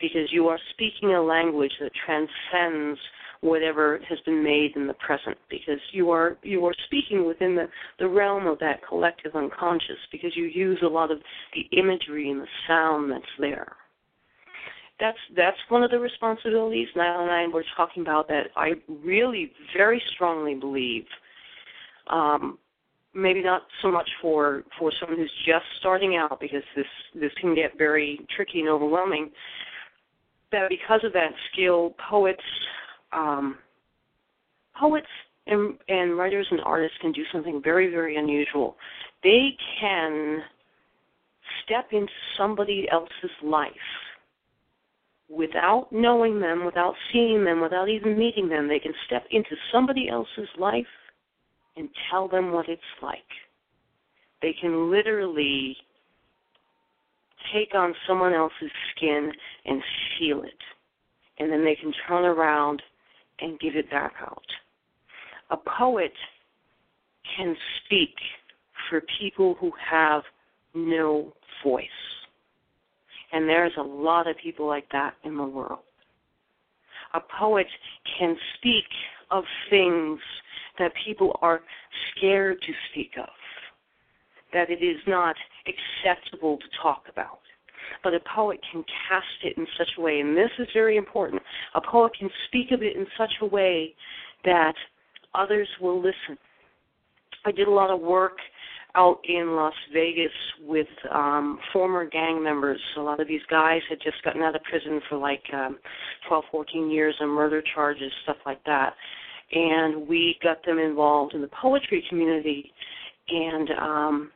[0.00, 3.00] Because you are speaking a language that transcends
[3.40, 5.38] whatever has been made in the present.
[5.48, 7.66] Because you are you are speaking within the,
[7.98, 9.96] the realm of that collective unconscious.
[10.12, 11.18] Because you use a lot of
[11.54, 13.72] the imagery and the sound that's there.
[15.00, 16.88] That's that's one of the responsibilities.
[16.94, 18.48] Nyla and I were talking about that.
[18.54, 21.04] I really very strongly believe
[22.08, 22.58] um,
[23.16, 27.54] maybe not so much for for someone who's just starting out because this this can
[27.54, 29.30] get very tricky and overwhelming
[30.52, 32.42] that because of that skill poets
[33.12, 33.56] um,
[34.78, 35.06] poets
[35.46, 38.76] and, and writers and artists can do something very very unusual.
[39.22, 40.42] They can
[41.64, 43.72] step into somebody else's life
[45.28, 50.08] without knowing them, without seeing them, without even meeting them, they can step into somebody
[50.08, 50.86] else's life
[51.76, 53.18] and tell them what it's like.
[54.42, 55.76] They can literally
[57.52, 59.32] take on someone else's skin
[59.64, 59.82] and
[60.18, 60.58] feel it.
[61.38, 62.82] And then they can turn around
[63.40, 64.42] and give it back out.
[65.50, 66.12] A poet
[67.36, 67.54] can
[67.84, 68.14] speak
[68.88, 70.22] for people who have
[70.74, 71.32] no
[71.62, 71.86] voice.
[73.32, 75.80] And there's a lot of people like that in the world.
[77.14, 77.66] A poet
[78.18, 78.84] can speak
[79.30, 80.20] of things
[80.78, 81.60] that people are
[82.10, 83.28] scared to speak of,
[84.52, 85.36] that it is not
[85.66, 87.40] acceptable to talk about.
[88.02, 91.42] But a poet can cast it in such a way, and this is very important.
[91.74, 93.94] A poet can speak of it in such a way
[94.44, 94.74] that
[95.34, 96.38] others will listen.
[97.44, 98.38] I did a lot of work
[98.96, 100.32] out in Las Vegas
[100.66, 102.80] with um former gang members.
[102.96, 105.78] A lot of these guys had just gotten out of prison for like um
[106.28, 108.94] 12, 14 years on murder charges, stuff like that.
[109.52, 112.72] And we got them involved in the poetry community.
[113.28, 114.30] And um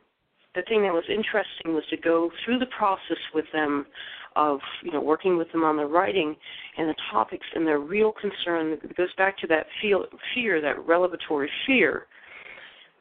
[0.53, 3.85] the thing that was interesting was to go through the process with them
[4.35, 6.35] of you know working with them on their writing
[6.77, 8.73] and the topics and their real concern.
[8.83, 12.07] It goes back to that feel, fear that revelatory fear.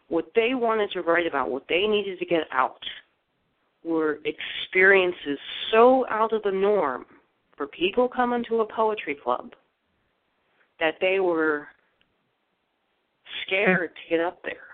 [0.08, 2.80] What they wanted to write about, what they needed to get out,
[3.84, 5.38] were experiences
[5.70, 7.06] so out of the norm
[7.56, 9.52] for people coming to a poetry club
[10.80, 11.68] that they were
[13.46, 14.70] scared to get up there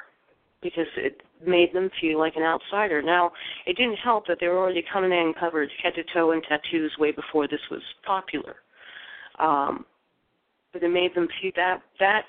[0.62, 3.03] because it made them feel like an outsider.
[3.03, 3.31] Now,
[3.66, 6.93] it didn't help that they were already coming in covered head to toe in tattoos
[6.99, 8.57] way before this was popular.
[9.39, 9.85] Um,
[10.73, 12.23] but it made them feel that that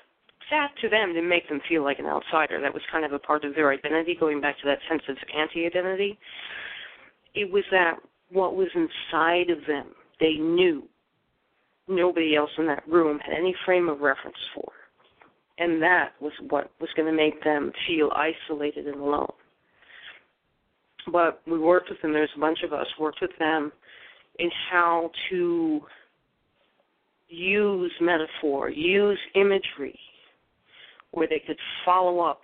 [0.50, 2.60] that to them to make them feel like an outsider.
[2.60, 5.16] That was kind of a part of their identity, going back to that sense of
[5.36, 6.18] anti identity.
[7.34, 7.96] It was that
[8.30, 9.88] what was inside of them,
[10.20, 10.84] they knew
[11.88, 14.72] nobody else in that room had any frame of reference for.
[15.58, 19.32] And that was what was going to make them feel isolated and alone.
[21.10, 23.72] But we worked with them, there's a bunch of us worked with them
[24.38, 25.80] in how to
[27.28, 29.98] use metaphor, use imagery,
[31.10, 32.42] where they could follow up,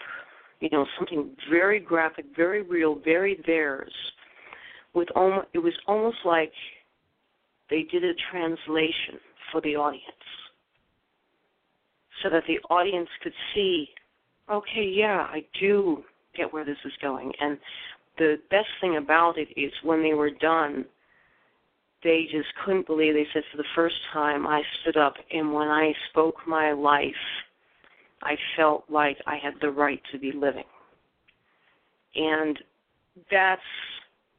[0.60, 3.92] you know, something very graphic, very real, very theirs.
[4.94, 6.52] With almost, it was almost like
[7.70, 9.18] they did a translation
[9.50, 10.04] for the audience,
[12.22, 13.88] so that the audience could see,
[14.50, 16.02] okay, yeah, I do
[16.36, 17.32] get where this is going.
[17.40, 17.58] And
[18.18, 20.84] the best thing about it is when they were done,
[22.02, 23.14] they just couldn't believe.
[23.14, 27.14] They said, for the first time, I stood up, and when I spoke my life
[28.24, 30.64] I felt like I had the right to be living.
[32.16, 32.58] And
[33.30, 33.60] that's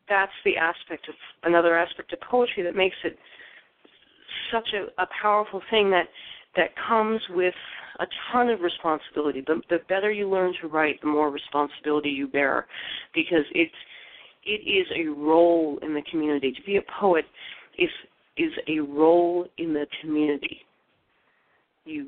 [0.08, 3.18] that's the aspect of another aspect of poetry that makes it
[4.52, 6.06] such a, a powerful thing that
[6.56, 7.54] that comes with
[8.00, 9.42] a ton of responsibility.
[9.46, 12.66] The, the better you learn to write, the more responsibility you bear,
[13.14, 13.74] because it's
[14.46, 16.52] it is a role in the community.
[16.52, 17.26] To be a poet
[17.78, 17.90] is
[18.38, 20.60] is a role in the community.
[21.86, 22.08] You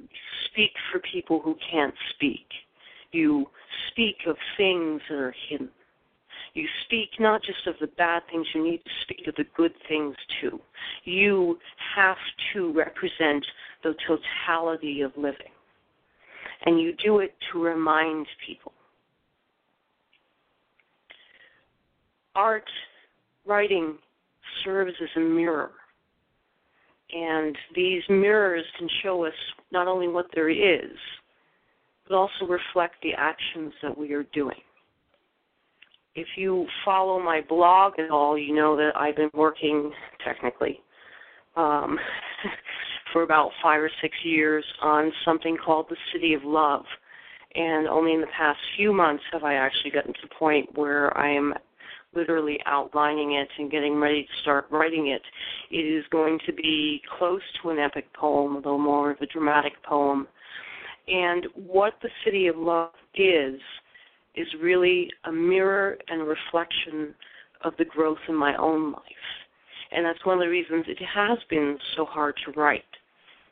[0.52, 2.46] speak for people who can't speak.
[3.12, 3.48] You
[3.92, 5.70] speak of things that are hidden.
[6.58, 9.74] You speak not just of the bad things, you need to speak of the good
[9.88, 10.60] things too.
[11.04, 11.60] You
[11.96, 12.18] have
[12.54, 13.46] to represent
[13.84, 15.54] the totality of living.
[16.66, 18.72] And you do it to remind people.
[22.36, 22.70] Art,
[23.46, 23.98] writing,
[24.64, 25.72] serves as a mirror
[27.14, 29.34] and these mirrors can show us
[29.72, 30.98] not only what there is,
[32.08, 34.60] but also reflect the actions that we are doing.
[36.18, 39.92] If you follow my blog at all, you know that I've been working
[40.26, 40.82] technically
[41.56, 42.00] um,
[43.14, 46.86] for about five or six years on something called the City of Love.
[47.54, 51.16] And only in the past few months have I actually gotten to the point where
[51.16, 51.54] I am
[52.16, 55.22] literally outlining it and getting ready to start writing it.
[55.70, 59.74] It is going to be close to an epic poem, though more of a dramatic
[59.84, 60.28] poem.
[61.08, 63.62] And what the City of Love is,
[64.38, 67.14] is really a mirror and a reflection
[67.64, 69.04] of the growth in my own life.
[69.92, 72.84] And that's one of the reasons it has been so hard to write,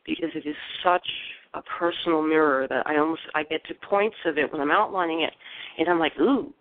[0.05, 1.07] because it is such
[1.53, 5.21] a personal mirror that I almost I get to points of it when I'm outlining
[5.21, 5.33] it,
[5.77, 6.53] and I'm like, ooh,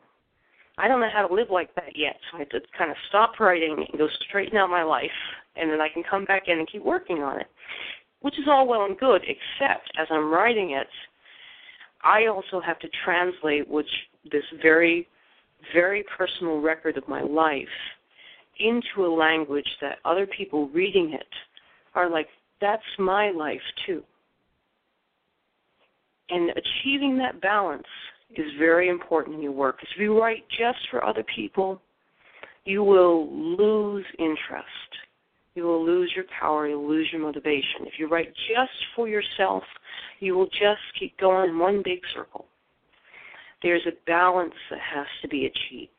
[0.78, 2.16] I don't know how to live like that yet.
[2.30, 5.10] So I have to kind of stop writing and go straighten out my life,
[5.56, 7.48] and then I can come back in and keep working on it,
[8.20, 10.88] which is all well and good, except as I'm writing it,
[12.02, 13.90] I also have to translate which
[14.30, 15.08] this very,
[15.72, 17.66] very personal record of my life
[18.58, 21.26] into a language that other people reading it
[21.94, 22.28] are like,
[22.60, 24.02] that's my life too.
[26.30, 27.86] And achieving that balance
[28.36, 29.78] is very important in your work.
[29.82, 31.80] If you write just for other people,
[32.64, 34.68] you will lose interest.
[35.54, 36.66] You will lose your power.
[36.66, 37.82] You'll lose your motivation.
[37.82, 39.62] If you write just for yourself,
[40.20, 42.46] you will just keep going in one big circle.
[43.64, 45.90] There's a balance that has to be achieved.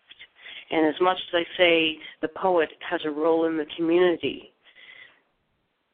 [0.70, 4.54] And as much as I say the poet has a role in the community,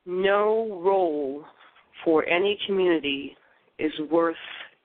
[0.05, 1.45] no role
[2.03, 3.37] for any community
[3.79, 4.35] is worth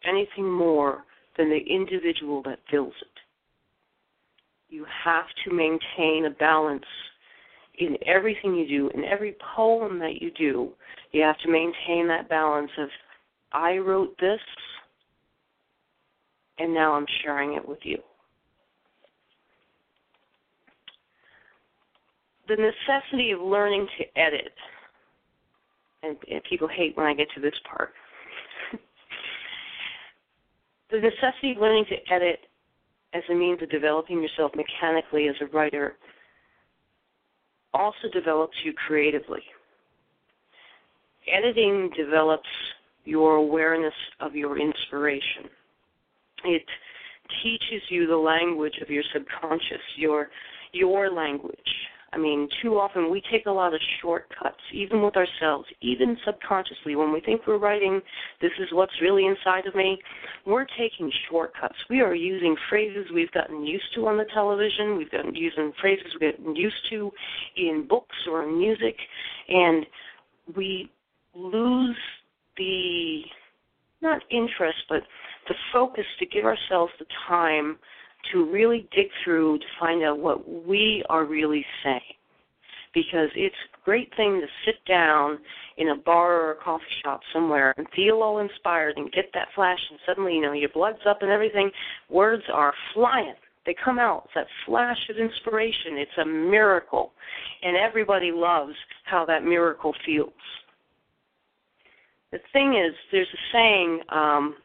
[0.04, 1.02] anything more
[1.36, 3.08] than the individual that fills it.
[4.68, 6.84] You have to maintain a balance
[7.78, 10.70] in everything you do, in every poem that you do.
[11.10, 12.88] You have to maintain that balance of,
[13.52, 14.40] I wrote this,
[16.58, 17.98] and now I'm sharing it with you.
[22.48, 24.52] The necessity of learning to edit,
[26.02, 27.92] and, and people hate when I get to this part
[30.90, 32.40] the necessity of learning to edit
[33.14, 35.96] as a means of developing yourself mechanically as a writer
[37.74, 39.42] also develops you creatively.
[41.30, 42.48] Editing develops
[43.04, 45.48] your awareness of your inspiration.
[46.46, 46.64] It
[47.42, 50.28] teaches you the language of your subconscious, your
[50.72, 51.58] your language.
[52.12, 56.94] I mean, too often we take a lot of shortcuts, even with ourselves, even subconsciously.
[56.94, 58.00] When we think we're writing,
[58.40, 59.98] this is what's really inside of me,
[60.46, 61.74] we're taking shortcuts.
[61.90, 66.06] We are using phrases we've gotten used to on the television, we've gotten using phrases
[66.18, 67.10] we've gotten used to
[67.56, 68.96] in books or in music,
[69.48, 69.84] and
[70.54, 70.90] we
[71.34, 71.98] lose
[72.56, 73.22] the,
[74.00, 75.02] not interest, but
[75.48, 77.78] the focus to give ourselves the time
[78.32, 82.00] to really dig through to find out what we are really saying.
[82.94, 85.38] Because it's a great thing to sit down
[85.76, 89.48] in a bar or a coffee shop somewhere and feel all inspired and get that
[89.54, 91.70] flash and suddenly, you know, your blood's up and everything.
[92.08, 93.34] Words are flying.
[93.66, 94.22] They come out.
[94.26, 95.98] It's that flash of inspiration.
[95.98, 97.12] It's a miracle.
[97.62, 98.74] And everybody loves
[99.04, 100.32] how that miracle feels.
[102.32, 104.56] The thing is, there's a saying, um,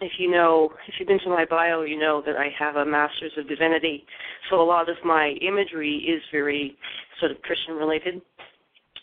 [0.00, 2.84] if you know, if you've been to my bio, you know that I have a
[2.84, 4.04] master's of divinity.
[4.48, 6.76] So a lot of my imagery is very
[7.18, 8.20] sort of Christian related.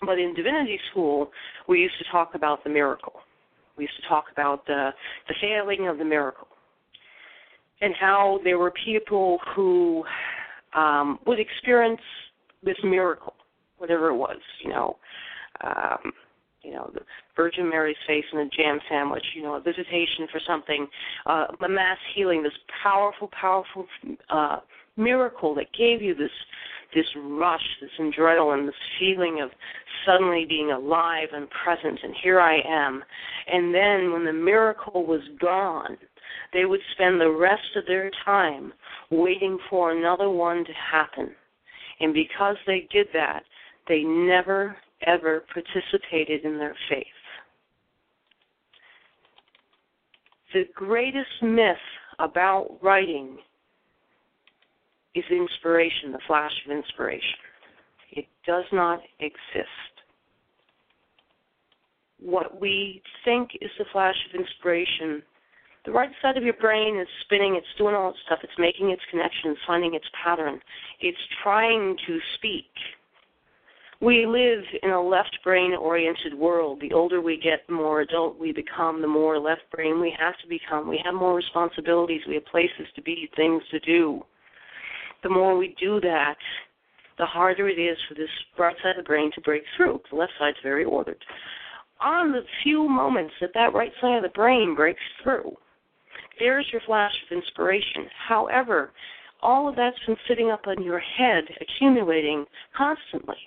[0.05, 1.31] But in divinity school,
[1.67, 3.13] we used to talk about the miracle.
[3.77, 4.91] We used to talk about the
[5.27, 6.47] the failing of the miracle,
[7.81, 10.03] and how there were people who
[10.73, 12.01] um, would experience
[12.63, 13.33] this miracle,
[13.77, 14.97] whatever it was, you know.
[15.61, 16.11] Um,
[16.65, 17.01] you know, the
[17.35, 20.87] Virgin Mary's face in a jam sandwich, you know, a visitation for something,
[21.25, 23.85] uh, a mass healing, this powerful, powerful
[24.29, 24.57] uh,
[24.97, 26.31] miracle that gave you this
[26.93, 29.49] this rush, this adrenaline, this feeling of
[30.05, 33.03] suddenly being alive and present, and here I am.
[33.51, 35.97] And then when the miracle was gone,
[36.53, 38.71] they would spend the rest of their time
[39.11, 41.35] waiting for another one to happen.
[41.99, 43.43] And because they did that,
[43.89, 47.05] they never ever participated in their faith.
[50.53, 51.77] The greatest myth
[52.19, 53.37] about writing
[55.13, 57.39] is inspiration, the flash of inspiration.
[58.11, 59.93] It does not exist.
[62.19, 65.21] What we think is the flash of inspiration,
[65.85, 68.89] the right side of your brain is spinning, it's doing all its stuff, it's making
[68.89, 70.59] its connections, finding its pattern.
[71.01, 72.71] It's trying to speak
[74.05, 76.79] we live in a left brain oriented world.
[76.79, 80.35] The older we get, the more adult we become, the more left brain we have
[80.43, 80.87] to become.
[80.87, 84.21] We have more responsibilities, we have places to be, things to do.
[85.23, 86.37] The more we do that,
[87.17, 88.29] the harder it is for this
[88.59, 90.01] right side of the brain to break through.
[90.11, 91.23] The left side's very ordered.
[91.99, 95.51] On the few moments that that right side of the brain breaks through,
[96.37, 98.05] there's your flash of inspiration.
[98.27, 98.91] However,
[99.41, 102.45] all of that's been sitting up in your head, accumulating
[102.77, 103.37] constantly.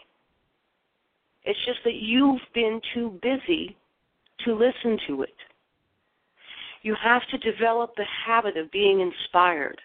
[1.48, 3.74] It's just that you've been too busy
[4.44, 5.34] to listen to it.
[6.82, 9.80] You have to develop the habit of being inspired.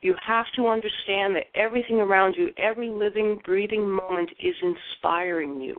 [0.00, 5.76] You have to understand that everything around you, every living, breathing moment is inspiring you.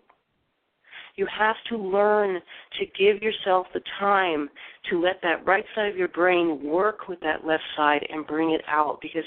[1.16, 2.42] You have to learn
[2.78, 4.50] to give yourself the time
[4.90, 8.52] to let that right side of your brain work with that left side and bring
[8.52, 9.00] it out.
[9.02, 9.26] Because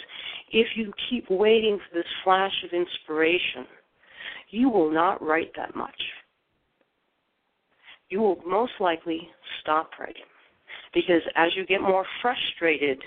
[0.52, 3.66] if you keep waiting for this flash of inspiration,
[4.50, 6.00] you will not write that much.
[8.08, 9.28] You will most likely
[9.60, 10.22] stop writing.
[10.92, 12.98] Because as you get more frustrated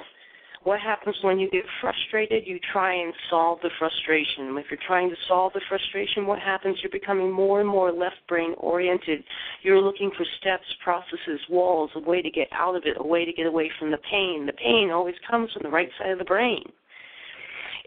[0.64, 2.48] what happens when you get frustrated?
[2.48, 4.58] You try and solve the frustration.
[4.58, 6.78] If you're trying to solve the frustration, what happens?
[6.82, 9.24] You're becoming more and more left brain oriented.
[9.62, 13.26] You're looking for steps, processes, walls, a way to get out of it, a way
[13.26, 14.46] to get away from the pain.
[14.46, 16.64] The pain always comes from the right side of the brain.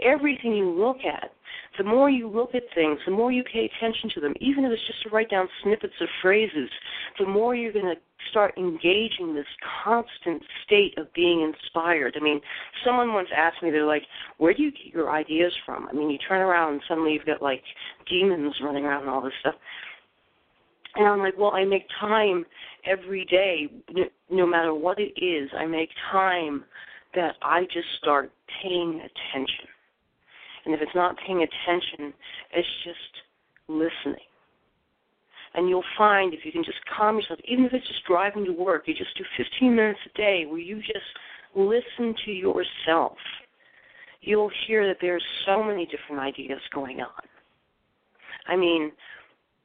[0.05, 1.33] Everything you look at
[1.79, 4.73] the more you look at things, the more you pay attention to them, even if
[4.73, 6.69] it's just to write down snippets of phrases,
[7.19, 8.01] the more you're going to
[8.31, 9.47] start engaging this
[9.85, 12.17] constant state of being inspired.
[12.17, 12.41] I mean,
[12.85, 14.03] someone once asked me, they're like,
[14.39, 15.89] where do you get your ideas from?
[15.89, 17.63] I mean, you turn around and suddenly you've got like
[18.09, 19.55] demons running around and all this stuff.
[20.97, 22.47] And I'm like, well, I make time
[22.87, 23.69] every day,
[24.31, 26.65] no matter what it is, I make time
[27.15, 28.33] that I just start
[28.63, 29.69] paying attention.
[30.67, 32.13] And if it's not paying attention,
[32.53, 32.99] it's just
[33.69, 34.27] listening.
[35.55, 38.53] And you'll find if you can just calm yourself, even if it's just driving to
[38.53, 41.07] work, you just do 15 minutes a day where you just
[41.55, 43.17] listen to yourself.
[44.21, 47.23] You'll hear that there's so many different ideas going on.
[48.49, 48.91] I mean,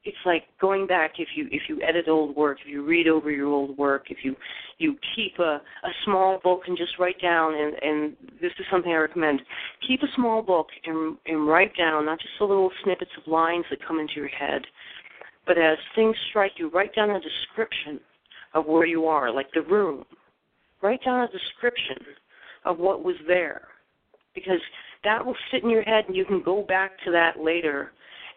[0.04, 3.30] it's like going back if you if you edit old work, if you read over
[3.30, 4.36] your old work, if you
[4.80, 8.92] you keep a a small book and just write down and and this is something
[8.92, 9.42] I recommend.
[9.88, 13.66] Keep a small book and and write down not just the little snippets of lines
[13.70, 14.64] that come into your head,
[15.46, 18.00] but as things strike you, write down a description
[18.54, 20.04] of where you are, like the room.
[20.82, 21.98] Write down a description
[22.66, 23.68] of what was there.
[24.34, 24.60] Because
[25.04, 27.92] that will sit in your head and you can go back to that later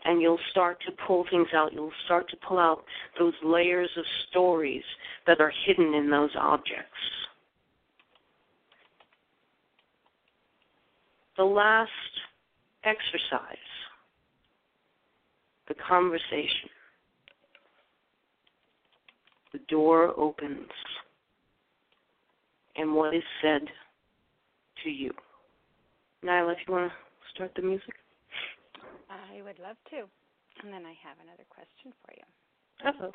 [0.05, 1.73] and you'll start to pull things out.
[1.73, 2.85] You'll start to pull out
[3.19, 4.85] those layers of stories
[5.27, 6.91] that are hidden in those objects.
[11.37, 11.91] The last
[12.85, 13.57] exercise,
[15.69, 16.71] the conversation.
[19.53, 20.69] The door opens,
[22.75, 23.63] and what is said
[24.83, 25.13] to you.
[26.25, 26.95] Nyla, if you want to
[27.33, 27.95] start the music.
[29.35, 30.07] I would love to.
[30.63, 32.23] And then I have another question for you.
[32.87, 33.13] Uh-oh.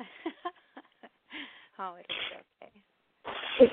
[1.80, 2.16] oh, it is
[2.54, 3.72] okay.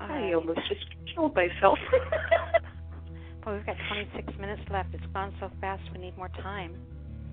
[0.00, 1.78] I almost just killed myself.
[3.44, 4.94] well, we've got 26 minutes left.
[4.94, 5.82] It's gone so fast.
[5.92, 6.76] We need more time.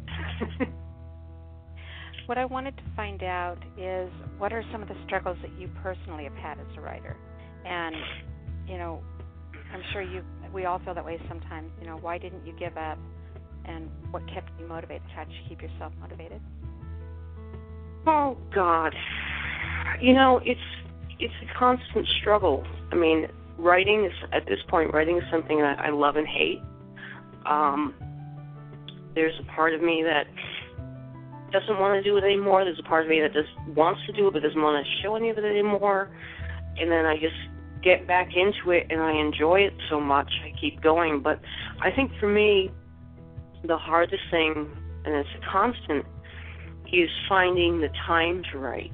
[2.25, 4.09] what I wanted to find out is
[4.39, 7.15] what are some of the struggles that you personally have had as a writer?
[7.63, 7.95] And,
[8.67, 9.03] you know,
[9.71, 10.23] I'm sure you
[10.53, 11.69] we all feel that way sometimes.
[11.79, 12.97] You know, why didn't you give up?
[13.67, 15.03] And what kept you motivated?
[15.15, 16.41] How did you keep yourself motivated?
[18.07, 18.93] Oh God,
[19.99, 20.59] you know it's
[21.19, 22.63] it's a constant struggle.
[22.91, 23.27] I mean,
[23.57, 26.61] writing is at this point writing is something that I love and hate.
[27.45, 27.93] Um,
[29.15, 30.27] there's a part of me that
[31.51, 32.65] doesn't want to do it anymore.
[32.65, 35.01] There's a part of me that just wants to do it but doesn't want to
[35.01, 36.11] show any of it anymore.
[36.77, 37.35] And then I just
[37.81, 40.31] get back into it and I enjoy it so much.
[40.43, 41.21] I keep going.
[41.21, 41.39] But
[41.81, 42.71] I think for me,
[43.67, 44.69] the hardest thing,
[45.05, 46.05] and it's a constant,
[46.91, 48.91] is finding the time to write.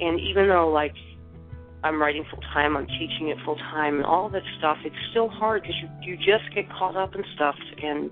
[0.00, 0.94] And even though, like,
[1.84, 5.28] I'm writing full time, I'm teaching it full time, and all that stuff, it's still
[5.28, 8.10] hard because you you just get caught up in stuff and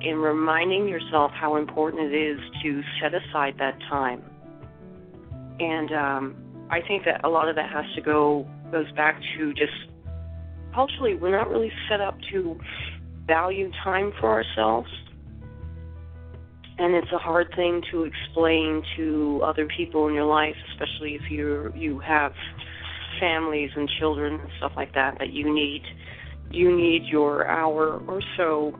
[0.00, 4.22] in reminding yourself how important it is to set aside that time.
[5.58, 6.36] And um,
[6.70, 9.72] I think that a lot of that has to go goes back to just
[10.72, 12.58] culturally, we're not really set up to
[13.30, 14.90] value time for ourselves.
[16.78, 21.30] And it's a hard thing to explain to other people in your life, especially if
[21.30, 22.32] you you have
[23.20, 25.18] families and children and stuff like that.
[25.20, 25.82] That you need
[26.50, 28.76] you need your hour or so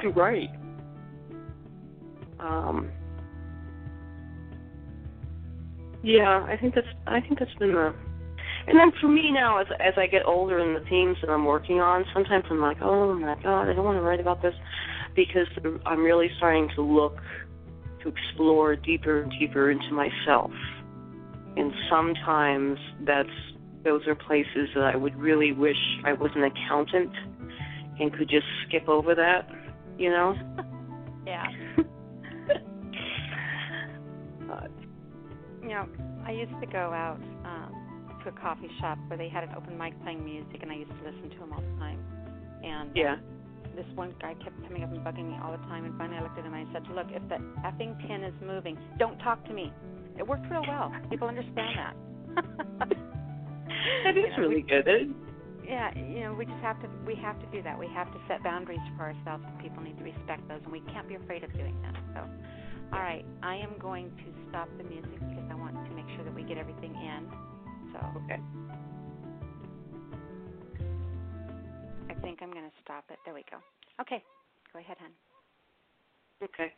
[0.00, 0.54] to write.
[2.38, 2.90] Um,
[6.02, 7.94] yeah, I think that's I think that's been the
[8.66, 11.44] And then for me now, as as I get older and the themes that I'm
[11.44, 14.54] working on, sometimes I'm like, oh my god, I don't want to write about this,
[15.14, 15.46] because
[15.84, 17.18] I'm really starting to look
[18.02, 20.50] to explore deeper and deeper into myself.
[21.56, 23.28] And sometimes that's
[23.84, 27.12] those are places that I would really wish I was an accountant
[28.00, 29.48] and could just skip over that,
[29.98, 30.34] you know?
[31.26, 31.46] yeah.
[34.50, 34.66] uh,
[35.62, 35.86] you know,
[36.26, 37.73] I used to go out um,
[38.24, 40.90] to a coffee shop where they had an open mic playing music, and I used
[40.90, 42.00] to listen to them all the time.
[42.64, 43.14] And yeah.
[43.14, 43.34] Uh,
[43.76, 46.22] this one guy kept coming up and bugging me all the time, and finally I
[46.22, 49.44] looked at him and I said, "Look, if the effing pin is moving, don't talk
[49.46, 49.72] to me."
[50.16, 50.94] It worked real well.
[51.10, 51.94] People understand that.
[54.04, 55.14] that is you know, really we, good.
[55.66, 57.76] yeah, you know, we just have to we have to do that.
[57.76, 60.80] We have to set boundaries for ourselves, and people need to respect those, and we
[60.94, 61.98] can't be afraid of doing that.
[62.14, 62.20] So,
[62.94, 66.22] all right, I am going to stop the music because I want to make sure
[66.22, 67.26] that we get everything in.
[67.94, 68.40] So, okay.
[72.10, 73.18] I think I'm going to stop it.
[73.24, 73.58] There we go.
[74.00, 74.22] Okay,
[74.72, 75.10] go ahead, hon.
[76.42, 76.72] Okay.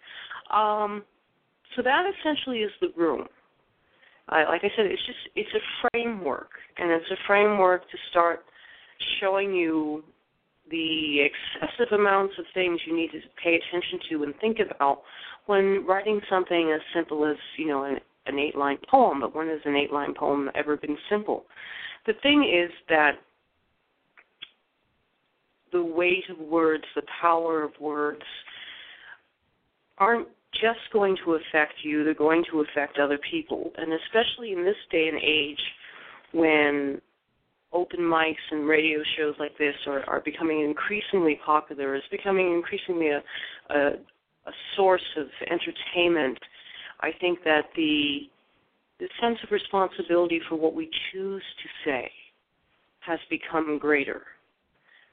[0.53, 1.03] Um,
[1.75, 3.27] so that essentially is the room.
[4.29, 8.45] I, like I said, it's just it's a framework, and it's a framework to start
[9.21, 10.05] showing you
[10.71, 15.03] the excessive amounts of things you need to pay attention to and think about
[15.47, 19.21] when writing something as simple as you know an, an eight-line poem.
[19.21, 21.45] But when has an eight-line poem ever been simple?
[22.07, 23.13] The thing is that
[25.73, 28.23] the weight of words, the power of words,
[29.99, 33.73] aren't just going to affect you, they're going to affect other people.
[33.77, 35.61] And especially in this day and age
[36.33, 37.01] when
[37.73, 43.09] open mics and radio shows like this are, are becoming increasingly popular, it's becoming increasingly
[43.09, 43.23] a,
[43.71, 43.79] a,
[44.47, 46.39] a source of entertainment.
[47.01, 48.21] I think that the
[48.99, 52.11] the sense of responsibility for what we choose to say
[53.01, 54.23] has become greater.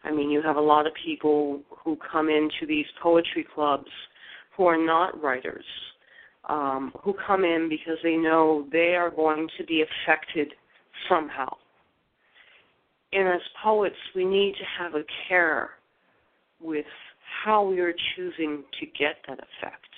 [0.06, 3.92] I mean, you have a lot of people who come into these poetry clubs
[4.56, 5.66] who are not writers,
[6.48, 10.54] um, who come in because they know they are going to be affected
[11.10, 11.54] somehow.
[13.12, 15.72] And as poets, we need to have a care
[16.60, 16.86] with
[17.44, 19.93] how we are choosing to get that effect.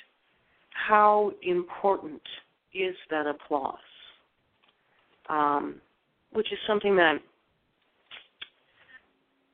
[0.75, 2.21] How important
[2.73, 3.77] is that applause?
[5.29, 5.75] Um,
[6.33, 7.17] which is something that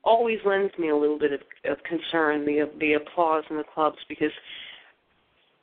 [0.04, 3.98] always lends me a little bit of, of concern, the the applause in the clubs,
[4.10, 4.32] because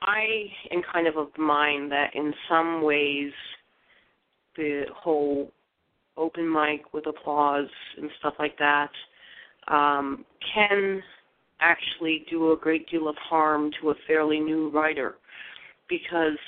[0.00, 3.32] I am kind of of mind that in some ways
[4.56, 5.52] the whole
[6.16, 8.90] open mic with applause and stuff like that
[9.68, 10.24] um,
[10.54, 11.02] can
[11.60, 15.16] actually do a great deal of harm to a fairly new writer
[15.88, 16.38] because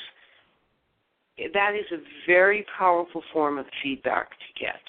[1.55, 4.81] that is a very powerful form of feedback to get.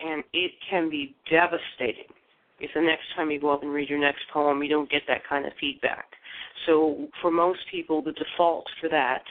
[0.00, 2.12] And it can be devastating
[2.60, 5.02] if the next time you go up and read your next poem you don't get
[5.08, 6.06] that kind of feedback.
[6.66, 9.22] So for most people, the default for that,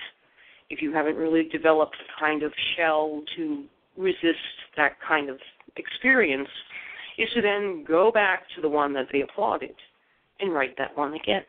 [0.70, 3.64] if you haven't really developed a kind of shell to
[3.98, 4.38] resist
[4.78, 5.38] that kind of
[5.78, 6.50] experience,
[7.18, 9.76] is to then go back to the one that they applauded
[10.40, 11.44] and write that one again.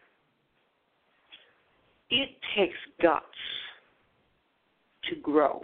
[2.10, 3.24] It takes guts
[5.10, 5.62] to grow.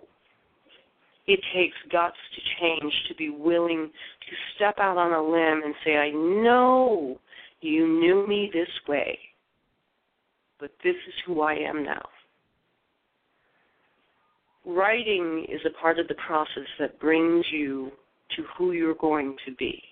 [1.26, 5.74] It takes guts to change, to be willing to step out on a limb and
[5.84, 7.20] say, I know
[7.60, 9.18] you knew me this way,
[10.58, 12.02] but this is who I am now.
[14.66, 17.92] Writing is a part of the process that brings you
[18.36, 19.82] to who you're going to be.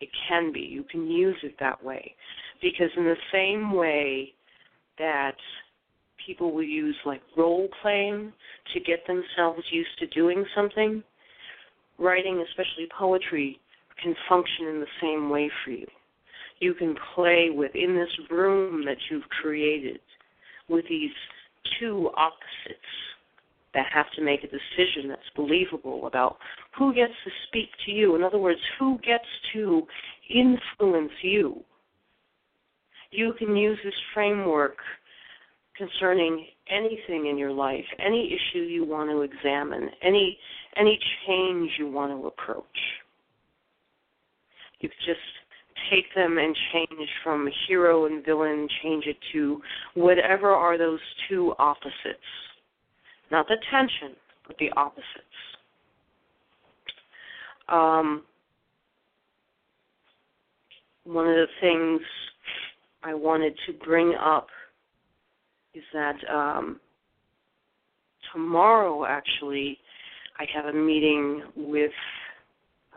[0.00, 0.60] It can be.
[0.60, 2.14] You can use it that way.
[2.60, 4.32] Because, in the same way
[4.98, 5.36] that
[6.24, 8.32] people will use like role playing
[8.74, 11.02] to get themselves used to doing something,
[11.98, 13.60] writing, especially poetry,
[14.02, 15.86] can function in the same way for you.
[16.60, 20.00] You can play within this room that you've created
[20.68, 21.10] with these
[21.78, 22.80] two opposites
[23.74, 26.38] that have to make a decision that's believable about
[26.78, 28.16] who gets to speak to you.
[28.16, 29.86] In other words, who gets to
[30.30, 31.62] influence you.
[33.10, 34.76] You can use this framework
[35.76, 40.38] concerning anything in your life, any issue you want to examine, any
[40.76, 42.64] any change you want to approach.
[44.80, 45.20] You just
[45.90, 49.60] take them and change from hero and villain, change it to
[49.94, 51.94] whatever are those two opposites.
[53.30, 54.16] Not the tension,
[54.46, 55.06] but the opposites.
[57.68, 58.22] Um,
[61.04, 62.00] one of the things
[63.02, 64.48] I wanted to bring up
[65.76, 66.80] is that um,
[68.32, 69.78] tomorrow, actually,
[70.38, 71.92] I have a meeting with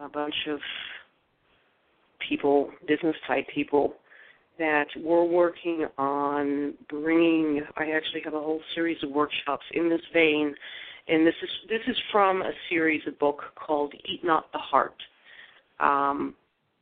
[0.01, 0.59] a bunch of
[2.27, 3.95] people, business type people,
[4.57, 7.61] that we're working on bringing.
[7.77, 10.53] I actually have a whole series of workshops in this vein,
[11.07, 14.95] and this is this is from a series, a book called "Eat Not the Heart."
[15.79, 16.35] Um,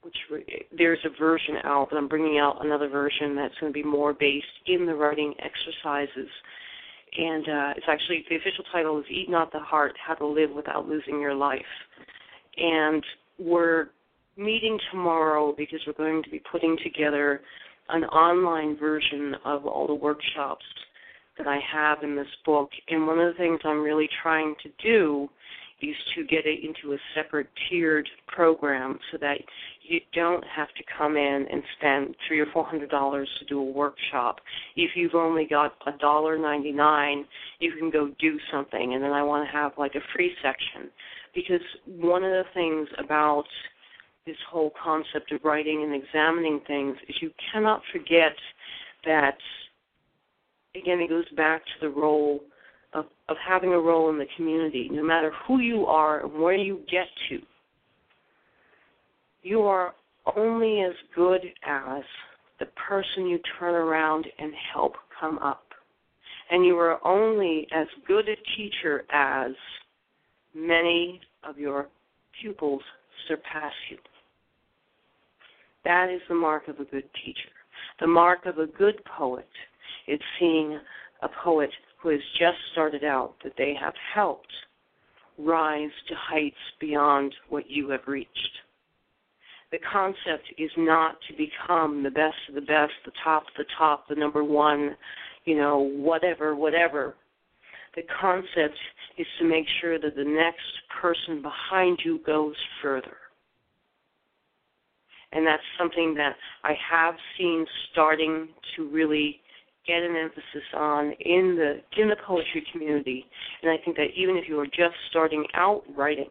[0.07, 3.83] which there's a version out, but I'm bringing out another version that's going to be
[3.83, 6.29] more based in the writing exercises.
[7.17, 10.51] And uh, it's actually the official title is "Eat Not the Heart: How to Live
[10.51, 11.61] Without Losing Your Life."
[12.57, 13.03] And
[13.39, 13.89] we're
[14.35, 17.41] meeting tomorrow because we're going to be putting together
[17.89, 20.65] an online version of all the workshops
[21.37, 22.69] that I have in this book.
[22.89, 25.29] And one of the things I'm really trying to do
[25.81, 29.37] is to get it into a separate tiered program so that
[29.83, 33.59] you don't have to come in and spend three or four hundred dollars to do
[33.59, 34.39] a workshop.
[34.75, 37.25] If you've only got a dollar ninety nine,
[37.59, 40.89] you can go do something and then I want to have like a free section.
[41.35, 43.45] Because one of the things about
[44.25, 48.33] this whole concept of writing and examining things is you cannot forget
[49.05, 49.37] that
[50.75, 52.41] again it goes back to the role
[52.93, 56.55] of, of having a role in the community, no matter who you are and where
[56.55, 57.39] you get to.
[59.43, 59.93] You are
[60.35, 62.03] only as good as
[62.59, 65.63] the person you turn around and help come up.
[66.49, 69.51] And you are only as good a teacher as
[70.55, 71.87] many of your
[72.41, 72.81] pupils
[73.27, 73.97] surpass you.
[75.83, 77.49] That is the mark of a good teacher.
[77.99, 79.47] The mark of a good poet
[80.07, 80.79] is seeing
[81.21, 84.53] a poet who has just started out that they have helped
[85.37, 88.57] rise to heights beyond what you have reached.
[89.71, 93.65] The concept is not to become the best of the best, the top of the
[93.77, 94.95] top, the number one,
[95.45, 97.15] you know, whatever, whatever.
[97.95, 98.77] The concept
[99.17, 100.61] is to make sure that the next
[101.01, 103.17] person behind you goes further.
[105.33, 109.41] And that's something that I have seen starting to really
[109.87, 113.25] get an emphasis on in the in the poetry community.
[113.63, 116.29] And I think that even if you are just starting out writing,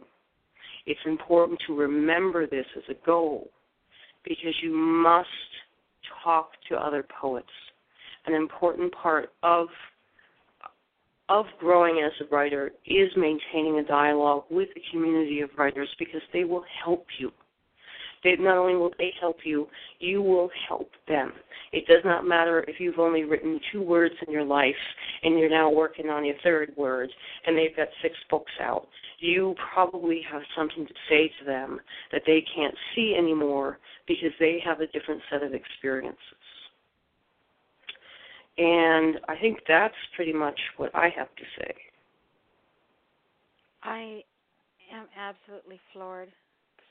[0.86, 3.50] it's important to remember this as a goal
[4.24, 5.28] because you must
[6.22, 7.48] talk to other poets.
[8.26, 9.68] An important part of
[11.28, 16.20] of growing as a writer is maintaining a dialogue with the community of writers because
[16.32, 17.32] they will help you
[18.26, 19.66] they, not only will they help you,
[19.98, 21.32] you will help them.
[21.72, 24.74] It does not matter if you've only written two words in your life
[25.22, 27.10] and you're now working on your third word
[27.46, 28.86] and they've got six books out.
[29.18, 31.80] You probably have something to say to them
[32.12, 36.18] that they can't see anymore because they have a different set of experiences.
[38.58, 41.74] And I think that's pretty much what I have to say.
[43.82, 44.22] I
[44.92, 46.30] am absolutely floored,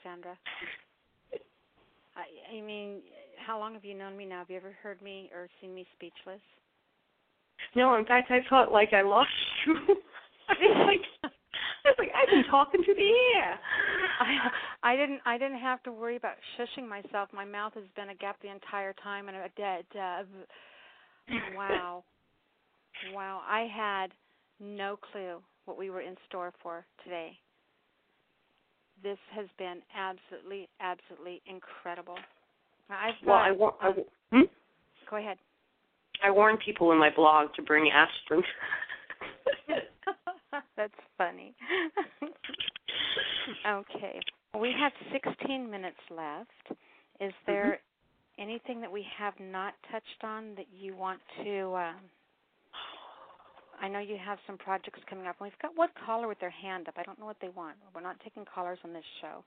[0.03, 0.37] Cassandra.
[2.15, 3.01] I, I mean,
[3.45, 4.39] how long have you known me now?
[4.39, 6.41] Have you ever heard me or seen me speechless?
[7.75, 9.29] No, in fact, I felt like I lost
[9.65, 9.75] you.
[10.49, 11.31] I was like,
[11.85, 13.59] I was like, I've been talking to the air.
[14.19, 17.29] I, I didn't, I didn't have to worry about shushing myself.
[17.33, 19.85] My mouth has been a gap the entire time, and a dead.
[19.93, 20.23] Uh,
[21.55, 22.03] wow,
[23.13, 23.41] wow.
[23.47, 24.07] I had
[24.59, 27.37] no clue what we were in store for today
[29.03, 32.17] this has been absolutely, absolutely incredible.
[32.89, 33.75] I've well, I want.
[33.81, 33.91] I,
[34.31, 34.41] hmm?
[35.09, 35.37] Go ahead.
[36.23, 38.43] I warn people in my blog to bring aspirin.
[40.77, 41.53] That's funny.
[43.67, 44.19] okay.
[44.59, 46.79] We have 16 minutes left.
[47.19, 47.79] Is there
[48.37, 48.49] mm-hmm.
[48.49, 51.95] anything that we have not touched on that you want to um,
[53.81, 55.35] I know you have some projects coming up.
[55.39, 56.95] And we've got one caller with their hand up.
[56.97, 57.75] I don't know what they want.
[57.93, 59.43] We're not taking callers on this show.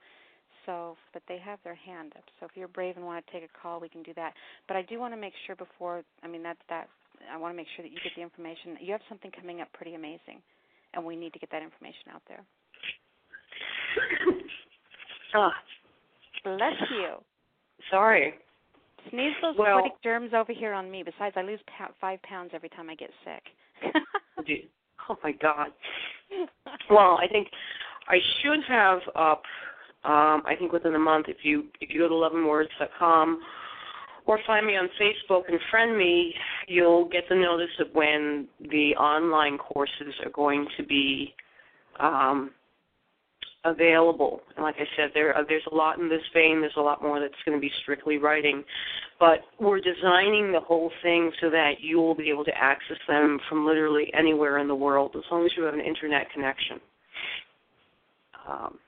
[0.66, 2.24] So, but they have their hand up.
[2.38, 4.34] So if you're brave and want to take a call, we can do that.
[4.66, 6.88] But I do want to make sure before, I mean, that's that.
[7.32, 8.76] I want to make sure that you get the information.
[8.80, 10.40] You have something coming up pretty amazing,
[10.94, 12.44] and we need to get that information out there.
[15.34, 15.50] oh.
[16.44, 17.14] Bless you.
[17.90, 18.34] Sorry.
[19.10, 21.02] Sneeze those well, germs over here on me.
[21.02, 21.60] Besides, I lose
[22.00, 23.94] five pounds every time I get sick.
[25.08, 25.68] oh my God.
[26.90, 27.48] Well, I think
[28.08, 29.42] I should have up.
[30.04, 33.40] Um, I think within a month, if you if you go to loveandwords.com
[34.26, 36.34] or find me on Facebook and friend me,
[36.66, 41.34] you'll get the notice of when the online courses are going to be
[41.98, 42.50] um,
[43.70, 44.40] available.
[44.56, 46.60] And like I said, there uh, there's a lot in this vein.
[46.60, 48.64] There's a lot more that's going to be strictly writing,
[49.20, 53.38] but we're designing the whole thing so that you will be able to access them
[53.48, 56.80] from literally anywhere in the world, as long as you have an internet connection.
[58.48, 58.78] um,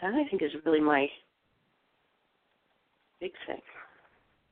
[0.00, 1.06] that I think is really my
[3.20, 3.60] big thing.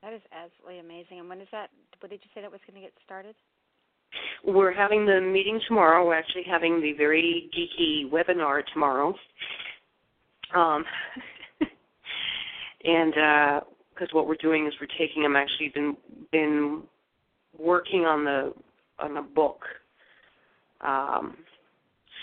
[0.01, 1.19] That is absolutely amazing.
[1.19, 1.69] And when is that?
[1.99, 3.35] What did you say that was going to get started?
[4.43, 6.05] We're having the meeting tomorrow.
[6.05, 9.15] We're actually having the very geeky webinar tomorrow.
[10.53, 10.85] Um,
[12.83, 15.25] and because uh, what we're doing is we're taking.
[15.25, 15.97] I'm actually been
[16.31, 16.83] been
[17.57, 18.53] working on the
[18.99, 19.61] on a book.
[20.81, 21.37] Um,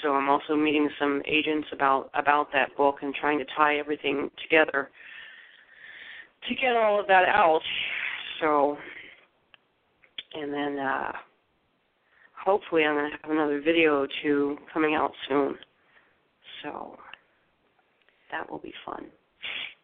[0.03, 4.31] so I'm also meeting some agents about about that book and trying to tie everything
[4.43, 4.91] together
[6.49, 7.61] to get all of that out.
[8.41, 8.77] So,
[10.35, 11.13] and then uh,
[12.45, 15.57] hopefully I'm going to have another video or two coming out soon.
[16.63, 16.97] So
[18.31, 19.07] that will be fun.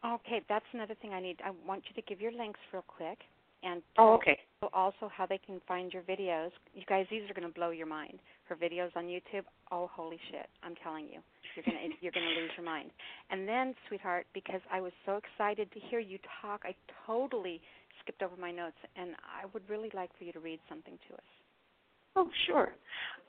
[0.05, 1.39] Okay, that's another thing I need.
[1.45, 3.19] I want you to give your links real quick
[3.63, 4.39] and oh, okay.
[4.73, 6.51] also how they can find your videos.
[6.75, 8.19] You guys, these are going to blow your mind.
[8.49, 9.43] Her videos on YouTube,
[9.73, 10.47] oh holy shit!
[10.63, 11.19] I'm telling you,
[11.57, 12.91] you're gonna you're gonna lose your mind.
[13.31, 16.73] And then, sweetheart, because I was so excited to hear you talk, I
[17.09, 17.61] totally
[18.01, 21.15] skipped over my notes, and I would really like for you to read something to
[21.15, 21.36] us.
[22.17, 22.73] Oh, sure.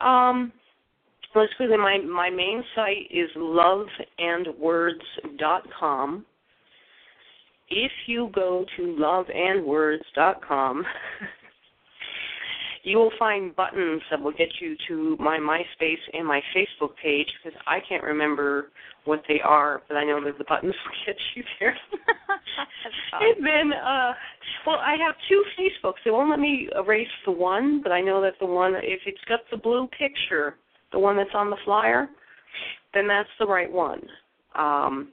[0.02, 0.52] Um,
[1.36, 1.68] let's see.
[1.68, 6.26] My my main site is loveandwords.com
[7.70, 10.86] if you go to loveandwords.com,
[12.88, 17.28] you will find buttons that will get you to my MySpace and my Facebook page
[17.44, 18.68] because I can't remember
[19.04, 21.76] what they are, but I know that the buttons will get you there.
[23.22, 24.14] and then, uh,
[24.66, 25.96] well, I have two Facebooks.
[26.06, 29.18] They won't let me erase the one, but I know that the one, if it's
[29.28, 30.56] got the blue picture,
[30.94, 32.08] the one that's on the flyer,
[32.94, 34.02] then that's the right one.
[34.56, 35.10] Um,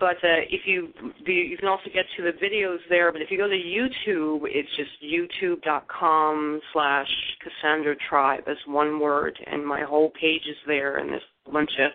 [0.00, 0.88] but uh, if you
[1.26, 3.12] you can also get to the videos there.
[3.12, 7.08] But if you go to YouTube, it's just youtube.com slash
[7.42, 11.70] Cassandra Tribe as one word, and my whole page is there, and there's a bunch
[11.78, 11.90] of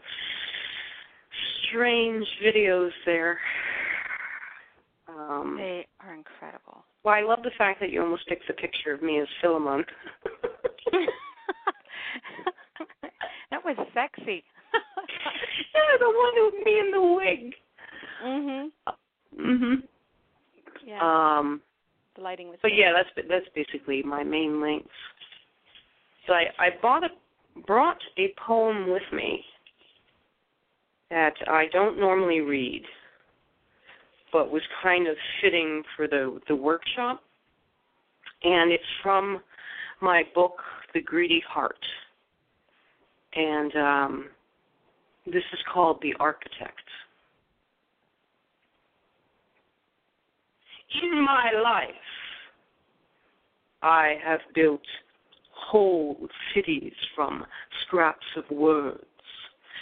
[1.70, 3.40] strange videos there.
[5.08, 6.84] Um, they are incredible.
[7.04, 9.84] Well, I love the fact that you almost picked the picture of me as Philemon.
[13.52, 14.44] that was sexy.
[15.74, 17.54] yeah, the one with me in the wig.
[18.24, 18.72] Mhm.
[19.38, 19.88] Mhm.
[20.86, 21.38] Yeah.
[21.38, 21.62] Um.
[22.16, 22.60] The lighting was.
[22.62, 24.94] But yeah, that's that's basically my main links.
[26.28, 27.10] So I I bought a
[27.66, 29.44] brought a poem with me
[31.10, 32.84] that I don't normally read,
[34.32, 37.24] but was kind of fitting for the the workshop,
[38.44, 39.42] and it's from
[40.02, 40.62] my book
[40.94, 41.86] The Greedy Heart,
[43.34, 44.30] and um,
[45.26, 46.82] this is called The Architect.
[51.02, 51.90] In my life,
[53.82, 54.82] I have built
[55.52, 57.46] whole cities from
[57.86, 59.04] scraps of words,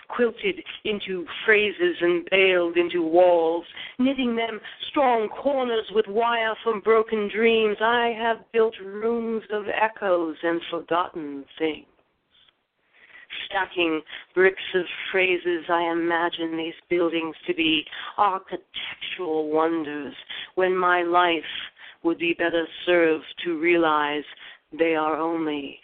[0.10, 0.56] quilted
[0.86, 3.66] into phrases and baled into walls,
[4.00, 4.60] knitting them
[4.90, 7.78] strong corners with wire from broken dreams.
[7.82, 11.88] I have built rooms of echoes and forgotten things
[13.46, 14.02] stacking
[14.34, 17.84] bricks of phrases, I imagine these buildings to be
[18.18, 20.14] architectural wonders
[20.56, 21.44] when my life
[22.04, 24.24] would be better served to realize
[24.78, 25.80] they are only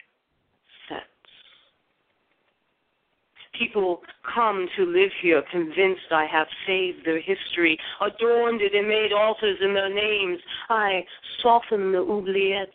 [3.58, 4.02] People
[4.34, 9.60] come to live here convinced I have saved their history, adorned it and made altars
[9.62, 10.40] in their names.
[10.70, 11.06] I
[11.42, 12.72] soften the oubliettes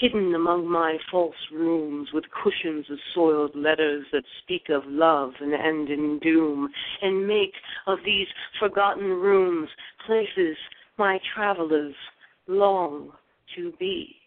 [0.00, 5.52] hidden among my false rooms with cushions of soiled letters that speak of love and
[5.54, 6.70] end in doom,
[7.02, 7.54] and make
[7.86, 8.28] of these
[8.58, 9.68] forgotten rooms
[10.06, 10.56] places
[10.96, 11.94] my travelers
[12.48, 13.12] long
[13.54, 14.21] to be.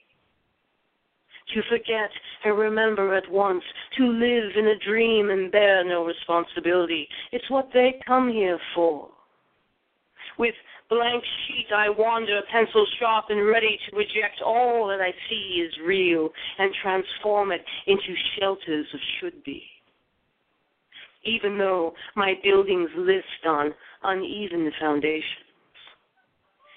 [1.54, 2.10] To forget
[2.44, 3.64] and remember at once,
[3.98, 7.08] to live in a dream and bear no responsibility.
[7.32, 9.10] It's what they come here for.
[10.38, 10.56] With
[10.90, 15.74] blank sheet I wander, pencil sharp and ready to reject all that I see is
[15.86, 19.64] real and transform it into shelters of should be.
[21.24, 23.74] Even though my buildings list on
[24.04, 25.45] uneven foundations.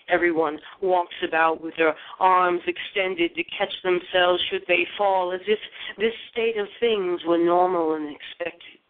[0.08, 5.58] Everyone walks about with their arms extended to catch themselves should they fall, as if
[5.98, 8.80] this state of things were normal and expected.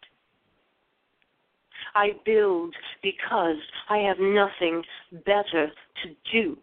[1.95, 2.73] I build
[3.03, 3.57] because
[3.89, 4.83] I have nothing
[5.25, 5.71] better
[6.03, 6.57] to do.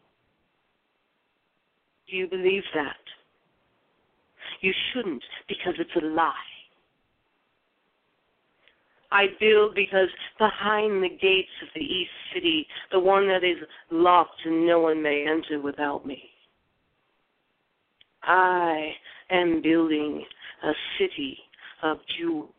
[2.08, 2.96] Do you believe that?
[4.60, 6.32] You shouldn't because it's a lie.
[9.10, 10.08] I build because
[10.38, 13.58] behind the gates of the East City, the one that is
[13.90, 16.22] locked and no one may enter without me,
[18.22, 18.92] I
[19.30, 20.24] am building
[20.64, 21.38] a city
[21.82, 22.50] of jewels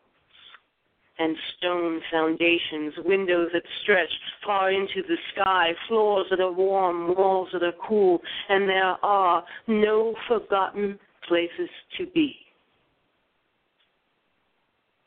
[1.18, 4.10] and stone foundations, windows that stretch
[4.44, 9.44] far into the sky, floors that are warm, walls that are cool, and there are
[9.66, 11.68] no forgotten places
[11.98, 12.36] to be.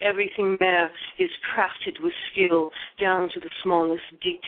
[0.02, 4.42] Everything there is crafted with skill down to the smallest detail.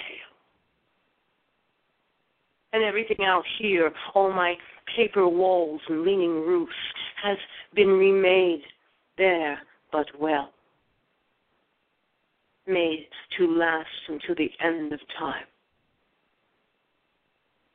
[2.74, 4.56] And everything out here, all my
[4.96, 6.74] paper walls and leaning roofs,
[7.24, 7.38] has
[7.76, 8.64] been remade
[9.18, 9.60] there
[9.92, 10.50] but well.
[12.66, 13.08] Made
[13.38, 15.46] to last until the end of time.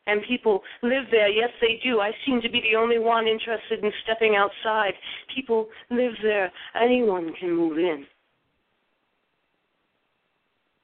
[0.09, 2.01] And people live there, yes, they do.
[2.01, 4.95] I seem to be the only one interested in stepping outside.
[5.35, 6.51] People live there.
[6.75, 8.07] Anyone can move in.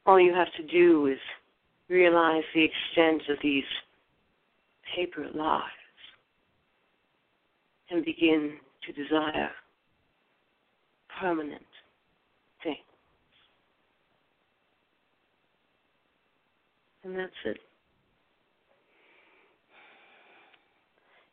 [0.05, 1.19] All you have to do is
[1.89, 3.65] realize the extent of these
[4.95, 5.65] paper lives
[7.91, 9.51] and begin to desire
[11.19, 11.63] permanent
[12.63, 12.77] things.
[17.05, 17.57] And that's it.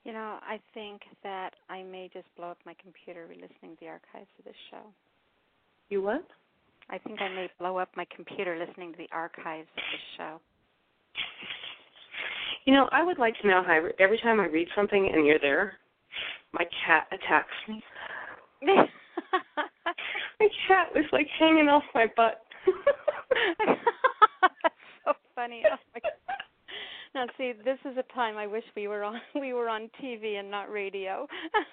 [0.03, 3.87] You know, I think that I may just blow up my computer re-listening to the
[3.87, 4.81] archives of this show.
[5.89, 6.25] You what?
[6.89, 10.41] I think I may blow up my computer listening to the archives of this show.
[12.65, 15.39] You know, I would like to know how every time I read something and you're
[15.39, 15.73] there,
[16.53, 17.83] my cat attacks me.
[20.39, 22.41] my cat was like hanging off my butt.
[23.59, 24.75] That's
[25.05, 25.63] so funny.
[25.65, 26.11] Oh my God.
[27.13, 30.39] Now, see, this is a time I wish we were on we were on TV
[30.39, 31.27] and not radio.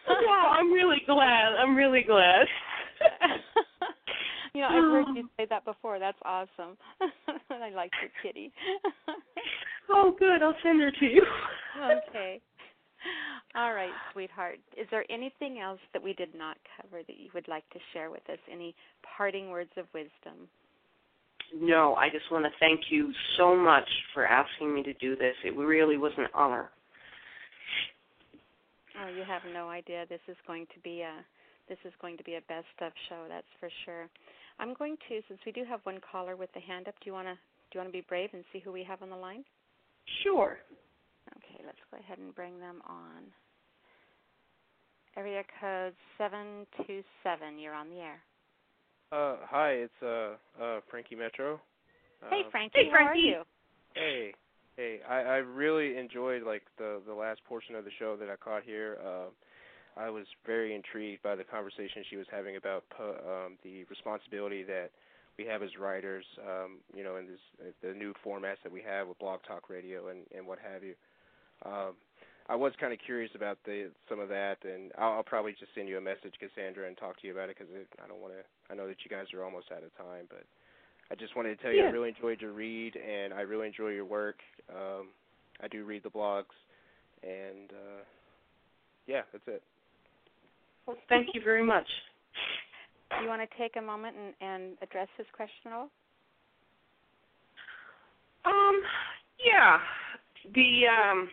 [0.08, 1.54] wow, I'm really glad.
[1.58, 2.46] I'm really glad.
[4.54, 5.30] you know, I've heard you um.
[5.36, 5.98] say that before.
[5.98, 6.76] That's awesome.
[7.50, 8.52] I like your kitty.
[9.90, 10.42] oh, good.
[10.42, 11.24] I'll send her to you.
[12.08, 12.40] okay.
[13.54, 14.58] All right, sweetheart.
[14.76, 18.10] Is there anything else that we did not cover that you would like to share
[18.10, 18.38] with us?
[18.50, 18.74] Any
[19.16, 20.48] parting words of wisdom?
[21.54, 25.34] No, I just want to thank you so much for asking me to do this.
[25.44, 26.70] It really was an honor.
[29.00, 30.04] Oh, you have no idea.
[30.08, 31.24] This is going to be a
[31.68, 34.08] this is going to be a best of show, that's for sure.
[34.58, 37.12] I'm going to since we do have one caller with the hand up, do you
[37.12, 39.16] want to do you want to be brave and see who we have on the
[39.16, 39.44] line?
[40.22, 40.58] Sure.
[41.36, 43.28] Okay, let's go ahead and bring them on.
[45.16, 48.20] Area code 727, you're on the air.
[49.10, 51.60] Uh, hi, it's uh, uh, Frankie Metro.
[52.30, 52.78] Hey, Um, Frankie.
[52.78, 53.04] Hey, Frankie.
[53.04, 53.42] How are you?
[53.94, 54.34] Hey,
[54.76, 58.36] hey, I, I really enjoyed like the the last portion of the show that I
[58.36, 58.98] caught here.
[59.04, 59.30] Uh,
[59.96, 64.62] I was very intrigued by the conversation she was having about pu- um, the responsibility
[64.64, 64.90] that
[65.38, 68.82] we have as writers, um, you know, in this uh, the new formats that we
[68.82, 70.94] have with Blog Talk Radio and and what have you.
[71.64, 71.94] Um,
[72.48, 75.74] I was kind of curious about the some of that, and I'll, I'll probably just
[75.74, 77.72] send you a message, Cassandra, and talk to you about it because
[78.02, 78.72] I don't want to.
[78.72, 80.44] I know that you guys are almost out of time, but
[81.10, 83.88] I just wanted to tell you I really enjoyed your read, and I really enjoy
[83.88, 84.36] your work.
[84.70, 85.08] Um,
[85.62, 86.56] I do read the blogs,
[87.22, 88.02] and uh,
[89.06, 89.62] yeah, that's it.
[90.86, 91.86] Well, thank you very much.
[93.10, 95.90] Do you want to take a moment and, and address his question at all?
[98.44, 98.80] Um,
[99.44, 99.78] yeah.
[100.54, 101.28] The um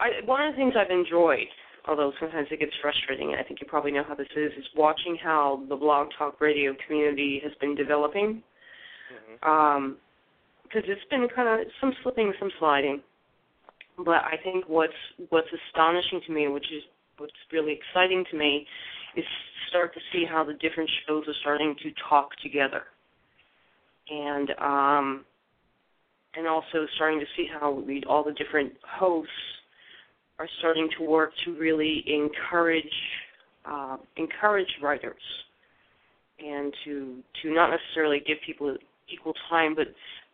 [0.00, 1.48] I one of the things I've enjoyed,
[1.86, 4.66] although sometimes it gets frustrating, and I think you probably know how this is, is
[4.76, 8.42] watching how the blog talk radio community has been developing.
[9.10, 9.96] hmm Um
[10.64, 13.00] because it's been kind of some slipping, some sliding.
[13.96, 14.92] But I think what's
[15.30, 16.82] what's astonishing to me, which is
[17.16, 18.66] what's really exciting to me,
[19.16, 19.24] is
[19.70, 22.82] start to see how the different shows are starting to talk together,
[24.10, 25.24] and um,
[26.36, 29.32] and also starting to see how we, all the different hosts
[30.38, 32.84] are starting to work to really encourage
[33.64, 35.22] uh, encourage writers,
[36.38, 38.76] and to to not necessarily give people
[39.10, 39.88] equal time, but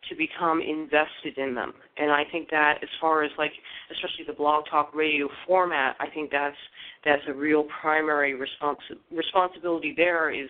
[0.09, 1.73] to become invested in them.
[1.97, 3.51] And I think that as far as like
[3.91, 6.55] especially the blog talk radio format, I think that's
[7.03, 10.49] that's a real primary responsi- responsibility there is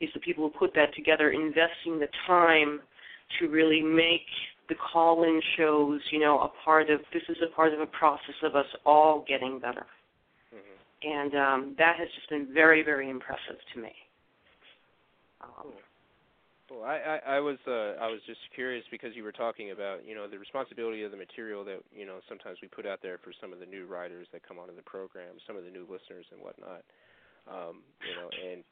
[0.00, 2.80] is the people who put that together investing the time
[3.38, 4.26] to really make
[4.68, 7.86] the call in shows, you know, a part of this is a part of a
[7.86, 9.86] process of us all getting better.
[10.52, 13.92] hmm And um that has just been very, very impressive to me.
[15.42, 15.72] Um,
[16.70, 20.04] Well, I, I, I was uh, I was just curious because you were talking about
[20.04, 23.18] you know the responsibility of the material that you know sometimes we put out there
[23.22, 25.82] for some of the new writers that come onto the program, some of the new
[25.82, 26.82] listeners and whatnot.
[27.46, 28.64] Um, you know, and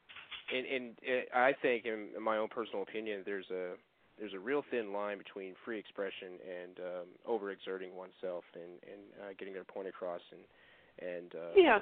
[0.51, 3.75] and and it, I think, in, in my own personal opinion, there's a
[4.19, 9.33] there's a real thin line between free expression and um, overexerting oneself and and uh,
[9.39, 11.79] getting their point across and and uh, yeah.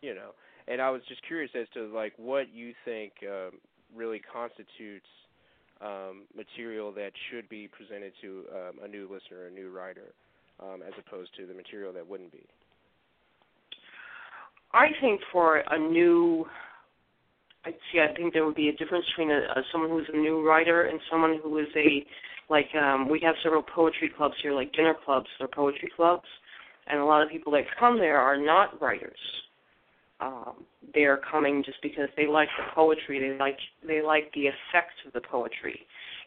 [0.00, 0.30] you know
[0.68, 3.58] and I was just curious as to like what you think um,
[3.94, 5.06] really constitutes
[5.80, 10.14] um, material that should be presented to um, a new listener, a new writer,
[10.60, 12.46] um, as opposed to the material that wouldn't be.
[14.72, 16.46] I think for a new,
[17.64, 18.00] I see.
[18.00, 20.82] I think there would be a difference between a, a someone who's a new writer
[20.82, 22.04] and someone who is a
[22.50, 26.26] like um we have several poetry clubs here, like dinner clubs or poetry clubs,
[26.88, 29.18] and a lot of people that come there are not writers.
[30.20, 30.64] Um,
[30.94, 33.18] they are coming just because they like the poetry.
[33.20, 35.80] They like they like the effects of the poetry,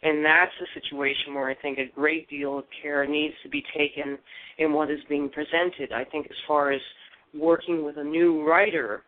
[0.04, 3.64] and that's a situation where I think a great deal of care needs to be
[3.78, 4.18] taken
[4.58, 5.92] in what is being presented.
[5.94, 6.82] I think as far as
[7.34, 9.04] working with a new writer,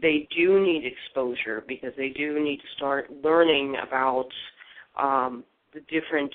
[0.00, 4.28] they do need exposure because they do need to start learning about
[4.98, 6.32] um, the different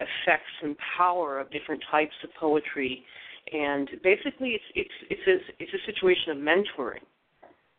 [0.00, 3.04] effects and power of different types of poetry.
[3.52, 7.04] And basically, it's it's it's a, it's a situation of mentoring.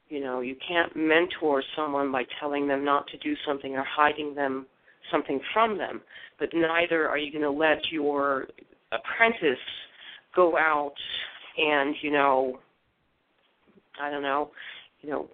[0.10, 4.34] You know, you can't mentor someone by telling them not to do something or hiding
[4.34, 4.66] them
[5.12, 6.02] something from them.
[6.40, 8.48] But neither are you going to let your
[8.92, 9.60] apprentice
[10.36, 10.96] go out
[11.58, 12.60] and you know
[14.02, 14.52] I don't know,
[15.02, 15.30] you know,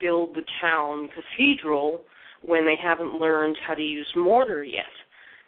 [0.00, 2.02] build the town cathedral
[2.42, 4.84] when they haven't learned how to use mortar yet.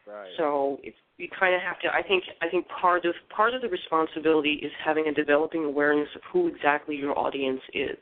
[0.06, 0.30] Right.
[0.36, 1.88] So it's you kind of have to.
[1.88, 6.09] I think I think part of part of the responsibility is having a developing awareness
[6.16, 7.98] of who exactly your audience is.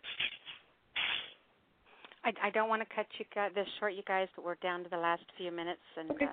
[2.24, 4.84] I, I don't want to cut you guys, this short, you guys, but we're down
[4.84, 6.24] to the last few minutes, and Okay.
[6.24, 6.28] uh,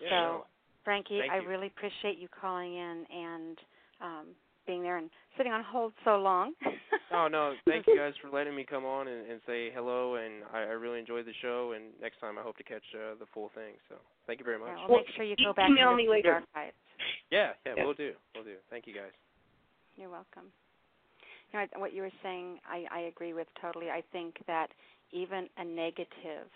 [0.00, 0.44] Yeah, so no.
[0.84, 1.48] Frankie, Thank I you.
[1.48, 3.58] really appreciate you calling in and
[4.00, 4.26] um,
[4.70, 6.52] being there and sitting on hold so long.
[7.12, 10.44] Oh no, thank you guys for letting me come on and, and say hello, and
[10.54, 11.72] I, I really enjoyed the show.
[11.74, 13.74] And next time, I hope to catch uh, the full thing.
[13.88, 13.96] So
[14.28, 14.68] thank you very much.
[14.70, 16.44] Yeah, Well, well, make sure you go back email and me listen to the later.
[16.54, 16.76] archives.
[17.32, 17.84] Yeah, yeah, Yeah.
[17.84, 18.54] we'll do, we'll do.
[18.70, 19.10] Thank you guys.
[19.96, 20.54] You're welcome.
[21.52, 23.90] You know, what you were saying, I, I agree with totally.
[23.90, 24.68] I think that
[25.10, 26.46] even a negative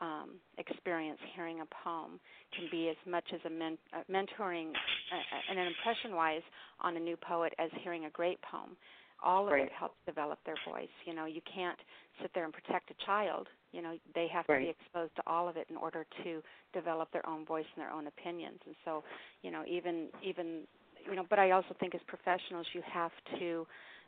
[0.00, 2.20] um, experience hearing a poem
[2.54, 6.42] can be as much as a men- uh, mentoring uh, and an impression-wise
[6.80, 8.76] on a new poet as hearing a great poem.
[9.22, 9.64] All of Right.
[9.64, 10.92] it helps develop their voice.
[11.06, 11.78] You know, you can't
[12.20, 13.48] sit there and protect a child.
[13.72, 16.42] You know, they have to be exposed to all of it in order to
[16.74, 18.60] develop their own voice and their own opinions.
[18.66, 19.02] And so,
[19.42, 20.66] you know, even even
[21.08, 23.66] you know, but I also think as professionals, you have to,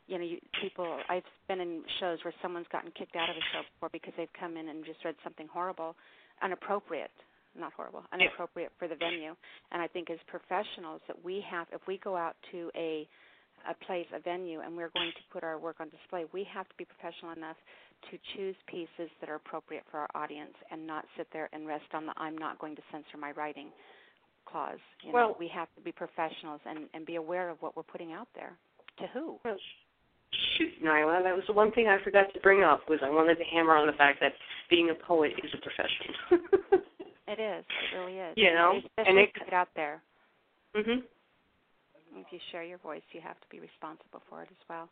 [0.09, 0.97] you know, you, people.
[1.07, 4.33] I've been in shows where someone's gotten kicked out of a show before because they've
[4.39, 5.95] come in and just read something horrible,
[6.43, 7.13] inappropriate,
[7.57, 9.35] not horrible, inappropriate for the venue.
[9.71, 13.07] And I think as professionals, that we have, if we go out to a
[13.69, 16.67] a place, a venue, and we're going to put our work on display, we have
[16.69, 17.57] to be professional enough
[18.09, 21.83] to choose pieces that are appropriate for our audience and not sit there and rest
[21.93, 23.67] on the I'm not going to censor my writing
[24.45, 24.79] clause.
[25.03, 27.83] You know, Well- we have to be professionals and, and be aware of what we're
[27.83, 28.57] putting out there.
[28.99, 29.39] To who?
[29.43, 29.57] Well,
[30.57, 33.35] shoot, Nyla, that was the one thing I forgot to bring up was I wanted
[33.37, 34.33] to hammer on the fact that
[34.69, 36.13] being a poet is a profession.
[37.31, 37.63] It is.
[37.93, 38.33] It really is.
[38.37, 40.01] You know, and it- get out there.
[40.75, 41.03] mhm.
[42.15, 44.89] If you share your voice, you have to be responsible for it as well.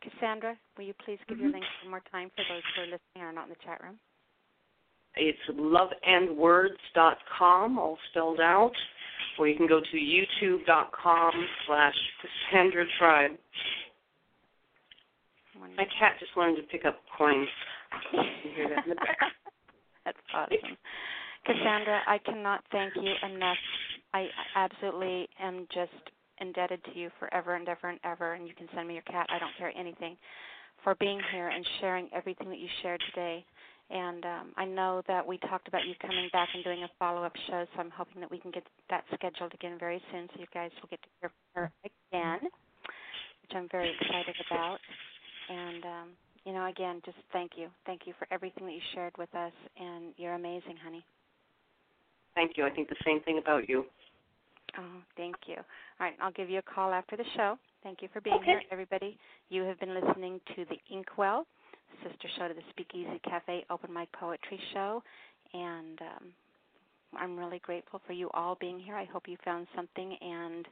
[0.00, 1.54] Cassandra, will you please give your Mhm.
[1.54, 3.82] links one more time for those who are listening and are not in the chat
[3.82, 3.98] room?
[5.16, 8.76] It's loveandwords.com, all spelled out,
[9.36, 13.36] or you can go to youtube.com slash Cassandra Tribe.
[15.76, 17.48] My cat just learned to pick up coins.
[18.12, 19.18] You hear that in the back?
[20.04, 20.76] That's awesome.
[21.46, 23.56] Cassandra, I cannot thank you enough.
[24.12, 24.26] I
[24.56, 25.92] absolutely am just
[26.40, 29.26] indebted to you forever and ever and ever, and you can send me your cat.
[29.30, 30.16] I don't care anything
[30.82, 33.44] for being here and sharing everything that you shared today.
[33.90, 37.34] And um, I know that we talked about you coming back and doing a follow-up
[37.48, 40.46] show, so I'm hoping that we can get that scheduled again very soon, so you
[40.54, 42.38] guys will get to hear from her again,
[43.42, 44.78] which I'm very excited about.
[45.50, 46.08] And um,
[46.44, 49.52] you know, again, just thank you, thank you for everything that you shared with us,
[49.78, 51.04] and you're amazing, honey.
[52.34, 52.64] Thank you.
[52.64, 53.84] I think the same thing about you.
[54.78, 55.56] Oh, thank you.
[55.56, 57.58] All right, I'll give you a call after the show.
[57.82, 58.46] Thank you for being Okay.
[58.46, 59.18] here, everybody.
[59.48, 61.46] You have been listening to the Inkwell,
[62.04, 65.02] sister show to the Speakeasy Cafe Open Mic Poetry Show,
[65.52, 66.32] and um,
[67.18, 68.94] I'm really grateful for you all being here.
[68.94, 70.66] I hope you found something and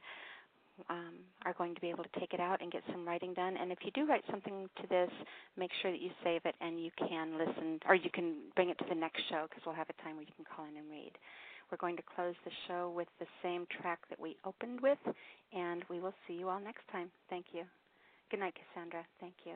[0.89, 1.15] um,
[1.45, 3.57] are going to be able to take it out and get some writing done.
[3.57, 5.09] And if you do write something to this,
[5.57, 8.77] make sure that you save it and you can listen, or you can bring it
[8.79, 10.89] to the next show because we'll have a time where you can call in and
[10.89, 11.11] read.
[11.71, 14.97] We're going to close the show with the same track that we opened with,
[15.53, 17.11] and we will see you all next time.
[17.29, 17.63] Thank you.
[18.31, 19.05] Good night, Cassandra.
[19.19, 19.53] Thank you.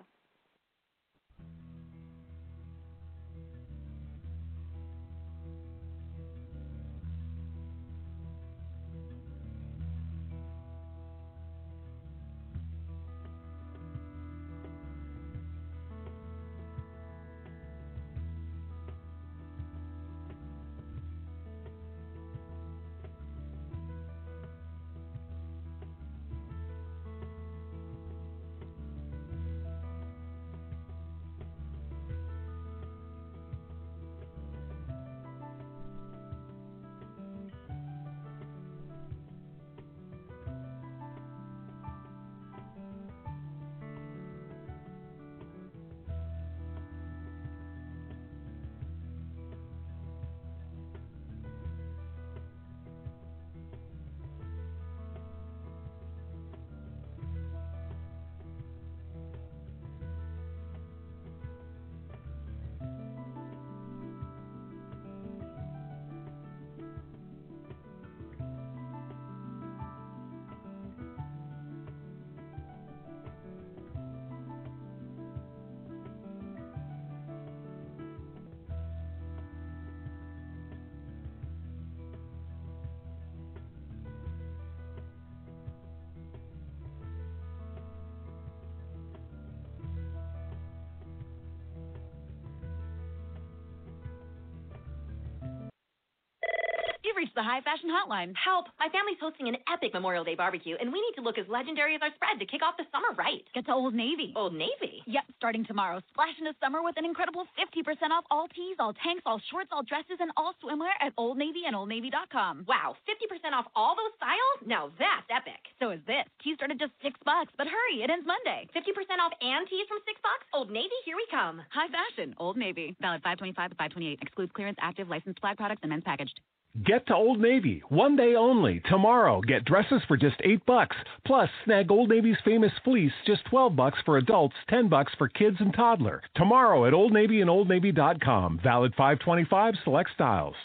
[97.24, 98.36] Reached the high fashion hotline.
[98.36, 98.68] Help!
[98.84, 101.96] My family's hosting an epic Memorial Day barbecue, and we need to look as legendary
[101.96, 103.48] as our spread to kick off the summer right.
[103.56, 104.36] Get to Old Navy.
[104.36, 105.00] Old Navy?
[105.08, 106.04] Yep, starting tomorrow.
[106.12, 107.80] Splash into summer with an incredible 50%
[108.12, 111.64] off all tees, all tanks, all shorts, all dresses, and all swimwear at Old Navy
[111.64, 112.68] and OldNavy.com.
[112.68, 114.60] Wow, 50% off all those styles?
[114.68, 115.64] Now that's epic.
[115.80, 116.28] So is this.
[116.44, 118.68] Tees start at just six bucks, but hurry, it ends Monday.
[118.76, 118.84] 50%
[119.24, 120.44] off and tees from six bucks?
[120.52, 121.64] Old Navy, here we come.
[121.72, 123.00] High fashion, Old Navy.
[123.00, 124.20] Valid 525 to 528.
[124.20, 126.44] Excludes clearance, active, licensed flag products, and men's packaged.
[126.82, 128.80] Get to Old Navy one day only.
[128.90, 130.96] Tomorrow, get dresses for just eight bucks.
[131.24, 135.58] Plus, snag Old Navy's famous fleece, just twelve bucks for adults, ten bucks for kids
[135.60, 136.24] and toddler.
[136.36, 138.60] Tomorrow at Old Navy and OldNavy.com.
[138.64, 140.56] Valid 525 select styles.